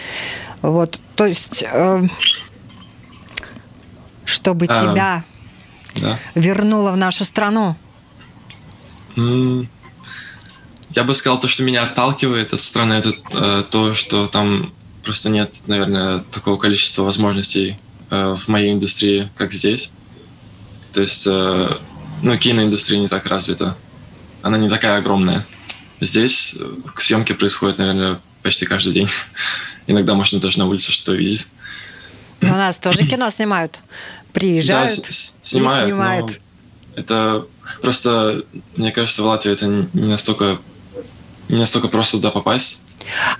Вот, 0.61 0.99
то 1.15 1.25
есть, 1.25 1.65
э, 1.69 2.03
чтобы 4.25 4.65
а, 4.69 4.81
тебя 4.81 5.23
да. 5.95 6.19
вернуло 6.35 6.91
в 6.91 6.97
нашу 6.97 7.23
страну. 7.25 7.75
Mm. 9.15 9.67
Я 10.95 11.03
бы 11.03 11.13
сказал, 11.13 11.39
то, 11.39 11.47
что 11.47 11.63
меня 11.63 11.83
отталкивает 11.83 12.53
от 12.53 12.61
страны, 12.61 12.93
это 12.93 13.13
э, 13.31 13.63
то, 13.69 13.95
что 13.95 14.27
там 14.27 14.71
просто 15.03 15.29
нет, 15.29 15.63
наверное, 15.67 16.19
такого 16.19 16.57
количества 16.57 17.03
возможностей 17.03 17.77
э, 18.11 18.35
в 18.37 18.47
моей 18.47 18.73
индустрии, 18.73 19.29
как 19.35 19.51
здесь. 19.51 19.91
То 20.91 21.01
есть, 21.01 21.25
э, 21.25 21.77
ну, 22.21 22.37
киноиндустрия 22.37 22.99
не 22.99 23.07
так 23.07 23.25
развита. 23.27 23.75
Она 24.43 24.57
не 24.57 24.69
такая 24.69 24.97
огромная. 24.97 25.45
Здесь 25.99 26.55
съемки 26.97 27.33
происходят, 27.33 27.79
наверное, 27.79 28.19
почти 28.43 28.65
каждый 28.65 28.93
день. 28.93 29.07
Иногда 29.87 30.13
можно 30.13 30.39
даже 30.39 30.59
на 30.59 30.67
улице 30.67 30.91
что-то 30.91 31.13
увидеть. 31.13 31.47
У 32.49 32.55
нас 32.55 32.79
тоже 32.79 33.05
кино 33.05 33.29
снимают. 33.29 33.81
Приезжают 34.31 34.95
да, 34.95 35.11
снимают, 35.41 35.87
снимают. 35.87 36.39
Это 36.95 37.45
просто, 37.81 38.43
мне 38.75 38.91
кажется, 38.91 39.23
в 39.23 39.25
Латвии 39.25 39.51
это 39.51 39.67
не 39.67 40.09
настолько 40.09 40.59
не 41.49 41.59
настолько 41.59 41.87
просто 41.87 42.17
туда 42.17 42.31
попасть. 42.31 42.81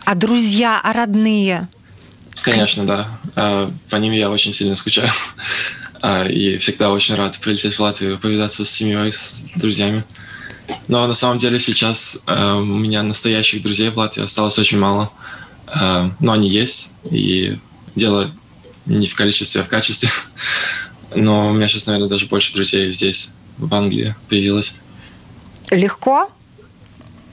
А 0.06 0.16
друзья, 0.16 0.80
а 0.84 0.94
родные? 0.94 1.68
Конечно, 2.42 2.86
да. 2.86 3.08
А, 3.36 3.72
по 3.90 3.96
ним 3.96 4.14
я 4.14 4.30
очень 4.30 4.54
сильно 4.54 4.76
скучаю. 4.76 5.10
А, 6.06 6.26
и 6.26 6.58
всегда 6.58 6.92
очень 6.92 7.16
рад 7.16 7.40
прилететь 7.40 7.76
в 7.76 7.80
Латвию, 7.80 8.20
повидаться 8.20 8.66
с 8.66 8.70
семьей, 8.70 9.14
с 9.14 9.54
друзьями. 9.56 10.04
Но 10.90 11.08
на 11.08 11.14
самом 11.14 11.38
деле 11.38 11.58
сейчас 11.58 12.24
а, 12.26 12.58
у 12.58 12.66
меня 12.66 13.04
настоящих 13.04 13.62
друзей 13.62 13.90
в 13.90 13.98
Латвии 13.98 14.26
осталось 14.26 14.60
очень 14.60 14.80
мало. 14.80 15.10
Но 16.20 16.34
они 16.34 16.50
есть, 16.50 16.98
и 17.10 17.58
дело 17.96 18.30
не 18.86 19.08
в 19.08 19.16
количестве, 19.16 19.62
а 19.62 19.64
в 19.64 19.68
качестве. 19.68 20.10
Но 21.16 21.50
у 21.50 21.54
меня 21.54 21.68
сейчас, 21.68 21.86
наверное, 21.86 22.10
даже 22.10 22.26
больше 22.28 22.54
друзей 22.54 22.92
здесь, 22.92 23.34
в 23.58 23.74
Англии, 23.74 24.16
появилось. 24.30 24.78
Легко 25.70 26.32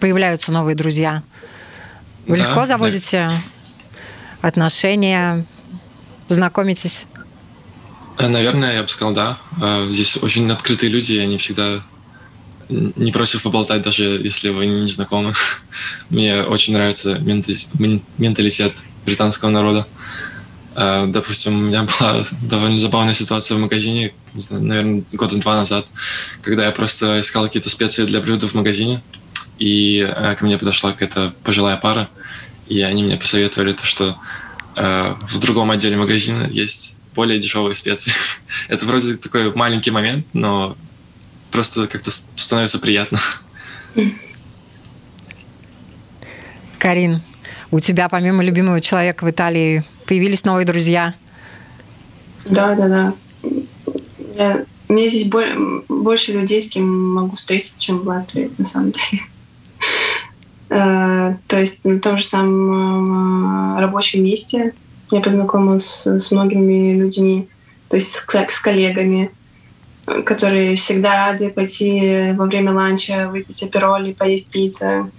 появляются 0.00 0.52
новые 0.52 0.74
друзья. 0.74 1.22
Вы 2.26 2.36
да, 2.36 2.44
легко 2.44 2.66
заводите 2.66 3.28
да. 3.28 4.48
отношения, 4.48 5.44
знакомитесь? 6.28 7.06
Э, 8.18 8.28
наверное, 8.28 8.74
я 8.74 8.82
бы 8.82 8.88
сказал, 8.88 9.14
да. 9.14 9.38
Э, 9.60 9.88
здесь 9.90 10.18
очень 10.22 10.50
открытые 10.50 10.90
люди, 10.90 11.14
они 11.14 11.38
всегда 11.38 11.82
не 12.68 13.10
против 13.10 13.42
поболтать, 13.42 13.82
даже 13.82 14.04
если 14.04 14.50
вы 14.50 14.66
не 14.66 14.86
знакомы. 14.86 15.32
Мне 16.10 16.42
очень 16.42 16.74
нравится 16.74 17.18
менталитет 17.18 18.84
британского 19.04 19.50
народа. 19.50 19.86
Э, 20.74 21.06
допустим, 21.08 21.56
у 21.56 21.66
меня 21.66 21.86
была 22.00 22.24
довольно 22.42 22.78
забавная 22.78 23.14
ситуация 23.14 23.56
в 23.56 23.60
магазине, 23.60 24.12
наверное, 24.50 25.02
года 25.12 25.36
два 25.36 25.56
назад, 25.56 25.86
когда 26.42 26.64
я 26.64 26.70
просто 26.70 27.20
искал 27.20 27.44
какие-то 27.44 27.70
специи 27.70 28.04
для 28.04 28.20
блюда 28.20 28.48
в 28.48 28.54
магазине, 28.54 29.02
и 29.58 30.00
э, 30.00 30.34
ко 30.36 30.44
мне 30.44 30.58
подошла 30.58 30.92
какая-то 30.92 31.34
пожилая 31.44 31.76
пара, 31.76 32.08
и 32.68 32.80
они 32.82 33.04
мне 33.04 33.16
посоветовали 33.16 33.72
то, 33.72 33.84
что 33.84 34.16
э, 34.76 35.14
в 35.32 35.38
другом 35.38 35.70
отделе 35.70 35.96
магазина 35.96 36.46
есть 36.46 37.00
более 37.14 37.38
дешевые 37.38 37.74
специи. 37.74 38.12
Это 38.68 38.86
вроде 38.86 39.16
такой 39.16 39.52
маленький 39.54 39.90
момент, 39.90 40.26
но 40.32 40.76
просто 41.50 41.86
как-то 41.88 42.10
становится 42.10 42.78
приятно. 42.78 43.20
Карин, 46.78 47.20
у 47.70 47.80
тебя 47.80 48.08
помимо 48.08 48.42
любимого 48.42 48.80
человека 48.80 49.24
в 49.24 49.30
Италии 49.30 49.84
появились 50.06 50.44
новые 50.44 50.66
друзья? 50.66 51.14
Да, 52.44 52.74
да, 52.74 52.88
да. 52.88 53.14
Я, 54.36 54.64
мне 54.88 55.08
здесь 55.08 55.30
больше 55.88 56.32
людей, 56.32 56.60
с 56.60 56.68
кем 56.68 57.14
могу 57.14 57.36
встретиться, 57.36 57.80
чем 57.80 58.00
в 58.00 58.06
Латвии, 58.06 58.50
на 58.58 58.64
самом 58.64 58.92
деле. 58.92 59.22
Э, 60.72 61.34
то 61.48 61.58
есть 61.58 61.84
на 61.84 61.98
том 61.98 62.18
же 62.18 62.24
самом 62.24 63.76
э, 63.76 63.80
рабочем 63.80 64.22
месте 64.22 64.72
я 65.10 65.20
познакомилась 65.20 66.06
с 66.06 66.30
многими 66.30 66.94
людьми, 66.94 67.48
то 67.88 67.96
есть 67.96 68.12
с 68.12 68.60
коллегами, 68.60 69.32
которые 70.24 70.76
всегда 70.76 71.26
рады 71.26 71.50
пойти 71.50 72.34
во 72.36 72.44
время 72.46 72.72
ланча, 72.72 73.28
выпить 73.28 73.60
апероль 73.64 74.10
и 74.10 74.14
поесть 74.14 74.50
пиццу. 74.50 75.10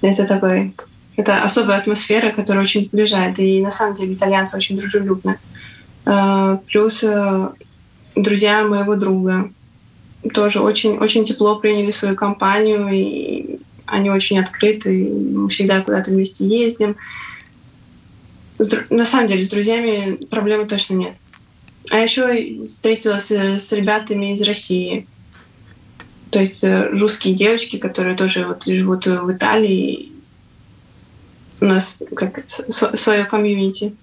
Это 0.00 0.28
такой 0.28 0.74
это 1.16 1.42
особая 1.42 1.78
атмосфера, 1.78 2.30
которая 2.32 2.62
очень 2.62 2.82
сближает. 2.82 3.38
И 3.38 3.60
на 3.60 3.70
самом 3.70 3.94
деле 3.94 4.14
итальянцы 4.14 4.56
очень 4.56 4.78
дружелюбны. 4.78 5.38
Э, 6.06 6.58
плюс 6.66 7.04
э, 7.04 7.48
друзья 8.16 8.64
моего 8.64 8.96
друга 8.96 9.50
тоже 10.34 10.60
очень, 10.60 10.98
очень 10.98 11.24
тепло 11.24 11.56
приняли 11.56 11.90
свою 11.90 12.14
компанию, 12.14 12.88
и 12.88 13.58
они 13.86 14.10
очень 14.10 14.38
открыты, 14.38 15.08
мы 15.08 15.48
всегда 15.48 15.80
куда-то 15.82 16.10
вместе 16.10 16.46
ездим. 16.46 16.96
На 18.90 19.06
самом 19.06 19.28
деле, 19.28 19.42
с 19.42 19.48
друзьями 19.48 20.16
проблемы 20.26 20.66
точно 20.66 20.94
нет. 20.94 21.14
А 21.90 21.98
еще 21.98 22.62
встретилась 22.62 23.30
э, 23.30 23.58
с 23.58 23.72
ребятами 23.72 24.32
из 24.32 24.42
России. 24.42 25.06
То 26.30 26.38
есть 26.38 26.64
русские 26.64 27.34
девочки, 27.34 27.76
которые 27.76 28.16
тоже 28.16 28.46
вот 28.46 28.62
живут 28.64 29.06
в 29.06 29.32
Италии, 29.32 30.12
у 31.60 31.64
нас 31.64 32.02
как 32.14 32.42
свое 32.46 33.24
комьюнити. 33.24 33.94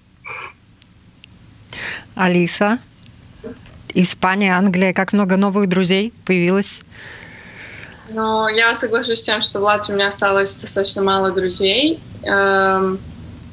Алиса, 2.14 2.78
Испания, 3.94 4.56
Англия, 4.56 4.92
как 4.92 5.12
много 5.12 5.36
новых 5.36 5.68
друзей 5.68 6.12
появилось? 6.24 6.82
Ну, 8.10 8.48
я 8.48 8.74
соглашусь 8.74 9.20
с 9.20 9.24
тем, 9.24 9.42
что 9.42 9.60
в 9.60 9.62
Латвии 9.64 9.92
у 9.92 9.96
меня 9.96 10.08
осталось 10.08 10.60
достаточно 10.60 11.02
мало 11.02 11.30
друзей. 11.30 12.00
Эм, 12.24 12.98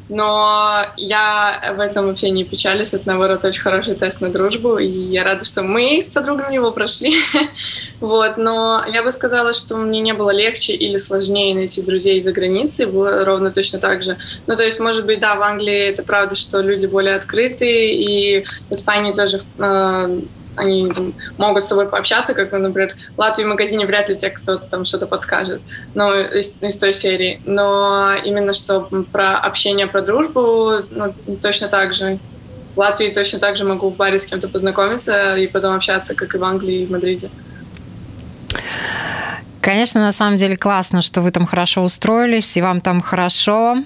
но 0.07 0.85
я 0.97 1.73
в 1.75 1.79
этом 1.79 2.07
вообще 2.07 2.29
не 2.29 2.43
печалюсь. 2.43 2.93
Это, 2.93 3.07
наоборот, 3.07 3.43
очень 3.43 3.61
хороший 3.61 3.95
тест 3.95 4.21
на 4.21 4.29
дружбу. 4.29 4.77
И 4.77 4.87
я 4.87 5.23
рада, 5.23 5.45
что 5.45 5.63
мы 5.63 5.99
с 5.99 6.09
подругами 6.09 6.55
его 6.55 6.71
прошли. 6.71 7.15
вот. 7.99 8.37
Но 8.37 8.85
я 8.91 9.01
бы 9.01 9.11
сказала, 9.11 9.53
что 9.53 9.77
мне 9.77 10.01
не 10.01 10.13
было 10.13 10.29
легче 10.29 10.73
или 10.73 10.97
сложнее 10.97 11.55
найти 11.55 11.81
друзей 11.81 12.21
за 12.21 12.31
границей. 12.31 12.85
Было 12.85 13.25
ровно 13.25 13.51
точно 13.51 13.79
так 13.79 14.03
же. 14.03 14.17
Ну, 14.45 14.55
то 14.55 14.63
есть, 14.63 14.79
может 14.79 15.05
быть, 15.05 15.19
да, 15.19 15.35
в 15.35 15.41
Англии 15.41 15.87
это 15.87 16.03
правда, 16.03 16.35
что 16.35 16.59
люди 16.61 16.85
более 16.85 17.15
открытые. 17.15 17.95
И 17.95 18.45
в 18.69 18.73
Испании 18.73 19.11
тоже 19.11 19.41
э, 19.57 20.19
они 20.55 20.89
там, 20.91 21.13
могут 21.37 21.63
с 21.63 21.67
тобой 21.67 21.87
пообщаться, 21.87 22.33
как, 22.33 22.51
например, 22.51 22.93
в 23.15 23.19
Латвии 23.19 23.43
в 23.43 23.47
магазине 23.47 23.85
вряд 23.85 24.09
ли 24.09 24.15
те 24.15 24.29
кто-то 24.29 24.67
там 24.67 24.85
что-то 24.85 25.07
подскажет, 25.07 25.61
но 25.93 26.15
из, 26.15 26.61
из 26.61 26.77
той 26.77 26.93
серии. 26.93 27.41
Но 27.45 28.13
именно 28.23 28.53
что 28.53 28.81
про 29.11 29.37
общение, 29.37 29.87
про 29.87 30.01
дружбу, 30.01 30.81
ну, 30.91 31.13
точно 31.41 31.67
так 31.67 31.93
же. 31.93 32.19
В 32.75 32.79
Латвии 32.79 33.07
точно 33.07 33.39
так 33.39 33.57
же 33.57 33.63
могу 33.63 33.89
в 33.89 33.95
баре 33.95 34.19
с 34.19 34.25
кем-то 34.25 34.49
познакомиться 34.49 35.37
и 35.37 35.47
потом 35.47 35.75
общаться, 35.75 36.13
как 36.13 36.35
и 36.35 36.37
в 36.37 36.43
Англии 36.43 36.81
и 36.81 36.85
в 36.85 36.91
Мадриде. 36.91 37.29
Конечно, 39.61 40.01
на 40.01 40.11
самом 40.11 40.37
деле 40.37 40.57
классно, 40.57 41.01
что 41.01 41.21
вы 41.21 41.31
там 41.31 41.47
хорошо 41.47 41.81
устроились, 41.81 42.55
и 42.55 42.61
вам 42.61 42.81
там 42.81 43.01
хорошо. 43.01 43.77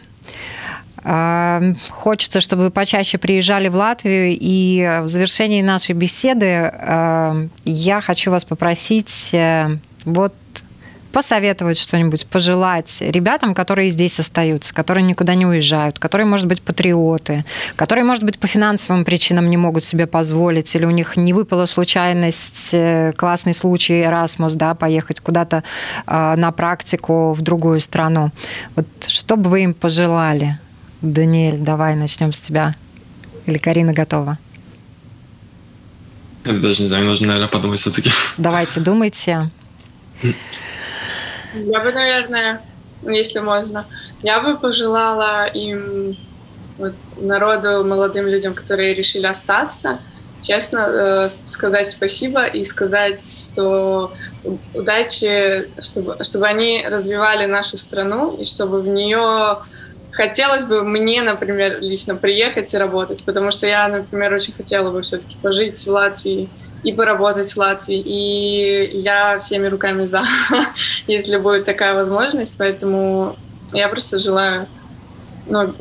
Хочется, 1.90 2.42
чтобы 2.42 2.64
вы 2.64 2.72
почаще 2.72 3.18
приезжали 3.18 3.68
в 3.68 3.76
Латвию. 3.76 4.38
И 4.40 5.00
в 5.04 5.08
завершении 5.08 5.62
нашей 5.62 5.96
беседы 5.96 6.74
я 7.66 8.02
хочу 8.02 8.32
вас 8.32 8.46
попросить 8.46 9.30
э, 9.34 9.78
вот 10.06 10.34
посоветовать 11.12 11.78
что-нибудь, 11.78 12.28
пожелать 12.28 12.98
ребятам, 13.02 13.56
которые 13.56 13.90
здесь 13.90 14.20
остаются, 14.20 14.74
которые 14.74 15.04
никуда 15.04 15.36
не 15.36 15.46
уезжают, 15.46 16.00
которые, 16.00 16.28
может 16.28 16.46
быть, 16.48 16.62
патриоты, 16.62 17.46
которые, 17.76 18.06
может 18.06 18.24
быть, 18.24 18.40
по 18.40 18.48
финансовым 18.48 19.06
причинам 19.06 19.50
не 19.50 19.58
могут 19.58 19.84
себе 19.84 20.06
позволить, 20.08 20.76
или 20.76 20.86
у 20.86 20.92
них 20.92 21.18
не 21.18 21.34
выпала 21.34 21.66
случайность, 21.66 22.70
э, 22.74 23.14
классный 23.18 23.54
случай 23.54 24.04
Erasmus, 24.04 24.56
да, 24.56 24.76
поехать 24.76 25.20
куда-то 25.20 25.64
э, 26.06 26.36
на 26.36 26.52
практику 26.52 27.34
в 27.34 27.42
другую 27.42 27.80
страну. 27.80 28.32
Вот 28.76 28.86
что 29.08 29.36
бы 29.36 29.50
вы 29.50 29.64
им 29.64 29.74
пожелали? 29.74 30.60
Даниэль, 31.02 31.58
давай 31.58 31.96
начнем 31.96 32.34
с 32.34 32.42
тебя. 32.42 32.76
Или 33.46 33.58
Карина 33.58 33.94
готова? 33.94 34.38
Я 36.46 36.54
даже 36.54 36.84
не 36.84 36.88
знаю, 36.88 37.06
нужно, 37.06 37.28
наверное, 37.28 37.48
подумать 37.50 37.80
все-таки. 37.80 38.12
Давайте, 38.38 38.80
думайте. 38.80 39.50
Я 41.54 41.80
бы, 41.80 41.92
наверное, 41.92 42.62
если 43.04 43.40
можно, 43.40 43.86
я 44.24 44.40
бы 44.40 44.58
пожелала 44.58 45.48
им, 45.48 46.18
вот, 46.78 46.94
народу, 47.18 47.84
молодым 47.86 48.28
людям, 48.28 48.54
которые 48.54 48.94
решили 48.94 49.26
остаться, 49.26 50.00
честно 50.42 50.80
э, 50.80 51.30
сказать 51.30 51.92
спасибо 51.92 52.46
и 52.46 52.64
сказать, 52.64 53.26
что 53.26 54.14
удачи, 54.74 55.70
чтобы, 55.82 56.18
чтобы 56.24 56.48
они 56.48 56.86
развивали 56.88 57.46
нашу 57.46 57.78
страну 57.78 58.36
и 58.38 58.46
чтобы 58.46 58.82
в 58.82 58.88
нее 58.88 59.60
хотелось 60.20 60.66
бы 60.66 60.84
мне, 60.84 61.22
например, 61.22 61.80
лично 61.80 62.14
приехать 62.14 62.74
и 62.74 62.78
работать, 62.78 63.24
потому 63.24 63.52
что 63.52 63.68
я, 63.68 63.88
например, 63.88 64.34
очень 64.34 64.54
хотела 64.54 64.92
бы 64.92 65.02
все-таки 65.02 65.38
пожить 65.42 65.78
в 65.78 65.88
Латвии 65.88 66.50
и 66.84 66.92
поработать 66.92 67.50
в 67.50 67.58
Латвии. 67.58 68.02
И 68.06 68.98
я 68.98 69.40
всеми 69.40 69.68
руками 69.68 70.04
за, 70.04 70.24
если 71.08 71.38
будет 71.38 71.64
такая 71.64 71.94
возможность. 71.94 72.58
Поэтому 72.58 73.38
я 73.72 73.88
просто 73.88 74.20
желаю... 74.20 74.68
Ну, 75.48 75.74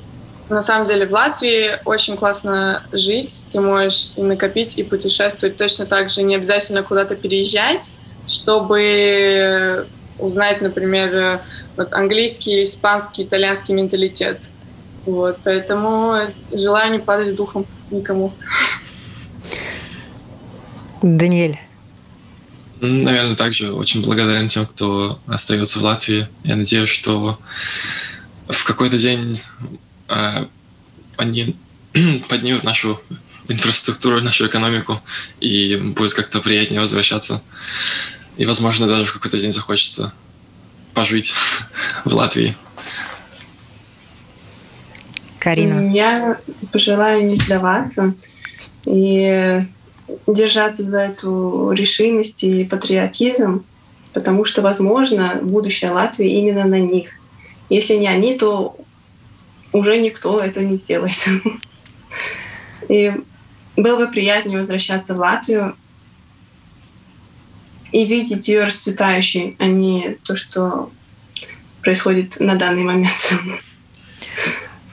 на 0.49 0.63
самом 0.63 0.87
деле 0.87 1.07
в 1.07 1.11
Латвии 1.11 1.81
очень 1.85 2.17
классно 2.17 2.85
жить. 2.93 3.49
Ты 3.51 3.61
можешь 3.61 4.13
и 4.15 4.23
накопить, 4.23 4.79
и 4.79 4.85
путешествовать 4.85 5.57
точно 5.57 5.85
так 5.87 6.11
же. 6.11 6.23
Не 6.23 6.37
обязательно 6.37 6.85
куда-то 6.85 7.17
переезжать, 7.17 7.97
чтобы 8.29 9.85
узнать, 10.21 10.61
например, 10.61 11.41
вот 11.79 11.95
английский, 11.95 12.65
испанский, 12.65 13.23
итальянский 13.23 13.73
менталитет. 13.73 14.49
Вот, 15.07 15.39
поэтому 15.45 16.17
желаю 16.53 16.93
не 16.93 16.99
падать 16.99 17.35
духом 17.35 17.65
никому. 17.91 18.35
Даниэль. 21.01 21.59
Наверное, 22.81 23.37
также 23.37 23.73
очень 23.73 24.03
благодарен 24.03 24.49
тем, 24.49 24.67
кто 24.67 25.19
остается 25.27 25.79
в 25.79 25.83
Латвии. 25.83 26.29
Я 26.45 26.57
надеюсь, 26.57 26.91
что 26.91 27.39
в 28.49 28.65
какой-то 28.65 28.99
день 28.99 29.41
э, 30.09 30.47
они 31.17 31.57
поднимут 32.29 32.65
нашу 32.65 33.01
инфраструктуру, 33.49 34.21
нашу 34.21 34.47
экономику, 34.47 35.01
и 35.41 35.77
будет 35.77 36.15
как-то 36.15 36.41
приятнее 36.41 36.81
возвращаться. 36.81 37.43
И, 38.37 38.45
возможно, 38.47 38.87
даже 38.87 39.07
в 39.07 39.13
какой-то 39.13 39.39
день 39.39 39.53
захочется 39.53 40.13
пожить 40.99 41.33
в 42.05 42.13
Латвии. 42.13 42.57
Карина. 45.39 45.93
Я 45.95 46.41
пожелаю 46.73 47.25
не 47.25 47.37
сдаваться 47.37 48.15
и 48.85 49.63
держаться 50.27 50.83
за 50.83 51.03
эту 51.03 51.71
решимость 51.71 52.43
и 52.43 52.65
патриотизм, 52.65 53.65
потому 54.13 54.45
что, 54.45 54.61
возможно, 54.61 55.39
будущее 55.41 55.93
Латвии 55.93 56.31
именно 56.31 56.65
на 56.65 56.81
них. 56.81 57.11
Если 57.71 57.95
не 57.95 58.09
они, 58.09 58.37
то 58.37 58.77
уже 59.73 59.99
никто 59.99 60.41
это 60.41 60.65
не 60.65 60.79
сделает. 60.79 61.29
И 62.89 63.13
было 63.77 64.05
бы 64.05 64.11
приятнее 64.11 64.59
возвращаться 64.59 65.15
в 65.15 65.19
Латвию 65.19 65.77
и 67.93 68.05
видеть 68.07 68.49
ее 68.49 68.65
расцветающей, 68.65 69.57
а 69.59 69.67
не 69.67 70.17
то, 70.23 70.35
что 70.35 70.91
происходит 71.83 72.41
на 72.41 72.55
данный 72.57 72.83
момент. 72.83 73.33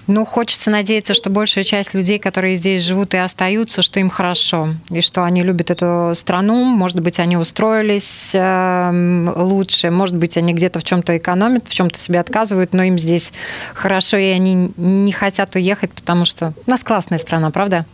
Ну, 0.07 0.23
хочется 0.23 0.69
надеяться, 0.69 1.15
что 1.15 1.31
большая 1.31 1.63
часть 1.63 1.95
людей, 1.95 2.19
которые 2.19 2.57
здесь 2.57 2.83
живут 2.83 3.15
и 3.15 3.17
остаются, 3.17 3.81
что 3.81 3.99
им 3.99 4.11
хорошо, 4.11 4.69
и 4.91 5.01
что 5.01 5.23
они 5.23 5.41
любят 5.41 5.71
эту 5.71 6.11
страну. 6.13 6.63
Может 6.63 6.99
быть, 6.99 7.19
они 7.19 7.37
устроились 7.37 8.31
э, 8.35 9.33
лучше, 9.35 9.89
может 9.89 10.15
быть, 10.15 10.37
они 10.37 10.53
где-то 10.53 10.79
в 10.79 10.83
чем-то 10.83 11.17
экономят, 11.17 11.67
в 11.67 11.73
чем-то 11.73 11.97
себе 11.97 12.19
отказывают, 12.19 12.71
но 12.73 12.83
им 12.83 12.99
здесь 12.99 13.31
хорошо, 13.73 14.17
и 14.17 14.25
они 14.25 14.71
не 14.77 15.11
хотят 15.11 15.55
уехать, 15.55 15.91
потому 15.91 16.25
что 16.25 16.53
у 16.67 16.69
нас 16.69 16.83
классная 16.83 17.17
страна, 17.17 17.49
правда? 17.49 17.87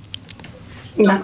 Да. 0.97 1.23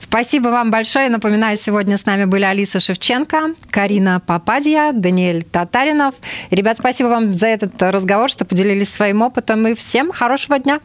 Спасибо 0.00 0.48
вам 0.48 0.70
большое. 0.70 1.08
Напоминаю, 1.08 1.56
сегодня 1.56 1.96
с 1.96 2.06
нами 2.06 2.24
были 2.24 2.44
Алиса 2.44 2.80
Шевченко, 2.80 3.54
Карина 3.70 4.20
Попадья, 4.24 4.92
Даниэль 4.92 5.42
Татаринов. 5.42 6.14
Ребят, 6.50 6.78
спасибо 6.78 7.08
вам 7.08 7.34
за 7.34 7.48
этот 7.48 7.80
разговор, 7.82 8.30
что 8.30 8.44
поделились 8.44 8.92
своим 8.92 9.22
опытом. 9.22 9.66
И 9.66 9.74
всем 9.74 10.12
хорошего 10.12 10.58
дня. 10.58 10.80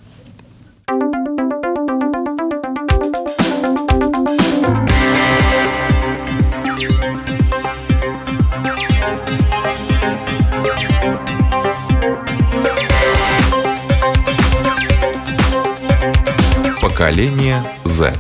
Поколение 16.82 17.64
Z. 17.84 18.14